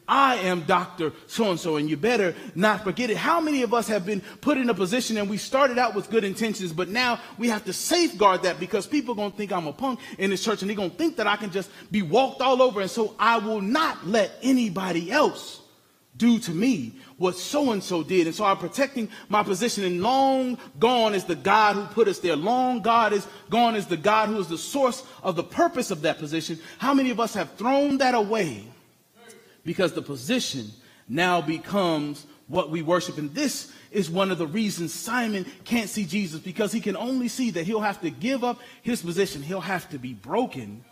I 0.08 0.36
am 0.36 0.62
Dr. 0.62 1.12
So 1.26 1.50
and 1.50 1.60
so, 1.60 1.76
and 1.76 1.88
you 1.88 1.98
better 1.98 2.34
not 2.54 2.82
forget 2.82 3.10
it. 3.10 3.18
How 3.18 3.40
many 3.40 3.62
of 3.62 3.74
us 3.74 3.86
have 3.88 4.06
been 4.06 4.22
put 4.40 4.56
in 4.56 4.70
a 4.70 4.74
position 4.74 5.18
and 5.18 5.28
we 5.28 5.36
started 5.36 5.78
out 5.78 5.94
with 5.94 6.08
good 6.08 6.24
intentions, 6.24 6.72
but 6.72 6.88
now 6.88 7.20
we 7.36 7.48
have 7.50 7.66
to 7.66 7.74
safeguard 7.74 8.42
that 8.44 8.58
because 8.58 8.86
people 8.86 9.12
are 9.12 9.16
going 9.16 9.32
to 9.32 9.36
think 9.36 9.52
I'm 9.52 9.66
a 9.66 9.72
punk 9.72 10.00
in 10.16 10.30
this 10.30 10.42
church 10.42 10.62
and 10.62 10.70
they're 10.70 10.76
going 10.76 10.90
to 10.90 10.96
think 10.96 11.16
that 11.16 11.26
I 11.26 11.36
can 11.36 11.50
just 11.50 11.70
be 11.92 12.00
walked 12.00 12.40
all 12.40 12.62
over. 12.62 12.80
And 12.80 12.90
so 12.90 13.14
I 13.18 13.36
will 13.36 13.60
not 13.60 14.06
let 14.06 14.32
anybody 14.42 15.12
else 15.12 15.60
do 16.16 16.38
to 16.38 16.52
me 16.52 16.94
what 17.18 17.36
so 17.36 17.72
and 17.72 17.82
so 17.82 18.02
did. 18.02 18.26
And 18.26 18.34
so 18.34 18.46
I'm 18.46 18.56
protecting 18.56 19.10
my 19.28 19.42
position. 19.42 19.84
And 19.84 20.02
long 20.02 20.56
gone 20.78 21.14
is 21.14 21.24
the 21.24 21.36
God 21.36 21.76
who 21.76 21.84
put 21.86 22.08
us 22.08 22.18
there. 22.18 22.34
Long 22.34 22.80
God 22.80 23.12
is 23.12 23.26
gone 23.50 23.76
is 23.76 23.86
the 23.86 23.96
God 23.96 24.30
who 24.30 24.38
is 24.38 24.48
the 24.48 24.58
source 24.58 25.04
of 25.22 25.36
the 25.36 25.44
purpose 25.44 25.90
of 25.90 26.00
that 26.02 26.18
position. 26.18 26.58
How 26.78 26.94
many 26.94 27.10
of 27.10 27.20
us 27.20 27.34
have 27.34 27.52
thrown 27.54 27.98
that 27.98 28.14
away? 28.14 28.64
Because 29.68 29.92
the 29.92 30.00
position 30.00 30.72
now 31.10 31.42
becomes 31.42 32.24
what 32.46 32.70
we 32.70 32.80
worship. 32.80 33.18
And 33.18 33.34
this 33.34 33.70
is 33.90 34.08
one 34.08 34.30
of 34.30 34.38
the 34.38 34.46
reasons 34.46 34.94
Simon 34.94 35.44
can't 35.64 35.90
see 35.90 36.06
Jesus 36.06 36.40
because 36.40 36.72
he 36.72 36.80
can 36.80 36.96
only 36.96 37.28
see 37.28 37.50
that 37.50 37.66
he'll 37.66 37.82
have 37.82 38.00
to 38.00 38.08
give 38.08 38.42
up 38.42 38.60
his 38.80 39.02
position. 39.02 39.42
He'll 39.42 39.60
have 39.60 39.86
to 39.90 39.98
be 39.98 40.14
broken 40.14 40.82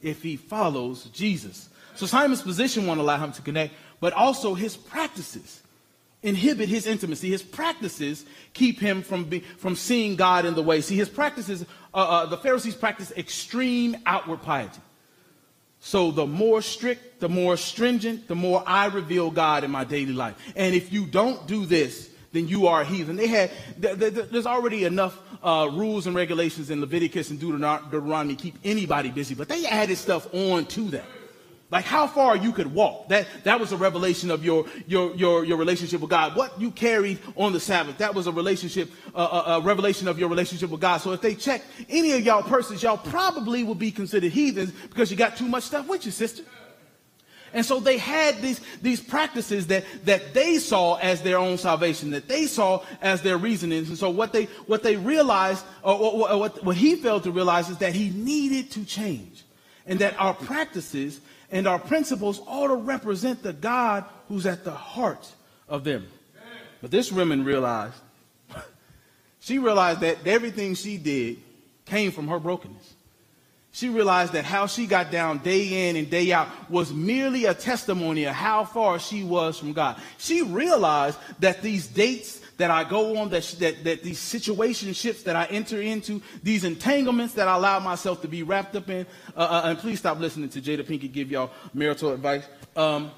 if 0.00 0.22
he 0.22 0.36
follows 0.36 1.10
Jesus. 1.12 1.68
So 1.94 2.06
Simon's 2.06 2.40
position 2.40 2.86
won't 2.86 3.00
allow 3.00 3.18
him 3.18 3.32
to 3.32 3.42
connect, 3.42 3.74
but 4.00 4.14
also 4.14 4.54
his 4.54 4.78
practices 4.78 5.60
inhibit 6.22 6.70
his 6.70 6.86
intimacy. 6.86 7.28
His 7.28 7.42
practices 7.42 8.24
keep 8.54 8.80
him 8.80 9.02
from, 9.02 9.24
be, 9.24 9.40
from 9.40 9.76
seeing 9.76 10.16
God 10.16 10.46
in 10.46 10.54
the 10.54 10.62
way. 10.62 10.80
See, 10.80 10.96
his 10.96 11.10
practices, 11.10 11.66
uh, 11.92 11.96
uh, 11.96 12.26
the 12.26 12.38
Pharisees 12.38 12.76
practice 12.76 13.12
extreme 13.14 13.94
outward 14.06 14.40
piety. 14.40 14.80
So 15.84 16.12
the 16.12 16.28
more 16.28 16.62
strict, 16.62 17.18
the 17.18 17.28
more 17.28 17.56
stringent, 17.56 18.28
the 18.28 18.36
more 18.36 18.62
I 18.64 18.86
reveal 18.86 19.32
God 19.32 19.64
in 19.64 19.72
my 19.72 19.82
daily 19.82 20.12
life. 20.12 20.36
And 20.54 20.76
if 20.76 20.92
you 20.92 21.06
don't 21.06 21.44
do 21.48 21.66
this, 21.66 22.08
then 22.30 22.46
you 22.46 22.68
are 22.68 22.82
a 22.82 22.84
heathen. 22.84 23.16
They 23.16 23.26
had, 23.26 23.50
there's 23.78 24.46
already 24.46 24.84
enough 24.84 25.18
uh, 25.42 25.68
rules 25.72 26.06
and 26.06 26.14
regulations 26.14 26.70
in 26.70 26.80
Leviticus 26.80 27.30
and 27.30 27.40
Deuteronomy 27.40 28.36
keep 28.36 28.58
anybody 28.62 29.10
busy, 29.10 29.34
but 29.34 29.48
they 29.48 29.66
added 29.66 29.98
stuff 29.98 30.32
on 30.32 30.66
to 30.66 30.88
that. 30.90 31.04
Like 31.72 31.86
how 31.86 32.06
far 32.06 32.36
you 32.36 32.52
could 32.52 32.74
walk. 32.74 33.08
That, 33.08 33.26
that 33.44 33.58
was 33.58 33.72
a 33.72 33.78
revelation 33.78 34.30
of 34.30 34.44
your, 34.44 34.66
your, 34.86 35.14
your, 35.16 35.42
your 35.42 35.56
relationship 35.56 36.02
with 36.02 36.10
God. 36.10 36.36
What 36.36 36.60
you 36.60 36.70
carried 36.70 37.18
on 37.34 37.54
the 37.54 37.60
Sabbath, 37.60 37.96
that 37.96 38.14
was 38.14 38.26
a 38.26 38.32
relationship, 38.32 38.90
uh, 39.14 39.18
a, 39.18 39.24
uh, 39.24 39.58
a 39.58 39.60
revelation 39.62 40.06
of 40.06 40.18
your 40.18 40.28
relationship 40.28 40.68
with 40.68 40.82
God. 40.82 40.98
So 40.98 41.12
if 41.12 41.22
they 41.22 41.34
check 41.34 41.62
any 41.88 42.12
of 42.12 42.20
y'all 42.20 42.42
persons, 42.42 42.82
y'all 42.82 42.98
probably 42.98 43.64
will 43.64 43.74
be 43.74 43.90
considered 43.90 44.32
heathens 44.32 44.70
because 44.70 45.10
you 45.10 45.16
got 45.16 45.38
too 45.38 45.48
much 45.48 45.64
stuff 45.64 45.88
with 45.88 46.04
you, 46.04 46.12
sister. 46.12 46.42
And 47.54 47.64
so 47.64 47.80
they 47.80 47.96
had 47.96 48.42
these, 48.42 48.60
these 48.82 49.00
practices 49.00 49.68
that, 49.68 49.84
that 50.04 50.34
they 50.34 50.58
saw 50.58 50.96
as 50.96 51.22
their 51.22 51.38
own 51.38 51.56
salvation, 51.56 52.10
that 52.10 52.28
they 52.28 52.44
saw 52.44 52.84
as 53.00 53.22
their 53.22 53.38
reasonings. 53.38 53.88
And 53.88 53.96
so 53.96 54.10
what 54.10 54.34
they, 54.34 54.44
what 54.66 54.82
they 54.82 54.96
realized, 54.96 55.64
or, 55.82 55.94
or, 55.94 56.32
or 56.32 56.38
what, 56.38 56.64
what 56.64 56.76
he 56.76 56.96
failed 56.96 57.22
to 57.22 57.30
realize 57.30 57.70
is 57.70 57.78
that 57.78 57.94
he 57.94 58.10
needed 58.10 58.70
to 58.72 58.84
change. 58.84 59.44
And 59.86 59.98
that 59.98 60.14
our 60.20 60.34
practices 60.34 61.20
and 61.52 61.68
our 61.68 61.78
principles 61.78 62.40
ought 62.46 62.68
to 62.68 62.74
represent 62.74 63.42
the 63.42 63.52
God 63.52 64.04
who's 64.28 64.46
at 64.46 64.64
the 64.64 64.72
heart 64.72 65.30
of 65.68 65.84
them. 65.84 66.08
But 66.80 66.90
this 66.90 67.12
woman 67.12 67.44
realized, 67.44 67.94
she 69.40 69.58
realized 69.58 70.00
that 70.00 70.26
everything 70.26 70.74
she 70.74 70.96
did 70.96 71.36
came 71.84 72.10
from 72.10 72.26
her 72.28 72.40
brokenness. 72.40 72.94
She 73.74 73.88
realized 73.88 74.32
that 74.32 74.44
how 74.44 74.66
she 74.66 74.86
got 74.86 75.10
down 75.10 75.38
day 75.38 75.88
in 75.88 75.96
and 75.96 76.10
day 76.10 76.32
out 76.32 76.48
was 76.70 76.92
merely 76.92 77.46
a 77.46 77.54
testimony 77.54 78.24
of 78.24 78.34
how 78.34 78.64
far 78.64 78.98
she 78.98 79.22
was 79.22 79.58
from 79.58 79.72
God. 79.72 80.00
She 80.18 80.42
realized 80.42 81.18
that 81.40 81.62
these 81.62 81.86
dates 81.86 82.40
that 82.62 82.70
I 82.70 82.84
go 82.84 83.16
on, 83.16 83.28
that, 83.30 83.42
that, 83.58 83.82
that 83.82 84.02
these 84.04 84.20
situationships 84.20 85.24
that 85.24 85.34
I 85.34 85.46
enter 85.46 85.82
into, 85.82 86.22
these 86.44 86.62
entanglements 86.62 87.34
that 87.34 87.48
I 87.48 87.56
allow 87.56 87.80
myself 87.80 88.22
to 88.22 88.28
be 88.28 88.44
wrapped 88.44 88.76
up 88.76 88.88
in. 88.88 89.04
Uh, 89.36 89.40
uh, 89.40 89.62
and 89.64 89.78
please 89.80 89.98
stop 89.98 90.20
listening 90.20 90.48
to 90.50 90.60
Jada 90.60 90.84
Pinkett 90.84 91.12
give 91.12 91.28
y'all 91.28 91.50
marital 91.74 92.12
advice. 92.12 92.44
Um, 92.76 93.10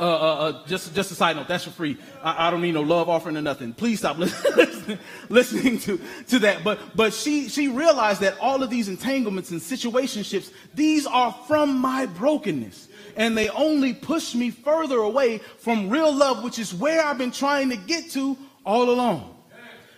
uh, 0.00 0.04
uh, 0.04 0.06
uh, 0.06 0.66
just, 0.66 0.94
just 0.94 1.12
a 1.12 1.14
side 1.14 1.36
note, 1.36 1.48
that's 1.48 1.64
for 1.64 1.70
free. 1.70 1.98
I, 2.22 2.48
I, 2.48 2.50
don't 2.50 2.62
need 2.62 2.72
no 2.72 2.80
love 2.80 3.10
offering 3.10 3.36
or 3.36 3.42
nothing. 3.42 3.74
Please 3.74 3.98
stop 3.98 4.16
listening, 4.18 4.98
listening 5.28 5.78
to, 5.80 6.00
to 6.28 6.38
that. 6.38 6.64
But, 6.64 6.96
but 6.96 7.12
she, 7.12 7.50
she 7.50 7.68
realized 7.68 8.22
that 8.22 8.38
all 8.40 8.62
of 8.62 8.70
these 8.70 8.88
entanglements 8.88 9.50
and 9.50 9.60
situationships, 9.60 10.50
these 10.72 11.06
are 11.06 11.30
from 11.46 11.76
my 11.76 12.06
brokenness 12.06 12.88
and 13.18 13.36
they 13.36 13.50
only 13.50 13.92
push 13.92 14.34
me 14.34 14.48
further 14.48 14.96
away 14.96 15.36
from 15.58 15.90
real 15.90 16.10
love, 16.10 16.42
which 16.42 16.58
is 16.58 16.72
where 16.72 17.04
I've 17.04 17.18
been 17.18 17.30
trying 17.30 17.68
to 17.68 17.76
get 17.76 18.10
to 18.12 18.38
all 18.64 18.90
along. 18.90 19.36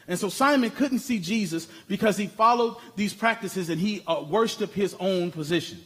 And 0.07 0.19
so 0.19 0.29
Simon 0.29 0.71
couldn't 0.71 0.99
see 0.99 1.19
Jesus 1.19 1.67
because 1.89 2.19
he 2.19 2.27
followed 2.27 2.77
these 2.95 3.15
practices 3.15 3.71
and 3.71 3.81
he 3.81 4.03
uh, 4.07 4.23
worshiped 4.29 4.75
his 4.75 4.95
own 5.01 5.31
position. 5.31 5.83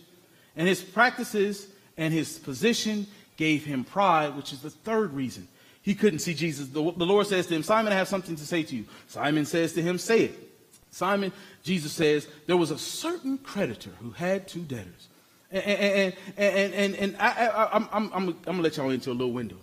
And 0.57 0.66
his 0.66 0.83
practices 0.83 1.68
and 1.97 2.12
his 2.12 2.37
position 2.39 3.07
gave 3.37 3.64
him 3.64 3.85
pride, 3.85 4.35
which 4.35 4.53
is 4.53 4.61
the 4.61 4.70
third 4.70 5.12
reason 5.12 5.47
he 5.83 5.95
couldn't 5.95 6.18
see 6.18 6.35
Jesus. 6.35 6.66
The, 6.68 6.93
the 6.97 7.07
Lord 7.07 7.29
says 7.29 7.47
to 7.47 7.55
him, 7.55 7.62
Simon, 7.62 7.93
I 7.93 7.97
have 7.97 8.09
something 8.09 8.35
to 8.35 8.45
say 8.45 8.64
to 8.64 8.76
you. 8.76 8.85
Simon 9.07 9.47
says 9.47 9.72
to 9.74 9.83
him, 9.83 9.99
Say 9.99 10.24
it. 10.24 10.49
Simon, 10.91 11.33
Jesus 11.62 11.93
says, 11.93 12.26
there 12.47 12.57
was 12.57 12.70
a 12.70 12.79
certain 12.79 13.39
creditor 13.39 13.91
who 14.01 14.11
had 14.11 14.49
two 14.49 14.62
debtors. 14.62 15.09
And, 15.51 15.64
and, 15.64 16.14
and, 16.37 16.74
and, 16.74 16.95
and 16.95 17.16
I, 17.18 17.68
am 17.72 17.89
I'm, 17.93 18.11
I'm, 18.12 18.12
I'm 18.12 18.26
going 18.43 18.57
to 18.57 18.62
let 18.62 18.76
y'all 18.76 18.91
into 18.91 19.11
a 19.11 19.12
little 19.12 19.33
window. 19.33 19.57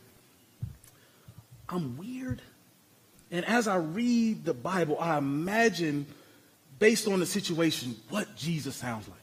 I'm 1.70 1.98
weird. 1.98 2.42
And 3.36 3.44
as 3.44 3.68
I 3.68 3.76
read 3.76 4.46
the 4.46 4.54
Bible, 4.54 4.98
I 4.98 5.18
imagine, 5.18 6.06
based 6.80 7.06
on 7.06 7.20
the 7.20 7.26
situation, 7.26 7.98
what 8.10 8.34
Jesus 8.38 8.78
sounds 8.78 9.10
like. 9.10 9.20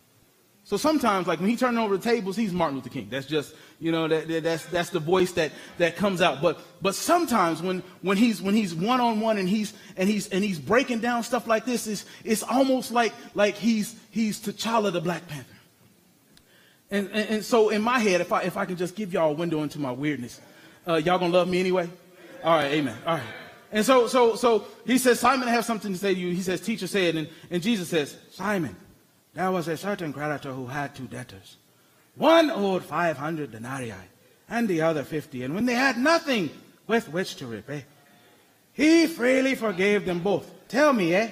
So 0.65 0.77
sometimes, 0.77 1.27
like 1.27 1.41
when 1.41 1.49
he 1.49 1.57
turned 1.57 1.79
over 1.79 1.97
the 1.97 2.03
tables, 2.03 2.37
he's 2.37 2.53
Martin 2.53 2.77
Luther 2.77 2.91
King. 2.91 3.09
That's 3.11 3.25
just, 3.27 3.55
you 3.81 3.91
know, 3.91 4.07
that, 4.07 4.29
that, 4.29 4.43
that's 4.43 4.67
that's 4.67 4.91
the 4.91 5.01
voice 5.01 5.33
that 5.33 5.51
that 5.79 5.97
comes 5.97 6.21
out. 6.21 6.43
But 6.43 6.61
but 6.83 6.95
sometimes 6.95 7.63
when 7.63 7.83
when 8.03 8.19
he's 8.19 8.43
when 8.43 8.55
he's 8.55 8.75
one 8.75 9.01
on 9.01 9.21
one 9.21 9.39
and 9.39 9.49
he's 9.49 9.73
and 9.97 10.11
he's 10.11 10.29
and 10.29 10.45
he's 10.45 10.59
breaking 10.59 11.01
down 11.01 11.23
stuff 11.23 11.47
like 11.47 11.65
this, 11.65 11.87
is 11.87 12.05
it's 12.23 12.43
almost 12.43 12.93
like 12.93 13.15
like 13.35 13.55
he's 13.55 13.97
he's 14.11 14.39
T'Challa 14.41 14.93
the 14.93 15.01
Black 15.01 15.27
Panther. 15.27 15.57
And, 16.91 17.09
and, 17.13 17.31
and 17.31 17.45
so 17.45 17.71
in 17.71 17.81
my 17.81 17.99
head, 17.99 18.21
if 18.21 18.31
I 18.31 18.43
if 18.43 18.59
I 18.59 18.67
can 18.67 18.77
just 18.77 18.95
give 18.95 19.15
y'all 19.15 19.31
a 19.31 19.35
window 19.35 19.63
into 19.63 19.79
my 19.79 19.91
weirdness, 19.91 20.39
uh, 20.87 20.97
y'all 20.97 21.19
gonna 21.19 21.33
love 21.33 21.49
me 21.49 21.61
anyway. 21.61 21.89
All 22.45 22.57
right, 22.57 22.73
amen. 22.73 22.97
All 23.07 23.15
right. 23.15 23.42
And 23.73 23.85
so 23.85 24.07
so 24.07 24.37
so 24.37 24.67
he 24.87 24.99
says, 24.99 25.19
Simon, 25.19 25.49
I 25.49 25.53
have 25.53 25.65
something 25.65 25.93
to 25.93 25.99
say 25.99 26.15
to 26.15 26.21
you. 26.21 26.35
He 26.35 26.43
says, 26.43 26.61
Teacher 26.61 26.87
said, 26.87 27.17
and, 27.17 27.29
and 27.51 27.63
Jesus 27.63 27.89
says, 27.89 28.17
Simon. 28.31 28.77
There 29.35 29.51
was 29.51 29.67
a 29.67 29.77
certain 29.77 30.13
creditor 30.13 30.53
who 30.53 30.67
had 30.67 30.95
two 30.95 31.07
debtors. 31.07 31.57
One 32.17 32.51
owed 32.51 32.85
500 32.85 33.51
denarii 33.51 33.95
and 34.49 34.69
the 34.69 34.83
other 34.83 35.03
50. 35.03 35.45
And 35.45 35.55
when 35.55 35.65
they 35.65 35.75
had 35.75 35.97
nothing 35.97 36.51
with 36.87 37.09
which 37.09 37.37
to 37.37 37.47
repay, 37.47 37.87
he 38.75 39.07
freely 39.07 39.55
forgave 39.55 40.05
them 40.05 40.21
both. 40.21 40.51
Tell 40.69 40.93
me, 40.93 41.15
eh? 41.15 41.31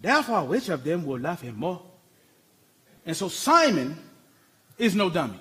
Therefore, 0.00 0.44
which 0.44 0.68
of 0.68 0.84
them 0.84 1.04
will 1.04 1.18
love 1.18 1.40
him 1.40 1.56
more? 1.56 1.82
And 3.06 3.16
so 3.16 3.28
Simon 3.28 3.98
is 4.78 4.94
no 4.94 5.10
dummy. 5.10 5.40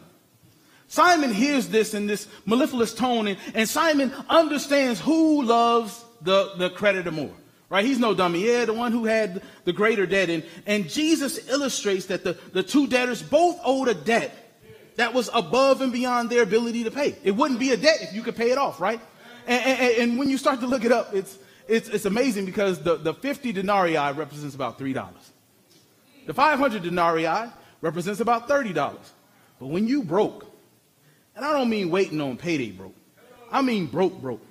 Simon 0.87 1.31
hears 1.33 1.67
this 1.67 1.93
in 1.93 2.07
this 2.07 2.27
mellifluous 2.45 2.93
tone, 2.93 3.27
and, 3.27 3.37
and 3.53 3.69
Simon 3.69 4.11
understands 4.27 4.99
who 4.99 5.43
loves 5.43 6.03
the, 6.21 6.53
the 6.57 6.69
creditor 6.69 7.11
more. 7.11 7.31
Right? 7.69 7.85
He's 7.85 7.99
no 7.99 8.15
dummy. 8.15 8.47
Yeah, 8.47 8.65
the 8.65 8.73
one 8.73 8.91
who 8.91 9.05
had 9.05 9.43
the 9.63 9.73
greater 9.73 10.07
debt. 10.07 10.29
And, 10.29 10.43
and 10.65 10.89
Jesus 10.89 11.47
illustrates 11.47 12.07
that 12.07 12.23
the, 12.23 12.33
the 12.51 12.63
two 12.63 12.87
debtors 12.87 13.21
both 13.21 13.59
owed 13.63 13.87
a 13.87 13.93
debt 13.93 14.35
that 14.95 15.13
was 15.13 15.29
above 15.33 15.81
and 15.81 15.93
beyond 15.93 16.29
their 16.29 16.41
ability 16.41 16.83
to 16.85 16.91
pay. 16.91 17.15
It 17.23 17.31
wouldn't 17.31 17.59
be 17.59 17.71
a 17.71 17.77
debt 17.77 17.99
if 18.01 18.13
you 18.13 18.23
could 18.23 18.35
pay 18.35 18.51
it 18.51 18.57
off, 18.57 18.81
right? 18.81 18.99
And, 19.47 19.63
and, 19.63 19.97
and 19.97 20.19
when 20.19 20.29
you 20.29 20.37
start 20.37 20.59
to 20.61 20.67
look 20.67 20.83
it 20.83 20.91
up, 20.91 21.13
it's, 21.13 21.37
it's, 21.67 21.87
it's 21.89 22.05
amazing 22.05 22.45
because 22.45 22.81
the, 22.81 22.95
the 22.95 23.13
50 23.13 23.51
denarii 23.51 23.95
represents 24.13 24.55
about 24.55 24.79
$3. 24.79 25.07
The 26.25 26.33
500 26.33 26.83
denarii 26.83 27.51
represents 27.81 28.19
about 28.19 28.49
$30. 28.49 28.73
But 29.59 29.67
when 29.67 29.87
you 29.87 30.03
broke, 30.03 30.45
and 31.35 31.45
I 31.45 31.53
don't 31.53 31.69
mean 31.69 31.89
waiting 31.91 32.19
on 32.19 32.37
payday 32.37 32.71
broke, 32.71 32.95
I 33.51 33.61
mean 33.61 33.85
broke, 33.85 34.19
broke. 34.19 34.45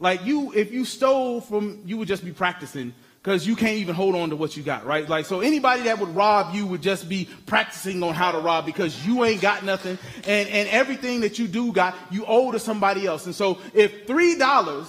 Like 0.00 0.24
you, 0.24 0.52
if 0.54 0.72
you 0.72 0.86
stole 0.86 1.42
from, 1.42 1.82
you 1.84 1.98
would 1.98 2.08
just 2.08 2.24
be 2.24 2.32
practicing 2.32 2.94
because 3.22 3.46
you 3.46 3.54
can't 3.54 3.76
even 3.76 3.94
hold 3.94 4.14
on 4.14 4.30
to 4.30 4.36
what 4.36 4.56
you 4.56 4.62
got, 4.62 4.86
right? 4.86 5.06
Like, 5.06 5.26
so 5.26 5.40
anybody 5.40 5.82
that 5.82 5.98
would 5.98 6.16
rob 6.16 6.54
you 6.54 6.66
would 6.66 6.80
just 6.80 7.06
be 7.06 7.28
practicing 7.44 8.02
on 8.02 8.14
how 8.14 8.32
to 8.32 8.38
rob 8.38 8.64
because 8.64 9.06
you 9.06 9.24
ain't 9.24 9.42
got 9.42 9.62
nothing. 9.62 9.98
And, 10.26 10.48
and 10.48 10.68
everything 10.70 11.20
that 11.20 11.38
you 11.38 11.46
do 11.46 11.70
got, 11.70 11.94
you 12.10 12.24
owe 12.26 12.50
to 12.50 12.58
somebody 12.58 13.06
else. 13.06 13.26
And 13.26 13.34
so 13.34 13.58
if 13.74 14.06
$3 14.06 14.88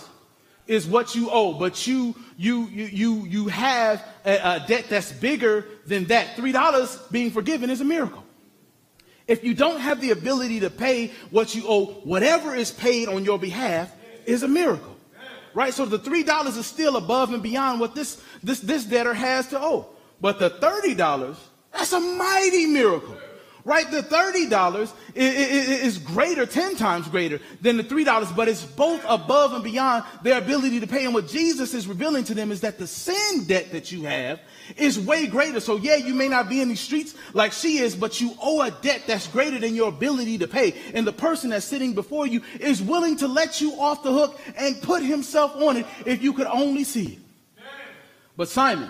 is 0.65 0.87
what 0.87 1.13
you 1.13 1.29
owe, 1.29 1.51
but 1.51 1.85
you, 1.85 2.15
you, 2.37 2.67
you, 2.67 2.85
you, 2.85 3.25
you 3.25 3.47
have 3.49 4.01
a, 4.25 4.35
a 4.35 4.65
debt 4.65 4.85
that's 4.87 5.11
bigger 5.11 5.65
than 5.85 6.05
that, 6.05 6.37
$3 6.37 7.11
being 7.11 7.31
forgiven 7.31 7.69
is 7.69 7.81
a 7.81 7.85
miracle. 7.85 8.23
If 9.27 9.43
you 9.43 9.53
don't 9.53 9.81
have 9.81 9.99
the 9.99 10.11
ability 10.11 10.61
to 10.61 10.69
pay 10.69 11.11
what 11.31 11.53
you 11.53 11.65
owe, 11.67 11.85
whatever 12.05 12.55
is 12.55 12.71
paid 12.71 13.09
on 13.09 13.25
your 13.25 13.37
behalf 13.37 13.93
is 14.25 14.43
a 14.43 14.47
miracle 14.47 14.90
right? 15.53 15.73
So 15.73 15.85
the 15.85 15.99
$3 15.99 16.57
is 16.57 16.65
still 16.65 16.95
above 16.97 17.33
and 17.33 17.41
beyond 17.41 17.79
what 17.79 17.95
this, 17.95 18.21
this, 18.43 18.59
this 18.59 18.83
debtor 18.83 19.13
has 19.13 19.47
to 19.47 19.59
owe. 19.59 19.87
But 20.19 20.39
the 20.39 20.49
$30, 20.49 21.35
that's 21.73 21.93
a 21.93 21.99
mighty 21.99 22.65
miracle, 22.65 23.17
right? 23.63 23.89
The 23.89 24.01
$30 24.01 24.91
is, 25.15 25.97
greater, 25.99 26.45
10 26.45 26.75
times 26.75 27.07
greater 27.07 27.39
than 27.61 27.77
the 27.77 27.83
$3, 27.83 28.35
but 28.35 28.47
it's 28.47 28.63
both 28.63 29.03
above 29.07 29.53
and 29.53 29.63
beyond 29.63 30.03
their 30.23 30.37
ability 30.37 30.79
to 30.79 30.87
pay. 30.87 31.05
And 31.05 31.13
what 31.13 31.27
Jesus 31.27 31.73
is 31.73 31.87
revealing 31.87 32.23
to 32.25 32.33
them 32.33 32.51
is 32.51 32.61
that 32.61 32.77
the 32.77 32.87
sin 32.87 33.45
debt 33.45 33.71
that 33.71 33.91
you 33.91 34.03
have 34.03 34.39
is 34.77 34.99
way 34.99 35.27
greater. 35.27 35.59
So 35.59 35.77
yeah, 35.77 35.95
you 35.95 36.13
may 36.13 36.27
not 36.27 36.49
be 36.49 36.61
in 36.61 36.69
these 36.69 36.79
streets 36.79 37.15
like 37.33 37.51
she 37.51 37.77
is, 37.79 37.95
but 37.95 38.21
you 38.21 38.33
owe 38.41 38.61
a 38.61 38.71
debt 38.71 39.03
that's 39.07 39.27
greater 39.27 39.59
than 39.59 39.75
your 39.75 39.89
ability 39.89 40.37
to 40.39 40.47
pay. 40.47 40.75
And 40.93 41.05
the 41.05 41.13
person 41.13 41.49
that's 41.49 41.65
sitting 41.65 41.93
before 41.93 42.27
you 42.27 42.41
is 42.59 42.81
willing 42.81 43.17
to 43.17 43.27
let 43.27 43.61
you 43.61 43.73
off 43.79 44.03
the 44.03 44.11
hook 44.11 44.39
and 44.57 44.81
put 44.81 45.03
himself 45.03 45.55
on 45.55 45.77
it 45.77 45.85
if 46.05 46.23
you 46.23 46.33
could 46.33 46.47
only 46.47 46.83
see 46.83 47.05
it. 47.13 47.19
But 48.37 48.47
Simon, 48.47 48.89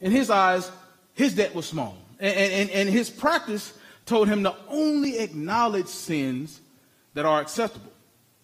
in 0.00 0.10
his 0.10 0.30
eyes, 0.30 0.70
his 1.14 1.34
debt 1.34 1.54
was 1.54 1.66
small. 1.66 1.96
And, 2.18 2.36
and, 2.36 2.70
and 2.70 2.88
his 2.88 3.10
practice 3.10 3.72
told 4.04 4.28
him 4.28 4.44
to 4.44 4.54
only 4.68 5.18
acknowledge 5.18 5.88
sins 5.88 6.60
that 7.14 7.24
are 7.26 7.40
acceptable. 7.40 7.92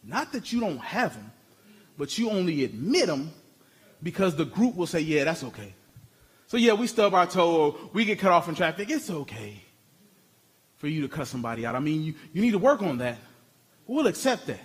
Not 0.05 0.33
that 0.33 0.53
you 0.53 0.61
don't 0.61 0.79
have 0.79 1.15
them, 1.15 1.33
but 1.97 2.19
you 2.19 2.31
only 2.31 2.65
admit 2.65 3.07
them 3.07 3.31
because 4.03 4.35
the 4.35 4.45
group 4.45 4.75
will 4.75 4.87
say, 4.87 5.01
yeah, 5.01 5.25
that's 5.25 5.45
okay. 5.45 5.75
So 6.49 6.57
yeah, 6.57 6.75
we 6.75 6.87
stub 6.87 7.15
our 7.15 7.27
toe 7.27 7.57
or 7.57 7.77
we 7.93 8.05
get 8.05 8.19
cut 8.19 8.33
off 8.33 8.49
in 8.49 8.55
traffic. 8.55 8.91
It's 8.91 9.09
okay 9.09 9.63
for 10.77 10.89
you 10.89 11.03
to 11.03 11.09
cut 11.09 11.29
somebody 11.29 11.65
out. 11.65 11.77
I 11.77 11.79
mean, 11.79 12.03
you, 12.03 12.15
you 12.33 12.43
need 12.43 12.51
to 12.51 12.59
work 12.59 12.83
on 12.83 12.99
that. 12.99 13.19
We'll 13.87 14.09
accept 14.09 14.47
that. 14.49 14.61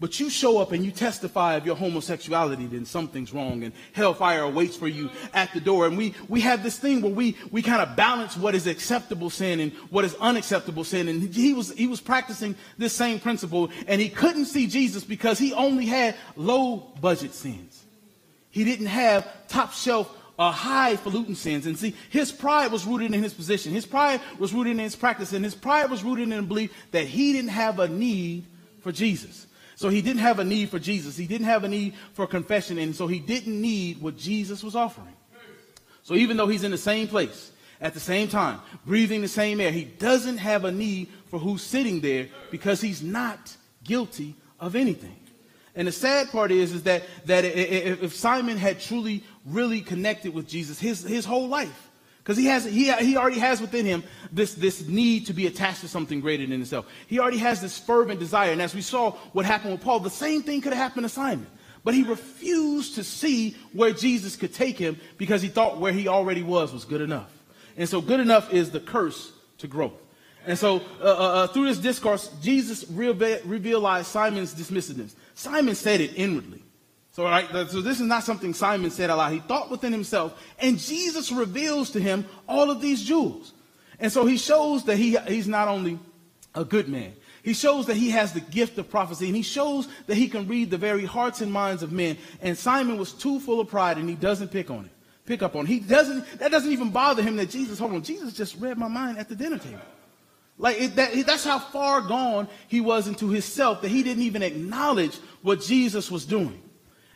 But 0.00 0.20
you 0.20 0.30
show 0.30 0.58
up 0.58 0.70
and 0.70 0.84
you 0.84 0.92
testify 0.92 1.54
of 1.54 1.66
your 1.66 1.74
homosexuality, 1.74 2.66
then 2.66 2.84
something's 2.84 3.34
wrong 3.34 3.64
and 3.64 3.72
hellfire 3.92 4.42
awaits 4.42 4.76
for 4.76 4.86
you 4.86 5.10
at 5.34 5.52
the 5.52 5.60
door. 5.60 5.88
And 5.88 5.98
we, 5.98 6.14
we 6.28 6.40
have 6.42 6.62
this 6.62 6.78
thing 6.78 7.02
where 7.02 7.12
we, 7.12 7.36
we 7.50 7.62
kind 7.62 7.82
of 7.82 7.96
balance 7.96 8.36
what 8.36 8.54
is 8.54 8.68
acceptable 8.68 9.28
sin 9.28 9.58
and 9.58 9.72
what 9.90 10.04
is 10.04 10.14
unacceptable 10.20 10.84
sin. 10.84 11.08
And 11.08 11.34
he 11.34 11.52
was, 11.52 11.72
he 11.72 11.88
was 11.88 12.00
practicing 12.00 12.54
this 12.76 12.92
same 12.92 13.18
principle 13.18 13.70
and 13.88 14.00
he 14.00 14.08
couldn't 14.08 14.44
see 14.44 14.68
Jesus 14.68 15.02
because 15.02 15.36
he 15.36 15.52
only 15.52 15.86
had 15.86 16.14
low 16.36 16.76
budget 17.00 17.34
sins. 17.34 17.84
He 18.50 18.62
didn't 18.62 18.86
have 18.86 19.48
top 19.48 19.72
shelf 19.72 20.16
uh, 20.38 20.52
highfalutin 20.52 21.34
sins. 21.34 21.66
And 21.66 21.76
see, 21.76 21.96
his 22.10 22.30
pride 22.30 22.70
was 22.70 22.86
rooted 22.86 23.12
in 23.12 23.20
his 23.20 23.34
position. 23.34 23.72
His 23.72 23.84
pride 23.84 24.20
was 24.38 24.54
rooted 24.54 24.74
in 24.74 24.78
his 24.78 24.94
practice. 24.94 25.32
And 25.32 25.44
his 25.44 25.56
pride 25.56 25.90
was 25.90 26.04
rooted 26.04 26.30
in 26.30 26.36
the 26.36 26.42
belief 26.42 26.72
that 26.92 27.06
he 27.08 27.32
didn't 27.32 27.50
have 27.50 27.80
a 27.80 27.88
need 27.88 28.44
for 28.80 28.92
Jesus. 28.92 29.47
So 29.78 29.90
he 29.90 30.02
didn't 30.02 30.22
have 30.22 30.40
a 30.40 30.44
need 30.44 30.70
for 30.70 30.80
Jesus. 30.80 31.16
He 31.16 31.28
didn't 31.28 31.46
have 31.46 31.62
a 31.62 31.68
need 31.68 31.94
for 32.12 32.26
confession. 32.26 32.78
And 32.78 32.96
so 32.96 33.06
he 33.06 33.20
didn't 33.20 33.60
need 33.60 34.02
what 34.02 34.16
Jesus 34.16 34.64
was 34.64 34.74
offering. 34.74 35.14
So 36.02 36.14
even 36.14 36.36
though 36.36 36.48
he's 36.48 36.64
in 36.64 36.72
the 36.72 36.76
same 36.76 37.06
place 37.06 37.52
at 37.80 37.94
the 37.94 38.00
same 38.00 38.26
time, 38.26 38.58
breathing 38.84 39.20
the 39.20 39.28
same 39.28 39.60
air, 39.60 39.70
he 39.70 39.84
doesn't 39.84 40.38
have 40.38 40.64
a 40.64 40.72
need 40.72 41.06
for 41.28 41.38
who's 41.38 41.62
sitting 41.62 42.00
there 42.00 42.26
because 42.50 42.80
he's 42.80 43.04
not 43.04 43.56
guilty 43.84 44.34
of 44.58 44.74
anything. 44.74 45.14
And 45.76 45.86
the 45.86 45.92
sad 45.92 46.30
part 46.30 46.50
is, 46.50 46.72
is 46.72 46.82
that, 46.82 47.04
that 47.26 47.44
if 47.44 48.16
Simon 48.16 48.56
had 48.56 48.80
truly, 48.80 49.22
really 49.46 49.80
connected 49.80 50.34
with 50.34 50.48
Jesus 50.48 50.80
his, 50.80 51.04
his 51.04 51.24
whole 51.24 51.46
life, 51.46 51.87
because 52.28 52.36
he 52.36 52.44
has 52.44 52.66
he, 52.66 52.92
he 52.92 53.16
already 53.16 53.38
has 53.38 53.58
within 53.58 53.86
him 53.86 54.04
this, 54.30 54.52
this 54.52 54.86
need 54.86 55.24
to 55.28 55.32
be 55.32 55.46
attached 55.46 55.80
to 55.80 55.88
something 55.88 56.20
greater 56.20 56.42
than 56.42 56.50
himself. 56.50 56.84
He 57.06 57.20
already 57.20 57.38
has 57.38 57.62
this 57.62 57.78
fervent 57.78 58.20
desire. 58.20 58.52
And 58.52 58.60
as 58.60 58.74
we 58.74 58.82
saw 58.82 59.12
what 59.32 59.46
happened 59.46 59.72
with 59.72 59.80
Paul, 59.80 60.00
the 60.00 60.10
same 60.10 60.42
thing 60.42 60.60
could 60.60 60.74
have 60.74 60.82
happened 60.82 61.06
to 61.06 61.08
Simon. 61.08 61.46
But 61.84 61.94
he 61.94 62.02
refused 62.02 62.96
to 62.96 63.04
see 63.04 63.56
where 63.72 63.94
Jesus 63.94 64.36
could 64.36 64.52
take 64.52 64.76
him 64.76 65.00
because 65.16 65.40
he 65.40 65.48
thought 65.48 65.78
where 65.78 65.90
he 65.90 66.06
already 66.06 66.42
was 66.42 66.70
was 66.70 66.84
good 66.84 67.00
enough. 67.00 67.32
And 67.78 67.88
so 67.88 68.02
good 68.02 68.20
enough 68.20 68.52
is 68.52 68.72
the 68.72 68.80
curse 68.80 69.32
to 69.58 69.66
growth. 69.66 69.94
And 70.46 70.58
so 70.58 70.82
uh, 71.00 71.04
uh, 71.04 71.06
uh 71.06 71.46
through 71.46 71.64
this 71.64 71.78
discourse, 71.78 72.28
Jesus 72.42 72.84
revealed 72.90 74.04
Simon's 74.04 74.54
dismissiveness. 74.54 75.14
Simon 75.34 75.74
said 75.74 76.02
it 76.02 76.12
inwardly. 76.14 76.62
So, 77.18 77.24
right, 77.24 77.48
so 77.50 77.82
this 77.82 77.98
is 77.98 78.06
not 78.06 78.22
something 78.22 78.54
Simon 78.54 78.92
said 78.92 79.10
aloud. 79.10 79.32
He 79.32 79.40
thought 79.40 79.72
within 79.72 79.92
himself, 79.92 80.40
and 80.60 80.78
Jesus 80.78 81.32
reveals 81.32 81.90
to 81.90 82.00
him 82.00 82.24
all 82.48 82.70
of 82.70 82.80
these 82.80 83.02
jewels. 83.02 83.54
And 83.98 84.12
so 84.12 84.24
he 84.24 84.36
shows 84.36 84.84
that 84.84 84.98
he, 84.98 85.16
he's 85.26 85.48
not 85.48 85.66
only 85.66 85.98
a 86.54 86.64
good 86.64 86.88
man, 86.88 87.14
He 87.42 87.54
shows 87.54 87.86
that 87.86 87.96
he 87.96 88.10
has 88.10 88.34
the 88.34 88.40
gift 88.40 88.78
of 88.78 88.88
prophecy, 88.88 89.26
and 89.26 89.34
he 89.34 89.42
shows 89.42 89.88
that 90.06 90.14
he 90.14 90.28
can 90.28 90.46
read 90.46 90.70
the 90.70 90.78
very 90.78 91.04
hearts 91.04 91.40
and 91.40 91.52
minds 91.52 91.82
of 91.82 91.90
men. 91.90 92.18
And 92.40 92.56
Simon 92.56 92.98
was 92.98 93.12
too 93.12 93.40
full 93.40 93.58
of 93.58 93.66
pride, 93.66 93.98
and 93.98 94.08
he 94.08 94.14
doesn't 94.14 94.52
pick 94.52 94.70
on 94.70 94.84
it. 94.84 94.92
Pick 95.26 95.42
up 95.42 95.56
on 95.56 95.64
it. 95.64 95.70
He 95.70 95.80
doesn't. 95.80 96.38
That 96.38 96.52
doesn't 96.52 96.70
even 96.70 96.92
bother 96.92 97.24
him 97.24 97.34
that 97.38 97.50
Jesus. 97.50 97.80
Hold 97.80 97.94
on, 97.94 98.02
Jesus 98.04 98.32
just 98.32 98.56
read 98.60 98.78
my 98.78 98.86
mind 98.86 99.18
at 99.18 99.28
the 99.28 99.34
dinner 99.34 99.58
table. 99.58 99.80
Like 100.56 100.80
it, 100.80 100.94
that, 100.94 101.26
that's 101.26 101.42
how 101.42 101.58
far 101.58 102.00
gone 102.00 102.46
he 102.68 102.80
was 102.80 103.08
into 103.08 103.28
himself 103.28 103.82
that 103.82 103.88
he 103.88 104.04
didn't 104.04 104.22
even 104.22 104.44
acknowledge 104.44 105.16
what 105.42 105.62
Jesus 105.62 106.12
was 106.12 106.24
doing. 106.24 106.62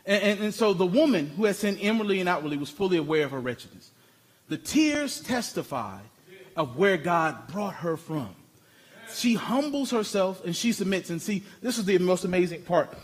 And, 0.05 0.23
and, 0.23 0.41
and 0.41 0.55
so 0.55 0.73
the 0.73 0.87
woman 0.87 1.29
who 1.29 1.45
had 1.45 1.57
sinned 1.57 1.79
inwardly 1.79 2.21
and 2.21 2.29
outwardly 2.29 2.57
was 2.57 2.71
fully 2.71 2.97
aware 2.97 3.25
of 3.25 3.31
her 3.31 3.41
wretchedness. 3.41 3.91
The 4.49 4.59
tears 4.59 5.21
testify 5.21 6.01
of 6.57 6.77
where 6.77 6.97
God 6.97 7.49
brought 7.49 7.75
her 7.77 7.97
from. 7.97 8.35
She 9.15 9.35
humbles 9.35 9.91
herself 9.91 10.45
and 10.45 10.55
she 10.55 10.73
submits. 10.73 11.11
And 11.11 11.21
see, 11.21 11.45
this 11.61 11.79
is 11.79 11.85
the 11.85 11.99
most 11.99 12.25
amazing 12.25 12.63
part 12.63 12.95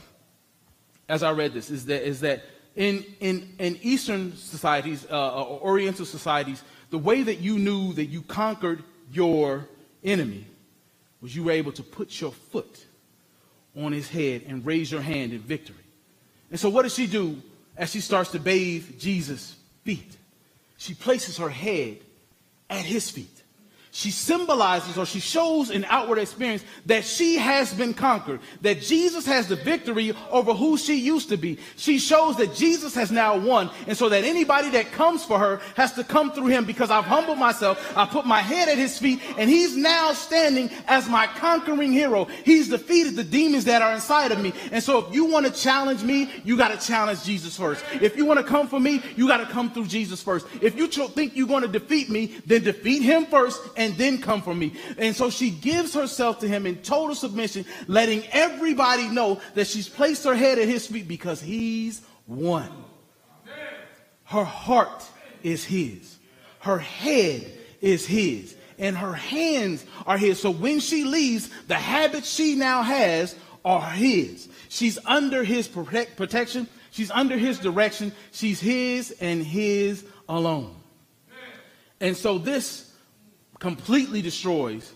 as 1.09 1.23
I 1.23 1.33
read 1.33 1.53
this 1.53 1.71
is 1.71 1.87
that, 1.87 2.07
is 2.07 2.21
that 2.21 2.45
in, 2.77 3.05
in, 3.21 3.55
in 3.59 3.79
Eastern 3.83 4.37
societies, 4.37 5.07
uh, 5.11 5.43
or 5.43 5.61
Oriental 5.61 6.05
societies, 6.05 6.63
the 6.91 6.99
way 6.99 7.23
that 7.23 7.39
you 7.39 7.59
knew 7.59 7.93
that 7.95 8.07
you 8.07 8.23
conquered 8.23 8.85
your 9.13 9.67
enemy 10.05 10.47
was 11.21 11.35
you 11.35 11.45
were 11.45 11.53
able 11.53 11.73
to 11.73 11.83
put 11.83 12.21
your 12.21 12.33
foot 12.33 12.85
on 13.77 13.93
his 13.93 14.09
head 14.09 14.43
and 14.47 14.65
raise 14.65 14.93
your 14.93 15.01
hand 15.01 15.33
in 15.33 15.41
victory. 15.41 15.77
And 16.51 16.59
so, 16.59 16.69
what 16.71 16.83
does 16.83 16.95
she 16.95 17.07
do 17.07 17.43
as 17.77 17.91
she 17.91 18.01
starts 18.01 18.31
to 18.33 18.39
bathe 18.39 18.99
Jesus' 18.99 19.57
feet? 19.85 20.17
She 20.77 20.95
places 20.95 21.39
her 21.39 21.49
head 21.49 21.99
at 22.71 22.85
his 22.85 23.11
feet 23.11 23.38
she 23.91 24.11
symbolizes 24.11 24.99
or 24.99 25.07
she 25.07 25.21
shows 25.21 25.71
in 25.71 25.85
outward 25.87 26.19
experience 26.19 26.65
that 26.87 27.05
she 27.05 27.37
has 27.37 27.73
been 27.73 27.95
conquered, 27.95 28.41
that 28.61 28.81
Jesus 28.81 29.27
has 29.27 29.49
the 29.49 29.57
victory 29.57 30.15
over 30.31 30.53
who 30.53 30.77
she 30.77 30.97
used 30.97 31.29
to 31.31 31.37
be. 31.37 31.59
She 31.77 31.99
shows 31.99 32.37
that 32.37 32.55
Jesus 32.55 32.95
has 32.95 33.11
now 33.11 33.39
won, 33.39 33.71
and 33.87 33.97
so 33.97 34.09
that 34.09 34.25
anybody 34.25 34.71
that 34.71 34.93
comes 34.93 35.25
for 35.25 35.39
her 35.39 35.61
has 35.77 35.93
to 35.95 36.05
come 36.05 36.33
through 36.33 36.49
him 36.49 36.65
because 36.65 36.91
I've 36.91 37.05
humbled 37.05 37.39
myself, 37.39 37.97
I 37.97 38.05
put 38.07 38.27
my 38.27 38.41
head 38.41 38.69
at 38.69 38.79
his 38.79 38.99
feet, 38.99 39.21
and 39.37 39.49
he's 39.49 39.77
now 39.77 40.13
standing 40.13 40.71
as 40.87 41.09
my 41.09 41.27
conquering 41.27 41.93
hero. 41.93 42.27
He's 42.45 42.69
defeated 42.69 43.17
the 43.17 43.25
demons 43.25 43.65
that 43.65 43.83
are 43.83 43.95
inside 43.95 44.33
of 44.33 44.41
me. 44.41 44.53
And 44.71 44.83
so 44.83 45.07
if 45.07 45.15
you 45.15 45.25
want 45.25 45.47
to 45.47 45.53
challenge 45.53 46.03
me, 46.03 46.31
you 46.45 46.57
got 46.57 46.79
to 46.79 46.87
challenge 46.87 47.25
Jesus 47.25 47.57
first. 47.57 47.85
If 48.01 48.17
you 48.17 48.27
want 48.27 48.39
to 48.39 48.45
come 48.45 48.69
for 48.69 48.81
me, 48.81 49.03
you 49.17 49.29
got 49.29 49.39
to 49.39 49.47
come 49.47 49.71
through 49.71 49.87
Jesus 49.87 50.23
first. 50.23 50.47
If 50.61 50.77
you 50.77 50.89
think 50.89 51.37
you're 51.37 51.47
going 51.47 51.63
to 51.63 51.69
defeat 51.69 52.11
me, 52.11 52.39
then 52.47 52.65
defeat 52.65 53.03
him 53.03 53.27
first 53.27 53.61
and 53.79 53.97
then 53.97 54.21
come 54.21 54.43
for 54.43 54.55
me. 54.55 54.75
And 54.99 55.17
so 55.17 55.31
she 55.31 55.51
gives 55.51 55.95
herself 55.95 56.41
to 56.41 56.49
him 56.49 56.67
in 56.67 56.77
total 56.79 57.15
submission, 57.15 57.65
letting 57.87 58.25
everybody 58.33 59.09
know 59.09 59.41
that 59.55 59.69
she's 59.69 59.89
placed 59.89 60.25
her 60.25 60.35
head 60.35 60.59
at 60.59 60.69
his 60.69 60.87
feet 60.87 61.09
because 61.09 61.41
he's 61.41 62.03
one. 62.27 62.73
Her 64.25 64.45
heart 64.45 65.05
is 65.43 65.65
his. 65.65 66.19
Her 66.59 66.79
head 66.79 67.51
is 67.81 68.05
his. 68.05 68.57
And 68.79 68.97
her 68.97 69.15
hands 69.15 69.87
are 70.07 70.19
his. 70.19 70.41
So 70.41 70.51
when 70.51 70.81
she 70.81 71.05
leaves, 71.05 71.49
the 71.69 71.75
habits 71.77 72.31
she 72.31 72.57
now 72.57 72.83
has 72.83 73.35
are 73.65 73.91
his. 73.91 74.49
She's 74.69 74.99
under 75.07 75.45
his 75.45 75.67
protect, 75.69 76.17
protection. 76.17 76.69
She's 76.91 77.11
under 77.11 77.37
his 77.39 77.59
direction. 77.59 78.13
She's 78.33 78.61
his 78.61 79.13
and 79.21 79.43
his 79.43 80.05
alone. 80.29 80.75
And 82.01 82.17
so 82.17 82.39
this 82.39 82.88
completely 83.59 84.23
destroys 84.23 84.93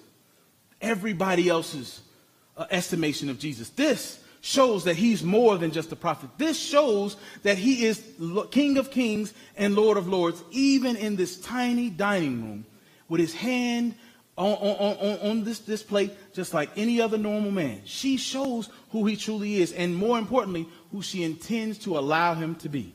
everybody 0.81 1.49
else's 1.49 2.01
uh, 2.57 2.67
estimation 2.71 3.29
of 3.29 3.39
Jesus. 3.39 3.71
This 3.71 4.19
shows 4.41 4.85
that 4.85 4.97
he's 4.97 5.23
more 5.23 5.57
than 5.57 5.71
just 5.71 5.93
a 5.93 5.97
prophet. 5.97 6.29
This 6.37 6.59
shows 6.59 7.17
that 7.45 7.59
he 7.59 7.85
is 7.85 8.03
King 8.51 8.77
of 8.77 8.91
Kings 8.91 9.33
and 9.57 9.75
Lord 9.75 9.97
of 9.97 10.09
Lords, 10.09 10.43
even 10.51 10.97
in 10.97 11.17
this 11.17 11.41
tiny 11.41 11.91
dining 11.91 12.43
room 12.43 12.67
with 13.09 13.21
his 13.21 13.35
hand 13.35 13.95
on, 14.37 14.53
on, 14.55 14.97
on, 14.97 15.31
on 15.31 15.45
this, 15.45 15.61
this 15.61 15.83
plate, 15.83 16.13
just 16.33 16.53
like 16.53 16.71
any 16.77 17.01
other 17.01 17.19
normal 17.19 17.53
man. 17.53 17.83
She 17.85 18.17
shows 18.17 18.69
who 18.91 19.07
he 19.07 19.17
truly 19.17 19.57
is, 19.57 19.73
and 19.73 19.95
more 19.95 20.19
importantly, 20.19 20.69
who 20.91 21.03
she 21.03 21.23
intends 21.23 21.79
to 21.81 21.97
allow 21.97 22.35
him 22.35 22.57
to 22.57 22.69
be. 22.69 22.93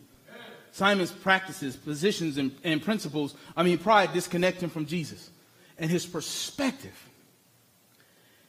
Simon's 0.71 1.11
practices, 1.11 1.75
positions, 1.75 2.37
and, 2.37 2.51
and 2.63 2.81
principles, 2.81 3.35
I 3.55 3.63
mean, 3.63 3.77
pride 3.77 4.13
disconnect 4.13 4.61
him 4.61 4.69
from 4.69 4.85
Jesus 4.85 5.29
and 5.77 5.89
his 5.89 6.05
perspective, 6.05 6.95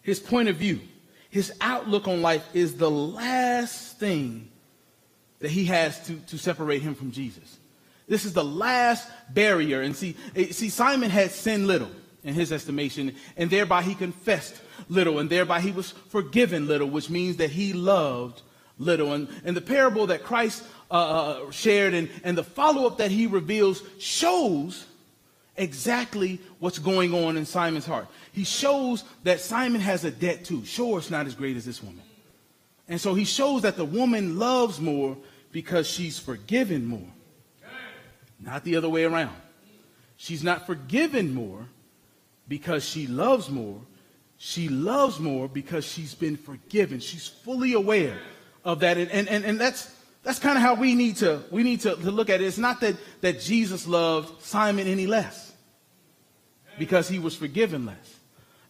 his 0.02 0.20
point 0.20 0.48
of 0.48 0.56
view, 0.56 0.80
his 1.30 1.52
outlook 1.60 2.08
on 2.08 2.22
life 2.22 2.46
is 2.54 2.76
the 2.76 2.90
last 2.90 3.98
thing 3.98 4.48
that 5.40 5.50
he 5.50 5.66
has 5.66 6.04
to, 6.06 6.16
to 6.16 6.38
separate 6.38 6.82
him 6.82 6.94
from 6.94 7.12
Jesus. 7.12 7.58
This 8.08 8.24
is 8.24 8.32
the 8.32 8.44
last 8.44 9.08
barrier. 9.30 9.82
And 9.82 9.94
see, 9.94 10.16
eh, 10.34 10.50
see, 10.50 10.70
Simon 10.70 11.10
had 11.10 11.30
sinned 11.30 11.66
little 11.66 11.90
in 12.24 12.34
his 12.34 12.52
estimation, 12.52 13.14
and 13.36 13.50
thereby 13.50 13.82
he 13.82 13.94
confessed 13.94 14.60
little, 14.88 15.18
and 15.18 15.30
thereby 15.30 15.60
he 15.60 15.70
was 15.70 15.92
forgiven 15.92 16.66
little, 16.66 16.88
which 16.88 17.10
means 17.10 17.36
that 17.36 17.50
he 17.50 17.72
loved 17.72 18.42
little. 18.78 19.12
And, 19.12 19.28
and 19.44 19.56
the 19.56 19.60
parable 19.60 20.06
that 20.06 20.24
Christ 20.24 20.64
uh, 20.90 20.94
uh 20.94 21.50
shared 21.50 21.92
and, 21.92 22.08
and 22.24 22.36
the 22.36 22.44
follow 22.44 22.86
up 22.86 22.96
that 22.98 23.10
he 23.10 23.26
reveals 23.26 23.82
shows 23.98 24.86
exactly 25.58 26.40
what's 26.58 26.78
going 26.78 27.12
on 27.12 27.36
in 27.36 27.44
Simon's 27.44 27.86
heart. 27.86 28.06
He 28.32 28.44
shows 28.44 29.04
that 29.24 29.40
Simon 29.40 29.80
has 29.80 30.04
a 30.04 30.10
debt 30.10 30.44
too. 30.44 30.64
Sure, 30.64 30.98
it's 30.98 31.10
not 31.10 31.26
as 31.26 31.34
great 31.34 31.56
as 31.56 31.64
this 31.64 31.82
woman. 31.82 32.02
And 32.88 33.00
so 33.00 33.14
he 33.14 33.24
shows 33.24 33.62
that 33.62 33.76
the 33.76 33.84
woman 33.84 34.38
loves 34.38 34.80
more 34.80 35.16
because 35.52 35.88
she's 35.88 36.18
forgiven 36.18 36.86
more, 36.86 37.08
not 38.40 38.64
the 38.64 38.76
other 38.76 38.88
way 38.88 39.04
around. 39.04 39.36
She's 40.16 40.42
not 40.42 40.66
forgiven 40.66 41.34
more 41.34 41.66
because 42.48 42.84
she 42.84 43.06
loves 43.06 43.50
more. 43.50 43.80
She 44.38 44.68
loves 44.68 45.18
more 45.18 45.48
because 45.48 45.84
she's 45.84 46.14
been 46.14 46.36
forgiven. 46.36 47.00
She's 47.00 47.26
fully 47.26 47.74
aware 47.74 48.18
of 48.64 48.80
that. 48.80 48.96
And, 48.96 49.10
and, 49.28 49.44
and 49.44 49.60
that's, 49.60 49.94
that's 50.22 50.38
kind 50.38 50.56
of 50.56 50.62
how 50.62 50.74
we 50.74 50.94
need 50.94 51.16
to, 51.16 51.42
we 51.50 51.62
need 51.62 51.80
to, 51.80 51.94
to 51.96 52.10
look 52.10 52.30
at 52.30 52.40
it. 52.40 52.44
It's 52.46 52.58
not 52.58 52.80
that, 52.80 52.96
that 53.20 53.40
Jesus 53.40 53.86
loved 53.86 54.42
Simon 54.42 54.86
any 54.86 55.06
less 55.06 55.47
because 56.78 57.08
he 57.08 57.18
was 57.18 57.34
forgiven 57.34 57.86
less. 57.86 58.16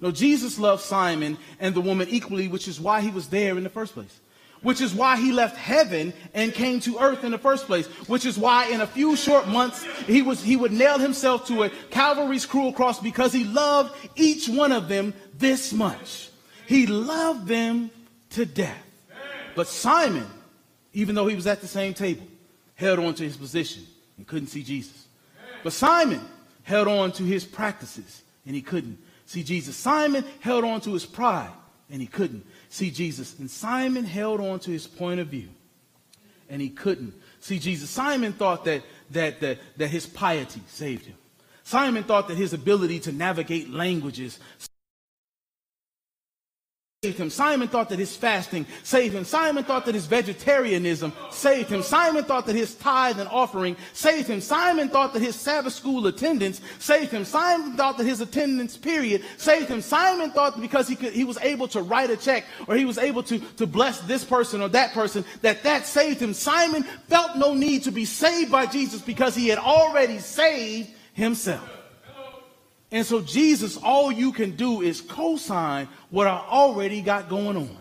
No, 0.01 0.11
Jesus 0.11 0.59
loved 0.59 0.83
Simon 0.83 1.39
and 1.59 1.75
the 1.75 1.81
woman 1.81 2.09
equally, 2.09 2.49
which 2.49 2.69
is 2.69 2.81
why 2.81 3.01
he 3.01 3.11
was 3.11 3.29
there 3.29 3.57
in 3.57 3.65
the 3.65 3.71
first 3.71 3.95
place. 3.95 4.21
Which 4.63 4.81
is 4.81 4.93
why 4.95 5.17
he 5.17 5.31
left 5.31 5.57
heaven 5.57 6.13
and 6.35 6.53
came 6.53 6.81
to 6.81 6.99
earth 6.99 7.23
in 7.23 7.31
the 7.31 7.39
first 7.39 7.67
place. 7.67 7.87
Which 8.09 8.25
is 8.25 8.37
why 8.37 8.67
in 8.67 8.81
a 8.81 8.87
few 8.87 9.15
short 9.15 9.47
months 9.47 9.85
he 10.07 10.23
was 10.23 10.43
he 10.43 10.57
would 10.57 10.73
nail 10.73 10.99
himself 10.99 11.47
to 11.47 11.65
a 11.65 11.71
Calvary's 11.91 12.45
cruel 12.45 12.73
cross 12.73 13.01
because 13.01 13.33
he 13.33 13.45
loved 13.45 13.95
each 14.17 14.49
one 14.49 14.73
of 14.73 14.89
them 14.89 15.15
this 15.37 15.73
much. 15.73 16.29
He 16.67 16.87
loved 16.87 17.47
them 17.47 17.91
to 18.31 18.45
death. 18.45 18.85
But 19.55 19.69
Simon, 19.69 20.27
even 20.93 21.15
though 21.15 21.27
he 21.27 21.37
was 21.37 21.47
at 21.47 21.61
the 21.61 21.69
same 21.69 21.95
table, 21.95 22.27
held 22.75 22.99
on 22.99 23.15
to 23.15 23.25
his 23.25 23.37
position 23.37 23.85
and 24.17 24.27
couldn't 24.27 24.49
see 24.49 24.63
Jesus. 24.63 25.07
But 25.63 25.73
Simon, 25.73 26.21
held 26.69 26.87
on 26.87 27.11
to 27.11 27.23
his 27.23 27.47
practices 27.47 28.23
and 28.45 28.55
he 28.55 28.61
couldn't 28.61 28.99
see 29.25 29.43
Jesus. 29.43 29.75
Simon 29.75 30.23
held 30.41 30.65
on 30.65 30.83
to 30.83 30.93
his 30.93 31.07
pride 31.07 31.51
and 31.91 31.99
he 31.99 32.07
couldn't 32.07 32.45
see 32.69 32.91
Jesus. 32.91 33.39
And 33.39 33.51
Simon 33.51 34.05
held 34.05 34.39
on 34.39 34.61
to 34.61 34.71
his 34.71 34.87
point 34.87 35.19
of 35.19 35.29
view 35.29 35.49
and 36.51 36.61
he 36.61 36.69
couldn't 36.69 37.15
see 37.41 37.59
Jesus. 37.59 37.89
Simon 37.89 38.35
thought 38.35 38.67
that, 38.67 38.83
that, 39.13 39.41
that, 39.41 39.59
that 39.79 39.89
his 39.89 40.05
piety 40.05 40.61
saved 40.69 41.07
him. 41.07 41.17
Simon 41.65 42.05
thought 42.05 42.29
that 42.29 42.37
his 42.37 42.53
ability 42.53 43.01
to 43.01 43.13
navigate 43.13 43.71
languages 43.71 44.39
saved 47.09 47.21
him. 47.21 47.31
Simon 47.31 47.69
thought 47.69 47.89
that 47.89 47.99
his 47.99 48.15
fasting 48.15 48.67
saved 48.83 49.15
him. 49.15 49.25
Simon 49.25 49.65
thought 49.65 49.87
that 49.87 49.95
his 49.95 50.05
vegetarianism 50.05 51.11
saved 51.31 51.71
him. 51.71 51.83
Simon 51.83 52.23
thought 52.23 52.45
that 52.45 52.55
his 52.55 52.75
tithe 52.75 53.19
and 53.19 53.29
offering 53.31 53.77
saved 53.95 54.29
him. 54.29 54.43
Simon 54.43 54.91
thought 54.91 55.15
that 55.15 55.23
his 55.23 55.35
Sabbath 55.35 55.73
school 55.73 56.07
attendance 56.07 56.61
saved 56.79 57.11
him. 57.11 57.25
Simon 57.25 57.79
thought 57.79 57.97
that 57.97 58.05
his 58.05 58.21
attendance 58.21 58.77
period 58.77 59.25
saved 59.39 59.69
him. 59.71 59.81
Simon 59.81 60.31
thought 60.33 60.55
that 60.55 60.61
because 60.61 60.87
he 60.87 60.97
could, 60.97 61.15
he 61.15 61.25
was 61.25 61.39
able 61.39 61.67
to 61.69 61.81
write 61.81 62.11
a 62.11 62.17
check 62.17 62.45
or 62.67 62.75
he 62.75 62.85
was 62.85 62.99
able 62.99 63.23
to, 63.23 63.39
to 63.57 63.67
bless 63.67 64.01
this 64.01 64.23
person 64.23 64.61
or 64.61 64.69
that 64.69 64.93
person, 64.93 65.25
that 65.41 65.63
that 65.63 65.87
saved 65.87 66.21
him. 66.21 66.35
Simon 66.35 66.83
felt 67.09 67.39
no 67.39 67.55
need 67.55 67.85
to 67.85 67.91
be 67.91 68.05
saved 68.05 68.53
by 68.53 68.67
Jesus 68.67 69.01
because 69.01 69.35
he 69.35 69.49
had 69.49 69.59
already 69.59 70.19
saved 70.19 70.91
himself. 71.15 71.78
And 72.91 73.05
so, 73.05 73.21
Jesus, 73.21 73.77
all 73.77 74.11
you 74.11 74.33
can 74.33 74.53
do 74.53 74.81
is 74.81 75.01
co 75.01 75.37
sign 75.37 75.89
what 76.11 76.27
I 76.27 76.37
already 76.37 77.03
got 77.03 77.29
going 77.29 77.57
on. 77.57 77.77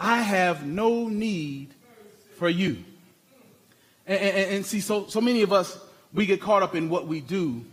I 0.00 0.20
have 0.20 0.66
no 0.66 1.08
need 1.08 1.72
for 2.36 2.48
you. 2.48 2.84
And, 4.06 4.20
and, 4.20 4.50
and, 4.56 4.66
see, 4.66 4.80
so, 4.80 5.06
so 5.06 5.20
many 5.20 5.42
of 5.42 5.52
us, 5.52 5.78
we 6.12 6.26
get 6.26 6.40
caught 6.40 6.62
up 6.62 6.74
in 6.74 6.88
what 6.88 7.06
we 7.06 7.20
do, 7.20 7.64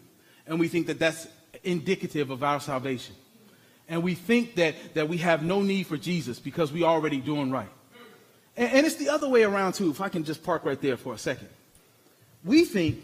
and 0.48 0.60
we 0.60 0.68
think 0.68 0.88
that 0.88 1.00
that's 1.00 1.28
indicative 1.64 2.30
of 2.30 2.44
our 2.44 2.60
salvation. 2.60 3.16
And 3.90 4.02
we 4.02 4.16
think 4.16 4.56
that, 4.56 4.76
that 4.94 5.10
we 5.10 5.18
have 5.18 5.44
no 5.44 5.62
need 5.62 5.88
for 5.88 5.98
Jesus 5.98 6.40
because 6.40 6.72
we're 6.72 6.86
already 6.86 7.20
doing 7.20 7.52
right. 7.52 7.70
And, 8.56 8.72
and 8.72 8.86
it's 8.86 8.96
the 8.96 9.10
other 9.10 9.28
way 9.28 9.44
around 9.44 9.74
too, 9.74 9.90
if 9.90 10.02
I 10.02 10.10
can 10.10 10.24
just 10.24 10.44
park 10.44 10.66
right 10.66 10.80
there 10.80 10.98
for 10.98 11.14
a 11.14 11.18
second. 11.18 11.50
We 12.44 12.66
think 12.66 13.04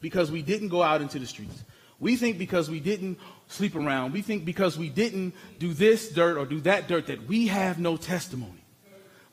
because 0.00 0.30
we 0.30 0.42
didn't 0.42 0.68
go 0.68 0.82
out 0.82 1.00
into 1.00 1.18
the 1.18 1.26
streets, 1.26 1.64
we 2.00 2.16
think 2.16 2.38
because 2.38 2.70
we 2.70 2.80
didn't 2.80 3.18
sleep 3.48 3.74
around, 3.74 4.12
we 4.12 4.22
think 4.22 4.44
because 4.44 4.78
we 4.78 4.88
didn't 4.88 5.34
do 5.58 5.72
this 5.72 6.10
dirt 6.10 6.36
or 6.36 6.46
do 6.46 6.60
that 6.60 6.88
dirt 6.88 7.08
that 7.08 7.26
we 7.26 7.48
have 7.48 7.78
no 7.78 7.96
testimony. 7.96 8.64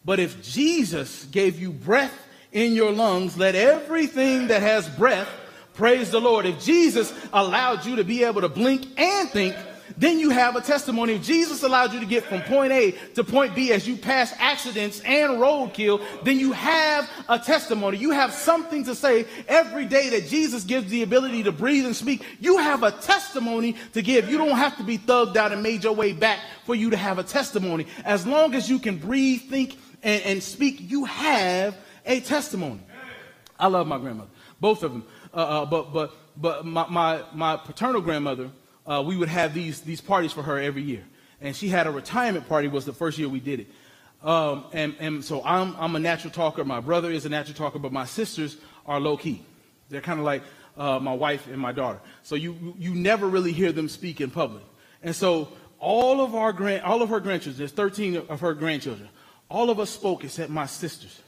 But 0.04 0.20
if 0.20 0.42
Jesus 0.42 1.26
gave 1.26 1.60
you 1.60 1.72
breath 1.72 2.16
in 2.52 2.74
your 2.74 2.92
lungs, 2.92 3.38
let 3.38 3.56
everything 3.56 4.48
that 4.48 4.62
has 4.62 4.88
breath 4.90 5.28
praise 5.74 6.12
the 6.12 6.22
Lord. 6.22 6.46
If 6.46 6.64
Jesus 6.64 7.14
allowed 7.34 7.86
you 7.86 7.98
to 7.98 8.04
be 8.04 8.24
able 8.24 8.42
to 8.42 8.50
blink 8.50 8.88
and 8.98 9.30
think, 9.30 9.56
then 9.98 10.20
you 10.20 10.30
have 10.30 10.56
a 10.56 10.62
testimony. 10.62 11.14
If 11.14 11.24
Jesus 11.24 11.64
allowed 11.64 11.94
you 11.94 12.00
to 12.00 12.06
get 12.06 12.24
from 12.24 12.42
point 12.42 12.72
A 12.72 12.92
to 13.16 13.24
point 13.24 13.56
B 13.56 13.72
as 13.72 13.88
you 13.88 13.98
pass 13.98 14.34
accidents 14.38 15.02
and 15.02 15.34
roadkill, 15.34 16.02
then 16.24 16.40
you 16.40 16.52
have 16.52 17.10
a 17.30 17.40
testimony. 17.40 17.98
You 17.98 18.12
have 18.12 18.34
something 18.34 18.84
to 18.86 18.96
say 18.96 19.26
every 19.48 19.86
day 19.86 20.10
that 20.10 20.28
Jesus 20.28 20.64
gives 20.64 20.90
the 20.90 21.04
ability 21.04 21.44
to 21.44 21.52
breathe 21.52 21.86
and 21.86 21.96
speak. 21.96 22.24
You 22.40 22.58
have 22.58 22.84
a 22.84 22.92
testimony 22.92 23.76
to 23.94 24.02
give. 24.02 24.30
You 24.30 24.38
don't 24.38 24.58
have 24.58 24.78
to 24.78 24.84
be 24.84 24.98
thugged 24.98 25.36
out 25.36 25.52
and 25.52 25.62
made 25.64 25.84
your 25.84 25.94
way 25.94 26.14
back 26.14 26.40
for 26.66 26.76
you 26.76 26.90
to 26.90 26.98
have 26.98 27.20
a 27.20 27.24
testimony. 27.24 27.88
As 28.04 28.26
long 28.26 28.56
as 28.56 28.70
you 28.70 28.80
can 28.80 28.98
breathe, 28.98 29.42
think, 29.50 29.78
and, 30.04 30.22
and 30.24 30.44
speak, 30.44 30.78
you 30.80 31.06
have 31.06 31.78
a 32.06 32.20
testimony. 32.20 32.82
I 33.58 33.68
love 33.68 33.88
my 33.88 33.98
grandmother, 33.98 34.30
both 34.60 34.84
of 34.84 34.92
them. 34.92 35.06
Uh, 35.34 35.38
uh, 35.38 35.66
but 35.66 35.94
but 35.94 36.14
but 36.38 36.66
my, 36.66 36.88
my, 36.90 37.24
my 37.34 37.58
paternal 37.58 38.02
grandmother, 38.02 38.50
uh, 38.86 39.04
we 39.06 39.18
would 39.18 39.30
have 39.30 39.54
these, 39.54 39.82
these 39.82 40.02
parties 40.02 40.32
for 40.32 40.44
her 40.44 40.60
every 40.60 40.82
year. 40.82 41.04
And 41.42 41.56
she 41.56 41.70
had 41.70 41.88
a 41.88 41.92
retirement 41.92 42.48
party 42.48 42.68
was 42.68 42.86
the 42.86 42.94
first 42.94 43.18
year 43.18 43.28
we 43.28 43.40
did 43.40 43.62
it. 43.62 43.68
Um, 44.24 44.66
and, 44.74 44.96
and 45.00 45.24
so 45.24 45.44
I'm, 45.44 45.76
I'm 45.78 45.96
a 45.96 46.00
natural 46.00 46.32
talker. 46.32 46.64
My 46.64 46.80
brother 46.80 47.12
is 47.12 47.26
a 47.26 47.30
natural 47.30 47.56
talker, 47.56 47.80
but 47.80 47.92
my 47.92 48.06
sisters 48.06 48.58
are 48.86 49.00
low 49.00 49.18
key. 49.18 49.44
They're 49.90 50.02
kind 50.02 50.20
of 50.20 50.26
like 50.26 50.42
uh, 50.78 51.00
my 51.00 51.14
wife 51.14 51.48
and 51.48 51.60
my 51.60 51.72
daughter. 51.72 52.00
So 52.24 52.36
you, 52.36 52.76
you 52.80 52.96
never 52.96 53.28
really 53.28 53.52
hear 53.52 53.72
them 53.72 53.88
speak 53.88 54.22
in 54.22 54.32
public. 54.32 54.64
And 55.04 55.16
so 55.16 55.50
all 55.80 56.22
of 56.22 56.34
our 56.34 56.52
grand, 56.52 56.84
all 56.84 57.02
of 57.02 57.10
her 57.10 57.20
grandchildren, 57.20 57.58
there's 57.58 57.72
13 57.72 58.24
of 58.30 58.40
her 58.42 58.54
grandchildren, 58.54 59.10
all 59.50 59.70
of 59.70 59.80
us 59.80 59.90
spoke 59.90 60.24
except 60.24 60.50
my 60.50 60.66
sisters. 60.66 61.22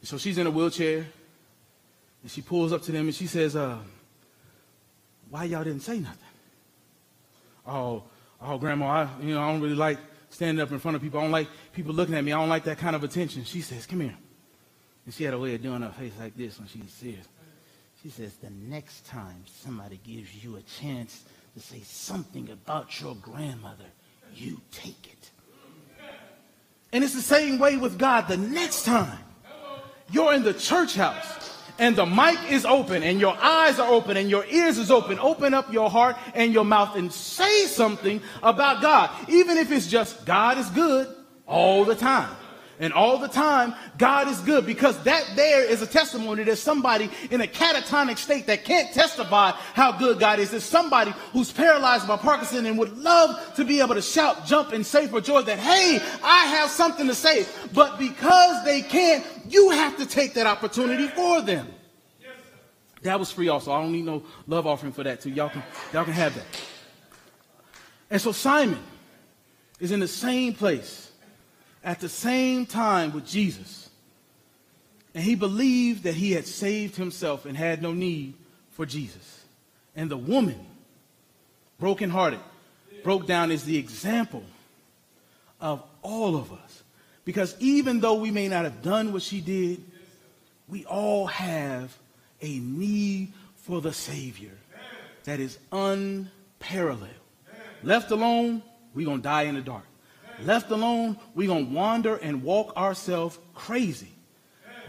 And 0.00 0.08
so 0.08 0.18
she's 0.18 0.38
in 0.38 0.46
a 0.46 0.50
wheelchair, 0.50 1.06
and 2.22 2.30
she 2.30 2.42
pulls 2.42 2.72
up 2.72 2.82
to 2.82 2.92
them 2.92 3.06
and 3.06 3.14
she 3.14 3.26
says, 3.26 3.56
uh, 3.56 3.78
"Why 5.30 5.44
y'all 5.44 5.64
didn't 5.64 5.82
say 5.82 5.98
nothing?" 5.98 6.18
Oh, 7.66 8.02
oh, 8.40 8.58
grandma, 8.58 8.86
I, 8.86 9.08
you 9.22 9.34
know, 9.34 9.42
I 9.42 9.52
don't 9.52 9.60
really 9.60 9.74
like 9.74 9.98
standing 10.30 10.62
up 10.62 10.72
in 10.72 10.78
front 10.78 10.96
of 10.96 11.02
people. 11.02 11.20
I 11.20 11.22
don't 11.22 11.32
like 11.32 11.48
people 11.72 11.92
looking 11.92 12.14
at 12.14 12.24
me. 12.24 12.32
I 12.32 12.38
don't 12.38 12.48
like 12.48 12.64
that 12.64 12.78
kind 12.78 12.96
of 12.96 13.04
attention. 13.04 13.44
She 13.44 13.60
says, 13.60 13.86
come 13.86 14.00
here. 14.00 14.16
And 15.04 15.14
she 15.14 15.24
had 15.24 15.34
a 15.34 15.38
way 15.38 15.54
of 15.54 15.62
doing 15.62 15.82
her 15.82 15.90
face 15.90 16.12
like 16.18 16.36
this 16.36 16.58
when 16.58 16.68
she 16.68 16.78
was 16.78 16.90
serious. 16.90 17.26
She 18.02 18.08
says, 18.08 18.34
the 18.36 18.50
next 18.50 19.06
time 19.06 19.44
somebody 19.46 20.00
gives 20.04 20.44
you 20.44 20.56
a 20.56 20.62
chance 20.62 21.24
to 21.54 21.60
say 21.60 21.80
something 21.84 22.50
about 22.50 23.00
your 23.00 23.14
grandmother, 23.16 23.84
you 24.34 24.60
take 24.72 25.06
it. 25.06 25.30
And 26.92 27.02
it's 27.02 27.14
the 27.14 27.22
same 27.22 27.58
way 27.58 27.76
with 27.76 27.98
God. 27.98 28.28
The 28.28 28.36
next 28.36 28.84
time 28.84 29.18
you're 30.10 30.34
in 30.34 30.42
the 30.42 30.54
church 30.54 30.94
house 30.94 31.41
and 31.78 31.96
the 31.96 32.06
mic 32.06 32.38
is 32.50 32.64
open 32.64 33.02
and 33.02 33.20
your 33.20 33.36
eyes 33.40 33.78
are 33.78 33.90
open 33.90 34.16
and 34.16 34.28
your 34.30 34.44
ears 34.46 34.78
is 34.78 34.90
open, 34.90 35.18
open 35.18 35.54
up 35.54 35.72
your 35.72 35.90
heart 35.90 36.16
and 36.34 36.52
your 36.52 36.64
mouth 36.64 36.96
and 36.96 37.12
say 37.12 37.66
something 37.66 38.20
about 38.42 38.82
God. 38.82 39.10
Even 39.28 39.56
if 39.56 39.70
it's 39.70 39.86
just 39.86 40.24
God 40.24 40.58
is 40.58 40.68
good 40.70 41.08
all 41.46 41.84
the 41.84 41.94
time. 41.94 42.34
And 42.80 42.92
all 42.92 43.18
the 43.18 43.28
time, 43.28 43.74
God 43.98 44.28
is 44.28 44.40
good 44.40 44.66
because 44.66 45.00
that 45.04 45.24
there 45.36 45.62
is 45.62 45.82
a 45.82 45.86
testimony. 45.86 46.42
There's 46.42 46.60
somebody 46.60 47.10
in 47.30 47.40
a 47.40 47.46
catatonic 47.46 48.18
state 48.18 48.46
that 48.46 48.64
can't 48.64 48.92
testify 48.92 49.50
how 49.74 49.92
good 49.92 50.18
God 50.18 50.38
is. 50.38 50.50
There's 50.50 50.64
somebody 50.64 51.12
who's 51.32 51.52
paralyzed 51.52 52.08
by 52.08 52.16
Parkinson 52.16 52.66
and 52.66 52.78
would 52.78 52.96
love 52.98 53.54
to 53.56 53.64
be 53.64 53.80
able 53.80 53.94
to 53.94 54.02
shout, 54.02 54.46
jump, 54.46 54.72
and 54.72 54.84
say 54.84 55.06
for 55.06 55.20
joy 55.20 55.42
that, 55.42 55.58
hey, 55.58 56.00
I 56.24 56.46
have 56.46 56.70
something 56.70 57.06
to 57.06 57.14
say. 57.14 57.46
But 57.72 57.98
because 57.98 58.64
they 58.64 58.82
can't, 58.82 59.24
you 59.48 59.70
have 59.70 59.96
to 59.98 60.06
take 60.06 60.34
that 60.34 60.46
opportunity 60.46 61.06
for 61.08 61.40
them. 61.42 61.68
That 63.02 63.18
was 63.18 63.30
free 63.30 63.48
also. 63.48 63.72
I 63.72 63.82
don't 63.82 63.92
need 63.92 64.06
no 64.06 64.22
love 64.46 64.66
offering 64.66 64.92
for 64.92 65.02
that 65.04 65.20
too. 65.20 65.30
Y'all 65.30 65.50
can, 65.50 65.62
y'all 65.92 66.04
can 66.04 66.14
have 66.14 66.34
that. 66.34 66.44
And 68.10 68.20
so 68.20 68.32
Simon 68.32 68.80
is 69.78 69.92
in 69.92 70.00
the 70.00 70.08
same 70.08 70.54
place 70.54 71.11
at 71.84 72.00
the 72.00 72.08
same 72.08 72.66
time 72.66 73.12
with 73.12 73.26
Jesus. 73.26 73.90
And 75.14 75.22
he 75.22 75.34
believed 75.34 76.04
that 76.04 76.14
he 76.14 76.32
had 76.32 76.46
saved 76.46 76.96
himself 76.96 77.44
and 77.44 77.56
had 77.56 77.82
no 77.82 77.92
need 77.92 78.34
for 78.70 78.86
Jesus. 78.86 79.44
And 79.94 80.10
the 80.10 80.16
woman, 80.16 80.66
brokenhearted, 81.78 82.40
broke 83.02 83.26
down 83.26 83.50
as 83.50 83.64
the 83.64 83.76
example 83.76 84.44
of 85.60 85.82
all 86.02 86.36
of 86.36 86.52
us. 86.52 86.82
Because 87.24 87.54
even 87.60 88.00
though 88.00 88.14
we 88.14 88.30
may 88.30 88.48
not 88.48 88.64
have 88.64 88.82
done 88.82 89.12
what 89.12 89.22
she 89.22 89.40
did, 89.40 89.82
we 90.68 90.84
all 90.86 91.26
have 91.26 91.96
a 92.40 92.58
need 92.58 93.32
for 93.56 93.80
the 93.80 93.92
Savior 93.92 94.52
that 95.24 95.38
is 95.38 95.58
unparalleled. 95.70 97.10
Left 97.82 98.10
alone, 98.10 98.62
we're 98.94 99.06
going 99.06 99.18
to 99.18 99.22
die 99.22 99.42
in 99.42 99.54
the 99.54 99.60
dark. 99.60 99.84
Left 100.40 100.70
alone, 100.70 101.18
we're 101.34 101.48
going 101.48 101.66
to 101.66 101.72
wander 101.72 102.16
and 102.16 102.42
walk 102.42 102.76
ourselves 102.76 103.38
crazy. 103.54 104.12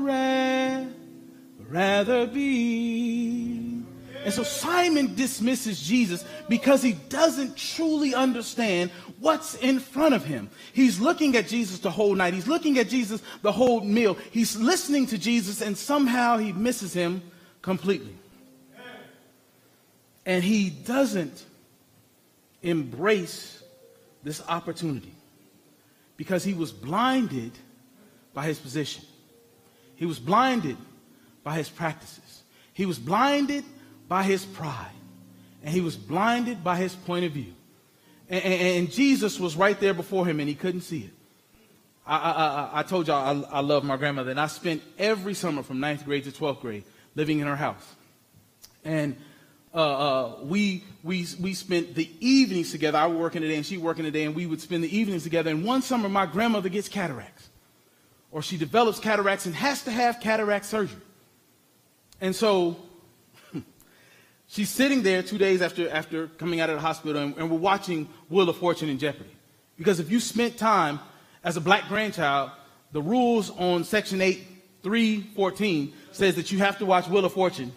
rather 1.71 2.27
be. 2.27 3.81
And 4.25 4.35
so 4.35 4.43
Simon 4.43 5.15
dismisses 5.15 5.81
Jesus 5.81 6.25
because 6.49 6.83
he 6.83 6.95
doesn't 6.95 7.57
truly 7.57 8.13
understand 8.13 8.91
what's 9.21 9.55
in 9.55 9.79
front 9.79 10.17
of 10.17 10.25
him. 10.25 10.51
He's 10.73 10.99
looking 10.99 11.37
at 11.37 11.47
Jesus 11.47 11.79
the 11.79 11.93
whole 11.93 12.17
night. 12.17 12.35
He's 12.35 12.49
looking 12.49 12.77
at 12.81 12.89
Jesus 12.89 13.23
the 13.43 13.53
whole 13.53 13.83
meal. 13.83 14.19
He's 14.33 14.57
listening 14.57 15.07
to 15.07 15.17
Jesus 15.17 15.63
and 15.63 15.79
somehow 15.79 16.39
he 16.39 16.53
misses 16.53 16.93
him 16.93 17.23
completely. 17.63 18.17
And 20.27 20.43
he 20.43 20.71
doesn't 20.71 21.45
embrace 22.65 23.63
this 24.25 24.43
opportunity 24.49 25.15
because 26.17 26.43
he 26.43 26.55
was 26.55 26.73
blinded 26.73 27.53
by 28.35 28.45
his 28.45 28.59
position. 28.59 29.05
He 29.97 30.07
was 30.07 30.18
blinded 30.18 30.76
by 31.45 31.57
his 31.57 31.68
practices. 31.68 32.43
He 32.72 32.87
was 32.87 32.99
blinded 32.99 33.64
by 34.09 34.22
his 34.22 34.45
pride. 34.45 34.91
And 35.62 35.72
he 35.72 35.80
was 35.80 35.97
blinded 35.97 36.64
by 36.64 36.76
his 36.76 36.95
point 36.95 37.24
of 37.24 37.33
view. 37.33 37.55
And, 38.28 38.43
and, 38.45 38.62
and 38.78 38.91
Jesus 38.91 39.39
was 39.39 39.57
right 39.57 39.78
there 39.78 39.95
before 39.95 40.26
him 40.26 40.41
and 40.41 40.49
he 40.49 40.55
couldn't 40.55 40.80
see 40.80 41.01
it. 41.01 41.11
I, 42.07 42.16
I, 42.16 42.80
I 42.80 42.83
told 42.83 43.07
y'all 43.07 43.45
I, 43.45 43.59
I 43.59 43.61
love 43.61 43.85
my 43.85 43.97
grandmother, 43.97 44.33
and 44.33 44.41
I 44.41 44.49
spent 44.49 44.83
every 44.99 45.35
summer 45.35 45.62
from 45.62 45.78
ninth 45.78 46.05
grade 46.05 46.24
to 46.24 46.33
12th 46.33 46.61
grade 46.61 46.85
living 47.14 47.39
in 47.39 47.47
her 47.47 47.57
house. 47.57 47.95
And 48.85 49.16
uh, 49.74 49.78
uh, 49.78 50.37
we, 50.43 50.85
we, 51.03 51.26
we 51.41 51.55
spent 51.55 51.95
the 51.95 52.11
evenings 52.20 52.72
together. 52.72 52.99
I 52.99 53.07
was 53.07 53.16
working 53.16 53.41
today 53.43 53.57
and 53.57 53.64
she 53.64 53.78
working 53.78 54.05
today, 54.05 54.24
and 54.24 54.35
we 54.35 54.47
would 54.47 54.61
spend 54.61 54.83
the 54.83 54.97
evenings 54.97 55.22
together. 55.22 55.51
And 55.51 55.64
one 55.64 55.83
summer, 55.83 56.09
my 56.09 56.26
grandmother 56.26 56.68
gets 56.68 56.89
cataracts, 56.89 57.41
or 58.33 58.43
she 58.43 58.57
develops 58.57 58.99
cataracts 58.99 59.47
and 59.47 59.55
has 59.55 59.83
to 59.83 59.91
have 59.91 60.18
cataract 60.20 60.64
surgery. 60.64 61.01
And 62.20 62.35
so 62.35 62.76
she's 64.49 64.70
sitting 64.70 65.03
there 65.03 65.22
two 65.22 65.39
days 65.39 65.62
after, 65.62 65.89
after 65.91 66.26
coming 66.26 66.61
out 66.61 66.70
of 66.70 66.76
the 66.76 66.80
hospital, 66.80 67.22
and, 67.22 67.37
and 67.37 67.51
we're 67.51 67.59
watching 67.59 68.09
Wheel 68.30 68.49
of 68.49 68.57
Fortune 68.57 68.89
in 68.89 68.99
Jeopardy. 68.99 69.37
Because 69.76 70.01
if 70.01 70.11
you 70.11 70.18
spent 70.18 70.57
time 70.57 70.99
as 71.45 71.57
a 71.57 71.61
black 71.61 71.89
grandchild, 71.89 72.51
the 72.93 73.03
rules 73.03 73.51
on 73.51 73.85
Section 73.85 74.20
8, 74.20 74.43
314 74.83 75.93
says 76.12 76.35
that 76.37 76.51
you 76.51 76.59
have 76.59 76.78
to 76.78 76.87
watch 76.87 77.09
Wheel 77.09 77.24
of 77.24 77.33
Fortune 77.33 77.72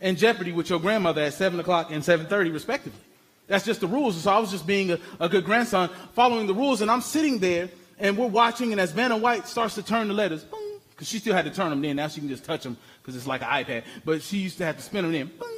and 0.00 0.18
Jeopardy 0.18 0.52
with 0.52 0.68
your 0.68 0.80
grandmother 0.80 1.22
at 1.22 1.34
7 1.34 1.58
o'clock 1.60 1.90
and 1.90 2.02
7.30 2.02 2.52
respectively. 2.52 2.98
That's 3.46 3.64
just 3.64 3.80
the 3.80 3.86
rules. 3.86 4.20
So 4.20 4.30
I 4.30 4.38
was 4.38 4.50
just 4.50 4.66
being 4.66 4.92
a, 4.92 4.98
a 5.20 5.28
good 5.28 5.44
grandson, 5.44 5.90
following 6.14 6.46
the 6.46 6.54
rules, 6.54 6.80
and 6.80 6.90
I'm 6.90 7.00
sitting 7.00 7.38
there, 7.38 7.68
and 8.02 8.18
we're 8.18 8.26
watching, 8.26 8.72
and 8.72 8.80
as 8.80 8.90
Vanna 8.90 9.16
White 9.16 9.46
starts 9.46 9.76
to 9.76 9.82
turn 9.82 10.08
the 10.08 10.14
letters, 10.14 10.44
because 10.90 11.08
she 11.08 11.18
still 11.18 11.34
had 11.34 11.44
to 11.44 11.52
turn 11.52 11.70
them 11.70 11.84
in. 11.84 11.96
Now 11.96 12.08
she 12.08 12.20
can 12.20 12.28
just 12.28 12.44
touch 12.44 12.64
them 12.64 12.76
because 13.00 13.16
it's 13.16 13.26
like 13.26 13.42
an 13.42 13.48
iPad. 13.48 13.84
But 14.04 14.22
she 14.22 14.38
used 14.38 14.58
to 14.58 14.64
have 14.66 14.76
to 14.76 14.82
spin 14.82 15.04
them 15.04 15.14
in. 15.14 15.28
Boom, 15.28 15.48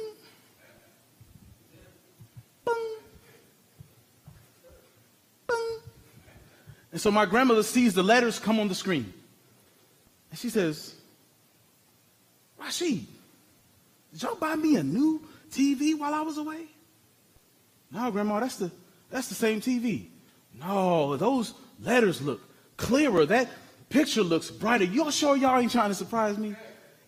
And 6.91 7.01
so 7.01 7.11
my 7.11 7.25
grandmother 7.25 7.63
sees 7.63 7.93
the 7.93 8.03
letters 8.03 8.39
come 8.39 8.57
on 8.59 8.69
the 8.69 8.75
screen. 8.75 9.11
And 10.29 10.39
she 10.39 10.49
says, 10.49 10.95
Rashid, 12.57 13.05
did 14.13 14.23
y'all 14.23 14.35
buy 14.35 14.55
me 14.55 14.77
a 14.77 14.83
new 14.83 15.21
TV 15.51 15.97
while 15.97 16.13
I 16.13 16.21
was 16.21 16.37
away? 16.37 16.67
No, 17.91 18.09
Grandma, 18.11 18.39
that's 18.39 18.55
the 18.55 18.71
that's 19.09 19.27
the 19.29 19.35
same 19.35 19.59
TV. 19.59 20.07
No, 20.59 21.17
those 21.17 21.53
letters 21.79 22.21
look 22.21 22.41
clearer. 22.77 23.25
That 23.25 23.49
picture 23.89 24.23
looks 24.23 24.51
brighter. 24.51 24.85
Y'all 24.85 25.11
sure 25.11 25.35
y'all 25.35 25.59
ain't 25.59 25.71
trying 25.71 25.89
to 25.89 25.95
surprise 25.95 26.37
me? 26.37 26.55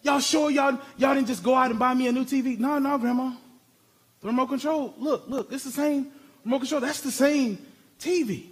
Y'all 0.02 0.20
sure 0.20 0.50
y'all 0.50 0.80
y'all 0.98 1.14
didn't 1.16 1.28
just 1.28 1.44
go 1.44 1.56
out 1.56 1.70
and 1.70 1.80
buy 1.80 1.94
me 1.94 2.08
a 2.08 2.12
new 2.12 2.26
TV? 2.26 2.58
No, 2.58 2.80
no, 2.80 2.98
Grandma. 2.98 3.32
The 4.22 4.28
remote 4.28 4.48
control. 4.48 4.94
Look, 4.98 5.28
look, 5.28 5.52
it's 5.52 5.64
the 5.64 5.72
same 5.72 6.08
remote 6.44 6.60
control. 6.60 6.82
That's 6.82 7.02
the 7.02 7.12
same 7.12 7.58
TV. 8.00 8.48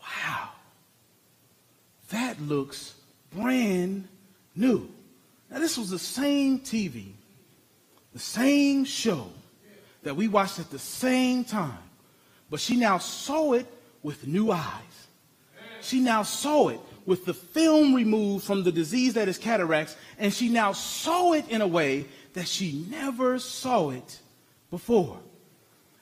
Wow. 0.00 0.50
That 2.10 2.40
looks 2.40 2.94
brand 3.30 4.08
new. 4.54 4.88
Now, 5.50 5.58
this 5.58 5.78
was 5.78 5.90
the 5.90 5.98
same 5.98 6.60
TV, 6.60 7.12
the 8.12 8.18
same 8.18 8.84
show 8.84 9.28
that 10.02 10.14
we 10.14 10.28
watched 10.28 10.58
at 10.58 10.70
the 10.70 10.78
same 10.78 11.44
time, 11.44 11.78
but 12.50 12.60
she 12.60 12.76
now 12.76 12.98
saw 12.98 13.54
it 13.54 13.66
with 14.02 14.26
new 14.26 14.50
eyes. 14.50 15.08
She 15.80 16.00
now 16.00 16.22
saw 16.22 16.68
it 16.68 16.80
with 17.06 17.24
the 17.24 17.34
film 17.34 17.94
removed 17.94 18.44
from 18.44 18.62
the 18.62 18.72
disease 18.72 19.14
that 19.14 19.28
is 19.28 19.38
cataracts, 19.38 19.96
and 20.18 20.32
she 20.32 20.48
now 20.48 20.72
saw 20.72 21.32
it 21.32 21.48
in 21.48 21.60
a 21.60 21.66
way 21.66 22.04
that 22.34 22.46
she 22.46 22.84
never 22.90 23.38
saw 23.38 23.90
it 23.90 24.20
before. 24.70 25.18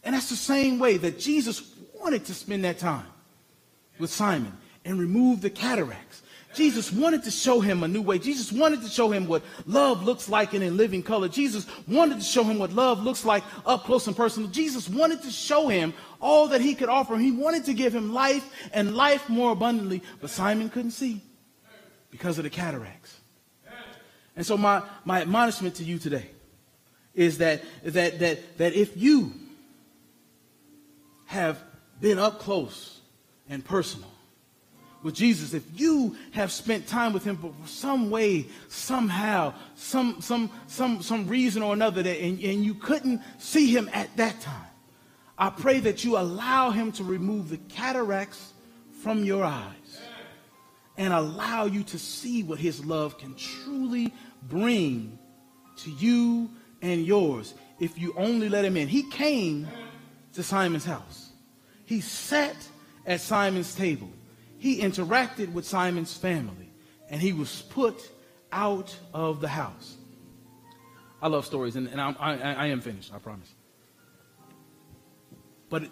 And 0.03 0.15
that's 0.15 0.29
the 0.29 0.37
same 0.37 0.79
way 0.79 0.97
that 0.97 1.19
Jesus 1.19 1.75
wanted 2.01 2.25
to 2.27 2.35
spend 2.35 2.65
that 2.65 2.79
time 2.79 3.07
with 3.99 4.11
Simon 4.11 4.53
and 4.85 4.99
remove 4.99 5.41
the 5.41 5.51
cataracts. 5.51 6.23
Jesus 6.57 6.91
wanted 6.91 7.23
to 7.25 7.31
show 7.31 7.61
him 7.61 7.83
a 7.83 7.89
new 7.89 8.01
way. 8.01 8.19
Jesus 8.19 8.51
wanted 8.51 8.83
to 8.83 8.89
show 8.89 9.11
him 9.13 9.29
what 9.29 9.43
love 9.67 10.05
looks 10.05 10.29
like 10.29 10.55
in 10.55 10.63
a 10.63 10.71
living 10.71 11.03
color. 11.03 11.29
Jesus 11.29 11.67
wanted 11.87 12.19
to 12.19 12.25
show 12.25 12.43
him 12.45 12.59
what 12.59 12.73
love 12.73 13.03
looks 13.03 13.27
like 13.27 13.45
up 13.67 13.85
close 13.85 14.07
and 14.07 14.17
personal. 14.17 14.49
Jesus 14.49 14.89
wanted 14.89 15.23
to 15.23 15.31
show 15.31 15.69
him 15.69 15.93
all 16.19 16.49
that 16.49 16.63
he 16.63 16.75
could 16.75 16.89
offer. 16.89 17.17
He 17.19 17.31
wanted 17.31 17.67
to 17.67 17.75
give 17.75 17.95
him 17.95 18.15
life 18.15 18.51
and 18.73 18.97
life 18.97 19.29
more 19.29 19.53
abundantly, 19.53 20.03
but 20.21 20.31
Simon 20.31 20.71
couldn't 20.71 20.93
see 20.93 21.21
because 22.11 22.39
of 22.39 22.45
the 22.45 22.51
cataracts. 22.51 23.21
And 24.35 24.45
so 24.45 24.57
my, 24.57 24.83
my 25.05 25.21
admonishment 25.21 25.77
to 25.77 25.85
you 25.85 25.99
today 25.99 26.31
is 27.15 27.39
that, 27.39 27.63
that, 27.85 28.19
that, 28.19 28.59
that 28.59 28.73
if 28.75 28.97
you 28.97 29.33
have 31.27 31.63
been 32.01 32.19
up 32.19 32.39
close 32.39 33.01
and 33.49 33.65
personal 33.65 34.11
with 35.07 35.15
Jesus, 35.15 35.55
if 35.55 35.63
you 35.79 36.17
have 36.33 36.51
spent 36.51 36.89
time 36.89 37.13
with 37.13 37.23
him, 37.23 37.37
for 37.37 37.55
some 37.65 38.11
way, 38.11 38.49
somehow, 38.67 39.55
some, 39.77 40.21
some, 40.21 40.51
some, 40.67 41.01
some 41.01 41.29
reason 41.29 41.63
or 41.63 41.73
another, 41.73 42.03
that, 42.03 42.21
and, 42.21 42.41
and 42.41 42.65
you 42.65 42.75
couldn't 42.75 43.23
see 43.39 43.69
him 43.69 43.89
at 43.93 44.15
that 44.17 44.41
time, 44.41 44.67
I 45.39 45.51
pray 45.51 45.79
that 45.79 46.03
you 46.03 46.19
allow 46.19 46.71
him 46.71 46.91
to 46.93 47.05
remove 47.05 47.51
the 47.51 47.57
cataracts 47.57 48.53
from 49.01 49.23
your 49.23 49.45
eyes 49.45 50.01
and 50.99 51.13
allow 51.13 51.67
you 51.67 51.85
to 51.85 52.01
see 52.01 52.43
what 52.43 52.59
his 52.59 52.85
love 52.85 53.17
can 53.17 53.37
truly 53.37 54.13
bring 54.43 55.21
to 55.77 55.91
you 55.93 56.51
and 56.83 57.07
yours 57.07 57.55
if 57.79 57.97
you 57.97 58.13
only 58.17 58.49
let 58.49 58.65
him 58.65 58.77
in. 58.77 58.89
He 58.89 59.09
came 59.09 59.69
to 60.33 60.43
Simon's 60.43 60.85
house. 60.85 61.31
He 61.85 62.01
sat 62.01 62.57
at 63.07 63.21
Simon's 63.21 63.73
table 63.73 64.11
he 64.59 64.81
interacted 64.81 65.53
with 65.53 65.67
Simon's 65.67 66.17
family 66.17 66.71
and 67.09 67.21
he 67.21 67.33
was 67.33 67.63
put 67.63 68.11
out 68.53 68.97
of 69.13 69.41
the 69.41 69.49
house. 69.49 69.97
I 71.21 71.29
love 71.29 71.47
stories, 71.47 71.77
and, 71.77 71.89
and 71.89 72.01
I, 72.01 72.15
I, 72.19 72.35
I 72.35 72.67
am 72.67 72.81
finished, 72.81 73.13
I 73.15 73.19
promise. 73.19 73.53
But 75.69 75.85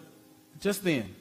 just 0.59 0.83
then, 0.83 1.15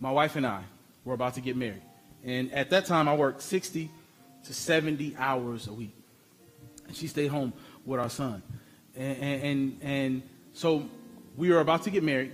my 0.00 0.10
wife 0.10 0.36
and 0.36 0.46
I 0.46 0.62
were 1.04 1.14
about 1.14 1.34
to 1.34 1.40
get 1.40 1.56
married. 1.56 1.82
And 2.24 2.52
at 2.52 2.70
that 2.70 2.86
time, 2.86 3.08
I 3.08 3.14
worked 3.14 3.42
60 3.42 3.90
to 4.44 4.54
70 4.54 5.16
hours 5.18 5.66
a 5.66 5.72
week. 5.72 5.94
And 6.86 6.96
she 6.96 7.06
stayed 7.06 7.28
home 7.28 7.52
with 7.84 8.00
our 8.00 8.08
son. 8.08 8.42
And, 8.96 9.42
and, 9.42 9.78
and 9.82 10.22
so 10.52 10.88
we 11.36 11.50
were 11.50 11.60
about 11.60 11.82
to 11.82 11.90
get 11.90 12.02
married. 12.02 12.32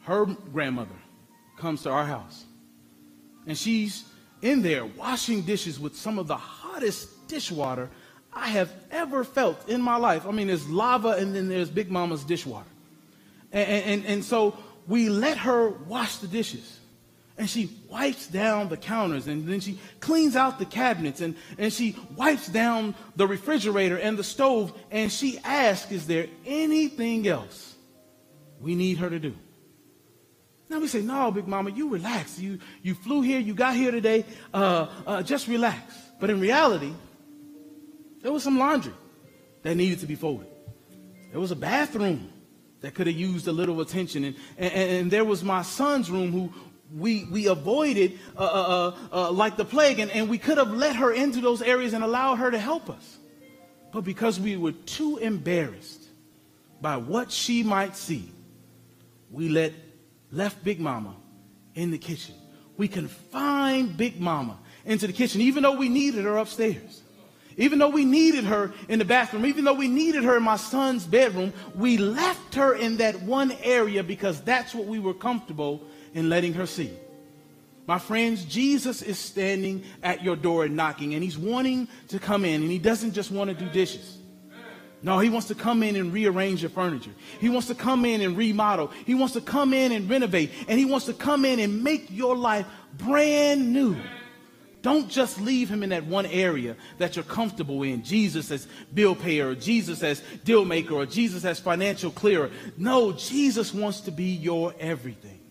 Her 0.00 0.24
grandmother 0.24 0.96
comes 1.56 1.82
to 1.82 1.90
our 1.90 2.04
house 2.04 2.44
and 3.46 3.56
she's 3.56 4.04
in 4.42 4.62
there 4.62 4.84
washing 4.84 5.42
dishes 5.42 5.80
with 5.80 5.96
some 5.96 6.18
of 6.18 6.26
the 6.26 6.36
hottest 6.36 7.28
dishwater 7.28 7.90
I 8.32 8.48
have 8.48 8.72
ever 8.90 9.24
felt 9.24 9.68
in 9.68 9.80
my 9.80 9.96
life. 9.96 10.26
I 10.26 10.32
mean, 10.32 10.48
there's 10.48 10.68
lava 10.68 11.10
and 11.10 11.34
then 11.34 11.48
there's 11.48 11.70
Big 11.70 11.90
Mama's 11.90 12.24
dishwater. 12.24 12.68
And, 13.52 13.84
and, 13.84 14.06
and 14.06 14.24
so 14.24 14.56
we 14.86 15.08
let 15.08 15.38
her 15.38 15.68
wash 15.68 16.16
the 16.16 16.26
dishes. 16.26 16.80
And 17.36 17.50
she 17.50 17.70
wipes 17.88 18.28
down 18.28 18.68
the 18.68 18.76
counters 18.76 19.26
and 19.26 19.46
then 19.46 19.60
she 19.60 19.78
cleans 20.00 20.36
out 20.36 20.58
the 20.58 20.66
cabinets 20.66 21.20
and, 21.20 21.36
and 21.58 21.72
she 21.72 21.96
wipes 22.16 22.46
down 22.46 22.94
the 23.16 23.26
refrigerator 23.26 23.96
and 23.96 24.16
the 24.16 24.24
stove 24.24 24.72
and 24.90 25.10
she 25.10 25.38
asks, 25.42 25.90
Is 25.90 26.06
there 26.06 26.26
anything 26.46 27.26
else 27.26 27.74
we 28.60 28.74
need 28.74 28.98
her 28.98 29.10
to 29.10 29.18
do? 29.18 29.34
Now 30.74 30.80
we 30.80 30.88
say, 30.88 31.02
no, 31.02 31.30
Big 31.30 31.46
Mama, 31.46 31.70
you 31.70 31.88
relax. 31.88 32.36
You, 32.36 32.58
you 32.82 32.96
flew 32.96 33.20
here, 33.20 33.38
you 33.38 33.54
got 33.54 33.76
here 33.76 33.92
today, 33.92 34.24
uh, 34.52 34.88
uh, 35.06 35.22
just 35.22 35.46
relax. 35.46 35.80
But 36.18 36.30
in 36.30 36.40
reality, 36.40 36.92
there 38.22 38.32
was 38.32 38.42
some 38.42 38.58
laundry 38.58 38.92
that 39.62 39.76
needed 39.76 40.00
to 40.00 40.06
be 40.06 40.16
folded. 40.16 40.48
There 41.30 41.38
was 41.38 41.52
a 41.52 41.56
bathroom 41.56 42.28
that 42.80 42.92
could 42.92 43.06
have 43.06 43.14
used 43.14 43.46
a 43.46 43.52
little 43.52 43.80
attention. 43.82 44.24
And, 44.24 44.36
and, 44.58 44.72
and 44.72 45.10
there 45.12 45.24
was 45.24 45.44
my 45.44 45.62
son's 45.62 46.10
room 46.10 46.32
who 46.32 46.52
we, 46.92 47.24
we 47.26 47.46
avoided 47.46 48.18
uh, 48.36 48.42
uh, 48.42 48.96
uh, 49.12 49.28
uh 49.28 49.30
like 49.30 49.56
the 49.56 49.64
plague. 49.64 50.00
And, 50.00 50.10
and 50.10 50.28
we 50.28 50.38
could 50.38 50.58
have 50.58 50.72
let 50.72 50.96
her 50.96 51.12
into 51.12 51.40
those 51.40 51.62
areas 51.62 51.92
and 51.92 52.02
allowed 52.02 52.40
her 52.40 52.50
to 52.50 52.58
help 52.58 52.90
us. 52.90 53.18
But 53.92 54.00
because 54.00 54.40
we 54.40 54.56
were 54.56 54.72
too 54.72 55.18
embarrassed 55.18 56.02
by 56.80 56.96
what 56.96 57.30
she 57.30 57.62
might 57.62 57.94
see, 57.94 58.32
we 59.30 59.48
let 59.48 59.72
left 60.34 60.62
Big 60.64 60.80
Mama 60.80 61.14
in 61.74 61.90
the 61.90 61.98
kitchen. 61.98 62.34
We 62.76 62.88
confined 62.88 63.96
Big 63.96 64.20
Mama 64.20 64.58
into 64.84 65.06
the 65.06 65.12
kitchen, 65.12 65.40
even 65.40 65.62
though 65.62 65.76
we 65.76 65.88
needed 65.88 66.24
her 66.24 66.36
upstairs. 66.38 67.02
Even 67.56 67.78
though 67.78 67.88
we 67.88 68.04
needed 68.04 68.44
her 68.44 68.72
in 68.88 68.98
the 68.98 69.04
bathroom, 69.04 69.46
even 69.46 69.64
though 69.64 69.74
we 69.74 69.86
needed 69.86 70.24
her 70.24 70.36
in 70.36 70.42
my 70.42 70.56
son's 70.56 71.04
bedroom, 71.04 71.52
we 71.76 71.96
left 71.96 72.56
her 72.56 72.74
in 72.74 72.96
that 72.96 73.22
one 73.22 73.52
area 73.62 74.02
because 74.02 74.40
that's 74.42 74.74
what 74.74 74.86
we 74.86 74.98
were 74.98 75.14
comfortable 75.14 75.80
in 76.14 76.28
letting 76.28 76.52
her 76.54 76.66
see. 76.66 76.90
My 77.86 77.98
friends, 77.98 78.44
Jesus 78.44 79.02
is 79.02 79.18
standing 79.18 79.84
at 80.02 80.24
your 80.24 80.36
door 80.36 80.64
and 80.64 80.74
knocking, 80.74 81.14
and 81.14 81.22
he's 81.22 81.38
wanting 81.38 81.86
to 82.08 82.18
come 82.18 82.44
in, 82.44 82.62
and 82.62 82.70
he 82.70 82.78
doesn't 82.78 83.12
just 83.12 83.30
want 83.30 83.50
to 83.50 83.54
do 83.54 83.70
dishes. 83.70 84.18
No, 85.04 85.18
he 85.18 85.28
wants 85.28 85.48
to 85.48 85.54
come 85.54 85.82
in 85.82 85.96
and 85.96 86.14
rearrange 86.14 86.62
your 86.62 86.70
furniture. 86.70 87.10
He 87.38 87.50
wants 87.50 87.66
to 87.68 87.74
come 87.74 88.06
in 88.06 88.22
and 88.22 88.38
remodel. 88.38 88.90
He 89.04 89.14
wants 89.14 89.34
to 89.34 89.42
come 89.42 89.74
in 89.74 89.92
and 89.92 90.08
renovate. 90.08 90.50
And 90.66 90.78
he 90.78 90.86
wants 90.86 91.04
to 91.06 91.12
come 91.12 91.44
in 91.44 91.60
and 91.60 91.84
make 91.84 92.06
your 92.10 92.34
life 92.34 92.64
brand 92.96 93.70
new. 93.70 93.96
don't 94.80 95.10
just 95.10 95.38
leave 95.38 95.68
him 95.68 95.82
in 95.82 95.90
that 95.90 96.06
one 96.06 96.24
area 96.24 96.74
that 96.96 97.16
you're 97.16 97.24
comfortable 97.26 97.82
in. 97.82 98.02
Jesus 98.02 98.50
as 98.50 98.66
bill 98.94 99.14
payer, 99.14 99.50
or 99.50 99.54
Jesus 99.54 100.02
as 100.02 100.22
deal 100.42 100.64
maker, 100.64 100.94
or 100.94 101.04
Jesus 101.04 101.44
as 101.44 101.60
financial 101.60 102.10
clearer. 102.10 102.50
No, 102.78 103.12
Jesus 103.12 103.74
wants 103.74 104.00
to 104.02 104.10
be 104.10 104.32
your 104.32 104.74
everything. 104.80 105.43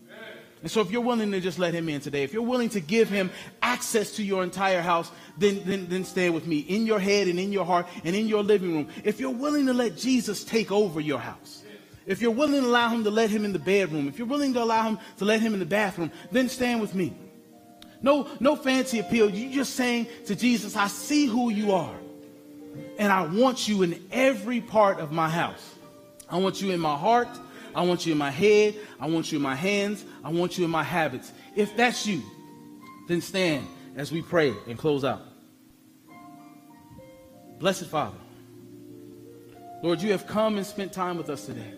And 0.64 0.70
so 0.70 0.80
if 0.80 0.90
you're 0.90 1.02
willing 1.02 1.30
to 1.30 1.40
just 1.40 1.58
let 1.58 1.74
him 1.74 1.90
in 1.90 2.00
today, 2.00 2.22
if 2.22 2.32
you're 2.32 2.40
willing 2.40 2.70
to 2.70 2.80
give 2.80 3.10
him 3.10 3.30
access 3.60 4.12
to 4.12 4.24
your 4.24 4.42
entire 4.42 4.80
house, 4.80 5.10
then, 5.36 5.60
then, 5.66 5.88
then 5.90 6.06
stand 6.06 6.32
with 6.32 6.46
me 6.46 6.60
in 6.60 6.86
your 6.86 6.98
head 6.98 7.28
and 7.28 7.38
in 7.38 7.52
your 7.52 7.66
heart 7.66 7.86
and 8.02 8.16
in 8.16 8.26
your 8.28 8.42
living 8.42 8.72
room. 8.72 8.88
If 9.04 9.20
you're 9.20 9.28
willing 9.28 9.66
to 9.66 9.74
let 9.74 9.98
Jesus 9.98 10.42
take 10.42 10.72
over 10.72 11.02
your 11.02 11.18
house, 11.18 11.62
if 12.06 12.22
you're 12.22 12.30
willing 12.30 12.62
to 12.62 12.66
allow 12.66 12.88
him 12.88 13.04
to 13.04 13.10
let 13.10 13.28
him 13.28 13.44
in 13.44 13.52
the 13.52 13.58
bedroom, 13.58 14.08
if 14.08 14.16
you're 14.16 14.26
willing 14.26 14.54
to 14.54 14.62
allow 14.62 14.84
him 14.84 14.98
to 15.18 15.26
let 15.26 15.42
him 15.42 15.52
in 15.52 15.60
the 15.60 15.66
bathroom, 15.66 16.10
then 16.32 16.48
stand 16.48 16.80
with 16.80 16.94
me. 16.94 17.12
No, 18.00 18.26
no 18.40 18.56
fancy 18.56 19.00
appeal. 19.00 19.28
You 19.28 19.50
just 19.50 19.74
saying 19.74 20.06
to 20.24 20.34
Jesus, 20.34 20.76
I 20.76 20.86
see 20.86 21.26
who 21.26 21.50
you 21.50 21.72
are. 21.72 21.94
And 22.98 23.12
I 23.12 23.26
want 23.26 23.68
you 23.68 23.82
in 23.82 24.02
every 24.10 24.62
part 24.62 24.98
of 24.98 25.12
my 25.12 25.28
house. 25.28 25.74
I 26.30 26.38
want 26.38 26.62
you 26.62 26.70
in 26.70 26.80
my 26.80 26.96
heart. 26.96 27.28
I 27.74 27.82
want 27.82 28.06
you 28.06 28.12
in 28.12 28.18
my 28.18 28.30
head. 28.30 28.76
I 29.00 29.08
want 29.08 29.32
you 29.32 29.36
in 29.36 29.42
my 29.42 29.54
hands. 29.54 30.04
I 30.22 30.30
want 30.30 30.58
you 30.58 30.64
in 30.64 30.70
my 30.70 30.84
habits. 30.84 31.32
If 31.56 31.76
that's 31.76 32.06
you, 32.06 32.22
then 33.08 33.20
stand 33.20 33.66
as 33.96 34.12
we 34.12 34.22
pray 34.22 34.54
and 34.66 34.78
close 34.78 35.04
out. 35.04 35.22
Blessed 37.58 37.86
Father, 37.86 38.16
Lord, 39.82 40.02
you 40.02 40.12
have 40.12 40.26
come 40.26 40.56
and 40.56 40.66
spent 40.66 40.92
time 40.92 41.16
with 41.16 41.30
us 41.30 41.46
today. 41.46 41.72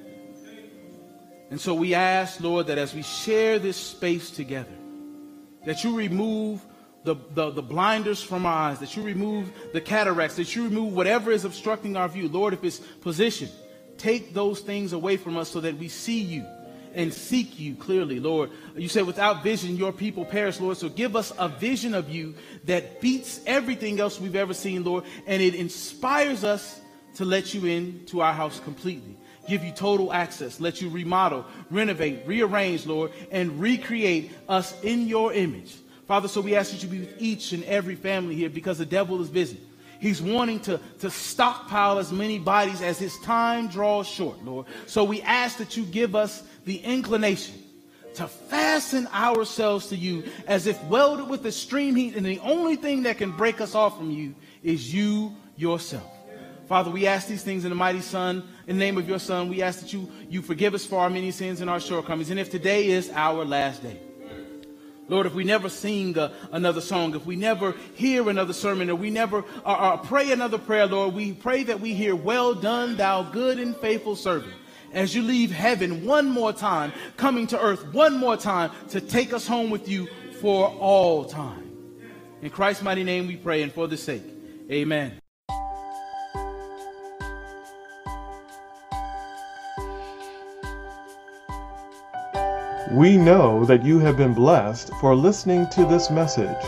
And 1.51 1.61
so 1.61 1.75
we 1.75 1.95
ask, 1.95 2.41
Lord, 2.41 2.67
that 2.69 2.79
as 2.79 2.95
we 2.95 3.03
share 3.03 3.59
this 3.59 3.77
space 3.77 4.31
together, 4.31 4.73
that 5.65 5.85
you 5.85 5.97
remove 5.97 6.65
the, 7.05 7.15
the, 7.35 7.51
the, 7.51 7.63
blinders 7.63 8.21
from 8.21 8.47
our 8.47 8.71
eyes, 8.71 8.81
that 8.81 8.97
you 8.97 9.03
remove 9.03 9.53
the 9.73 9.81
cataracts, 9.81 10.37
that 10.37 10.57
you 10.57 10.65
remove 10.65 10.93
whatever 10.93 11.31
is 11.31 11.45
obstructing 11.45 11.97
our 11.97 12.09
view. 12.09 12.29
Lord, 12.29 12.53
if 12.53 12.65
it's 12.65 12.79
position, 12.79 13.49
Take 13.99 14.35
those 14.35 14.61
things 14.61 14.93
away 14.93 15.17
from 15.17 15.37
us 15.37 15.51
so 15.51 15.61
that 15.61 15.79
we 15.79 15.89
see 15.89 16.21
you 16.21 16.45
and 16.95 17.13
seek 17.13 17.61
you 17.61 17.75
clearly, 17.75 18.19
Lord. 18.19 18.51
You 18.75 18.89
said, 18.89 19.07
without 19.07 19.43
vision, 19.43 19.77
your 19.77 19.93
people 19.93 20.25
perish, 20.25 20.59
Lord. 20.59 20.79
So 20.79 20.89
give 20.89 21.15
us 21.15 21.33
a 21.39 21.49
vision 21.49 21.95
of 21.95 22.09
you 22.09 22.35
that 22.65 23.01
beats 23.01 23.41
everything 23.47 24.01
else 24.01 24.19
we've 24.19 24.35
ever 24.35 24.55
seen, 24.55 24.83
Lord. 24.83 25.05
And 25.27 25.43
it 25.43 25.55
inspires 25.55 26.43
us 26.43 26.81
to 27.17 27.25
let 27.25 27.53
you 27.53 27.67
into 27.67 28.23
our 28.23 28.33
house 28.33 28.61
completely. 28.61 29.17
Give 29.47 29.63
you 29.63 29.73
total 29.73 30.13
access. 30.13 30.59
Let 30.59 30.81
you 30.81 30.89
remodel, 30.89 31.45
renovate, 31.71 32.27
rearrange, 32.27 32.87
Lord, 32.87 33.13
and 33.31 33.61
recreate 33.61 34.33
us 34.49 34.75
in 34.83 35.07
your 35.07 35.33
image. 35.33 35.77
Father, 36.09 36.29
so 36.29 36.41
we 36.41 36.57
ask 36.57 36.73
that 36.73 36.83
you 36.83 36.89
be 36.89 37.01
with 37.01 37.21
each 37.21 37.53
and 37.53 37.63
every 37.65 37.95
family 37.95 38.35
here 38.35 38.49
because 38.51 38.79
the 38.79 38.87
devil 38.87 39.21
is 39.21 39.29
busy. 39.29 39.61
He's 40.01 40.21
wanting 40.21 40.61
to, 40.61 40.81
to 41.01 41.11
stockpile 41.11 41.99
as 41.99 42.13
many 42.13 42.39
bodies 42.39 42.83
as 42.83 42.99
his 42.99 43.19
time 43.21 43.69
draws 43.69 44.07
short, 44.07 44.45
Lord. 44.45 44.67
So 44.87 45.05
we 45.05 45.23
ask 45.23 45.59
that 45.59 45.77
you 45.77 45.85
give 45.85 46.15
us 46.15 46.43
the 46.65 46.79
inclination 46.79 47.63
to 48.15 48.27
fasten 48.27 49.07
ourselves 49.09 49.89
to 49.89 49.97
you 49.97 50.25
as 50.47 50.67
if 50.67 50.83
welded 50.85 51.29
with 51.29 51.45
extreme 51.47 51.95
heat, 51.95 52.17
and 52.17 52.25
the 52.25 52.41
only 52.41 52.77
thing 52.77 53.03
that 53.03 53.19
can 53.19 53.31
break 53.31 53.61
us 53.61 53.75
off 53.75 53.99
from 53.99 54.11
you 54.11 54.35
is 54.63 54.93
you 54.93 55.35
yourself. 55.57 56.11
Father, 56.67 56.91
we 56.91 57.07
ask 57.07 57.29
these 57.29 57.45
things 57.45 57.65
in 57.65 57.71
the 57.71 57.77
mighty 57.77 58.01
Son, 58.01 58.43
in 58.67 58.77
the 58.77 58.85
name 58.85 58.99
of 58.99 59.09
your 59.09 59.21
Son. 59.21 59.49
We 59.49 59.63
ask 59.63 59.81
that 59.81 59.93
you, 59.93 60.11
you 60.29 60.43
forgive 60.43 60.75
us 60.75 60.85
for 60.85 60.99
our 60.99 61.11
many 61.11 61.31
sins 61.31 61.61
and 61.61 61.71
our 61.71 61.79
shortcomings. 61.79 62.31
And 62.31 62.41
if 62.41 62.51
today 62.51 62.89
is 62.89 63.11
our 63.11 63.45
last 63.45 63.83
day, 63.83 64.01
Lord, 65.09 65.27
if 65.27 65.35
we 65.35 65.45
never 65.45 65.69
sing 65.69 66.19
uh, 66.19 66.33
another 66.51 66.81
song, 66.81 67.15
if 67.15 67.25
we 67.25 67.37
never 67.37 67.75
hear 67.95 68.29
another 68.29 68.53
sermon, 68.53 68.91
or 68.91 68.97
we 68.97 69.11
never 69.11 69.45
uh, 69.65 69.69
uh, 69.69 69.97
pray 69.99 70.33
another 70.33 70.59
prayer, 70.59 70.87
Lord, 70.87 71.15
we 71.15 71.33
pray 71.33 71.63
that 71.65 71.81
we 71.81 71.95
hear, 71.95 72.17
Well 72.17 72.55
done, 72.55 72.97
thou 72.97 73.23
good 73.23 73.59
and 73.59 73.77
faithful 73.77 74.17
servant, 74.17 74.55
as 74.93 75.15
you 75.15 75.23
leave 75.23 75.53
heaven 75.53 76.05
one 76.05 76.29
more 76.29 76.53
time, 76.53 76.93
coming 77.17 77.47
to 77.49 77.61
earth 77.61 77.87
one 77.93 78.17
more 78.17 78.37
time 78.37 78.73
to 78.89 79.01
take 79.01 79.33
us 79.33 79.47
home 79.47 79.71
with 79.71 79.89
you 79.89 80.09
for 80.41 80.69
all 80.69 81.25
time. 81.25 81.71
In 82.43 82.51
Christ's 82.51 82.83
mighty 82.83 83.05
name 83.05 83.27
we 83.29 83.37
pray, 83.37 83.63
and 83.63 83.73
for 83.73 83.87
the 83.87 83.97
sake, 83.97 84.25
amen. 84.71 85.21
We 92.93 93.17
know 93.17 93.65
that 93.65 93.83
you 93.83 93.99
have 93.99 94.17
been 94.17 94.33
blessed 94.33 94.93
for 95.01 95.17
listening 95.17 95.69
to 95.71 95.85
this 95.87 96.09
message. 96.09 96.65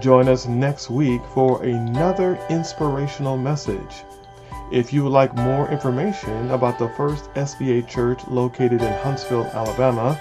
Join 0.00 0.26
us 0.26 0.46
next 0.46 0.88
week 0.88 1.20
for 1.34 1.62
another 1.62 2.38
inspirational 2.48 3.36
message. 3.36 4.04
If 4.72 4.90
you 4.90 5.04
would 5.04 5.12
like 5.12 5.34
more 5.34 5.70
information 5.70 6.50
about 6.50 6.78
the 6.78 6.88
First 6.90 7.24
SDA 7.34 7.86
Church 7.86 8.26
located 8.26 8.80
in 8.80 8.92
Huntsville, 9.02 9.50
Alabama, 9.52 10.18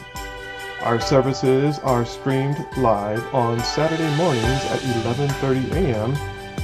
Our 0.80 1.00
services 1.00 1.78
are 1.80 2.06
streamed 2.06 2.64
live 2.78 3.22
on 3.34 3.60
Saturday 3.60 4.08
mornings 4.16 4.64
at 4.70 4.80
11:30 4.80 5.72
a.m 5.72 6.16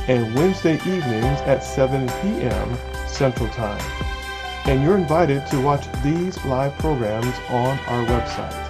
and 0.09 0.35
Wednesday 0.35 0.75
evenings 0.77 1.41
at 1.43 1.63
7 1.63 2.09
p.m. 2.23 2.79
Central 3.07 3.49
Time. 3.51 3.81
And 4.65 4.83
you're 4.83 4.97
invited 4.97 5.47
to 5.49 5.61
watch 5.61 5.87
these 6.03 6.43
live 6.45 6.77
programs 6.79 7.35
on 7.49 7.79
our 7.81 8.05
website. 8.07 8.65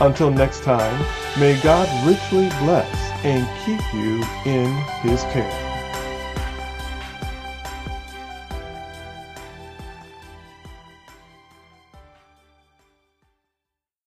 Until 0.00 0.30
next 0.30 0.62
time, 0.62 1.04
may 1.38 1.60
God 1.60 1.88
richly 2.06 2.48
bless 2.64 3.10
and 3.24 3.46
keep 3.64 3.80
you 3.92 4.24
in 4.44 4.74
His 5.02 5.22
care. 5.24 5.71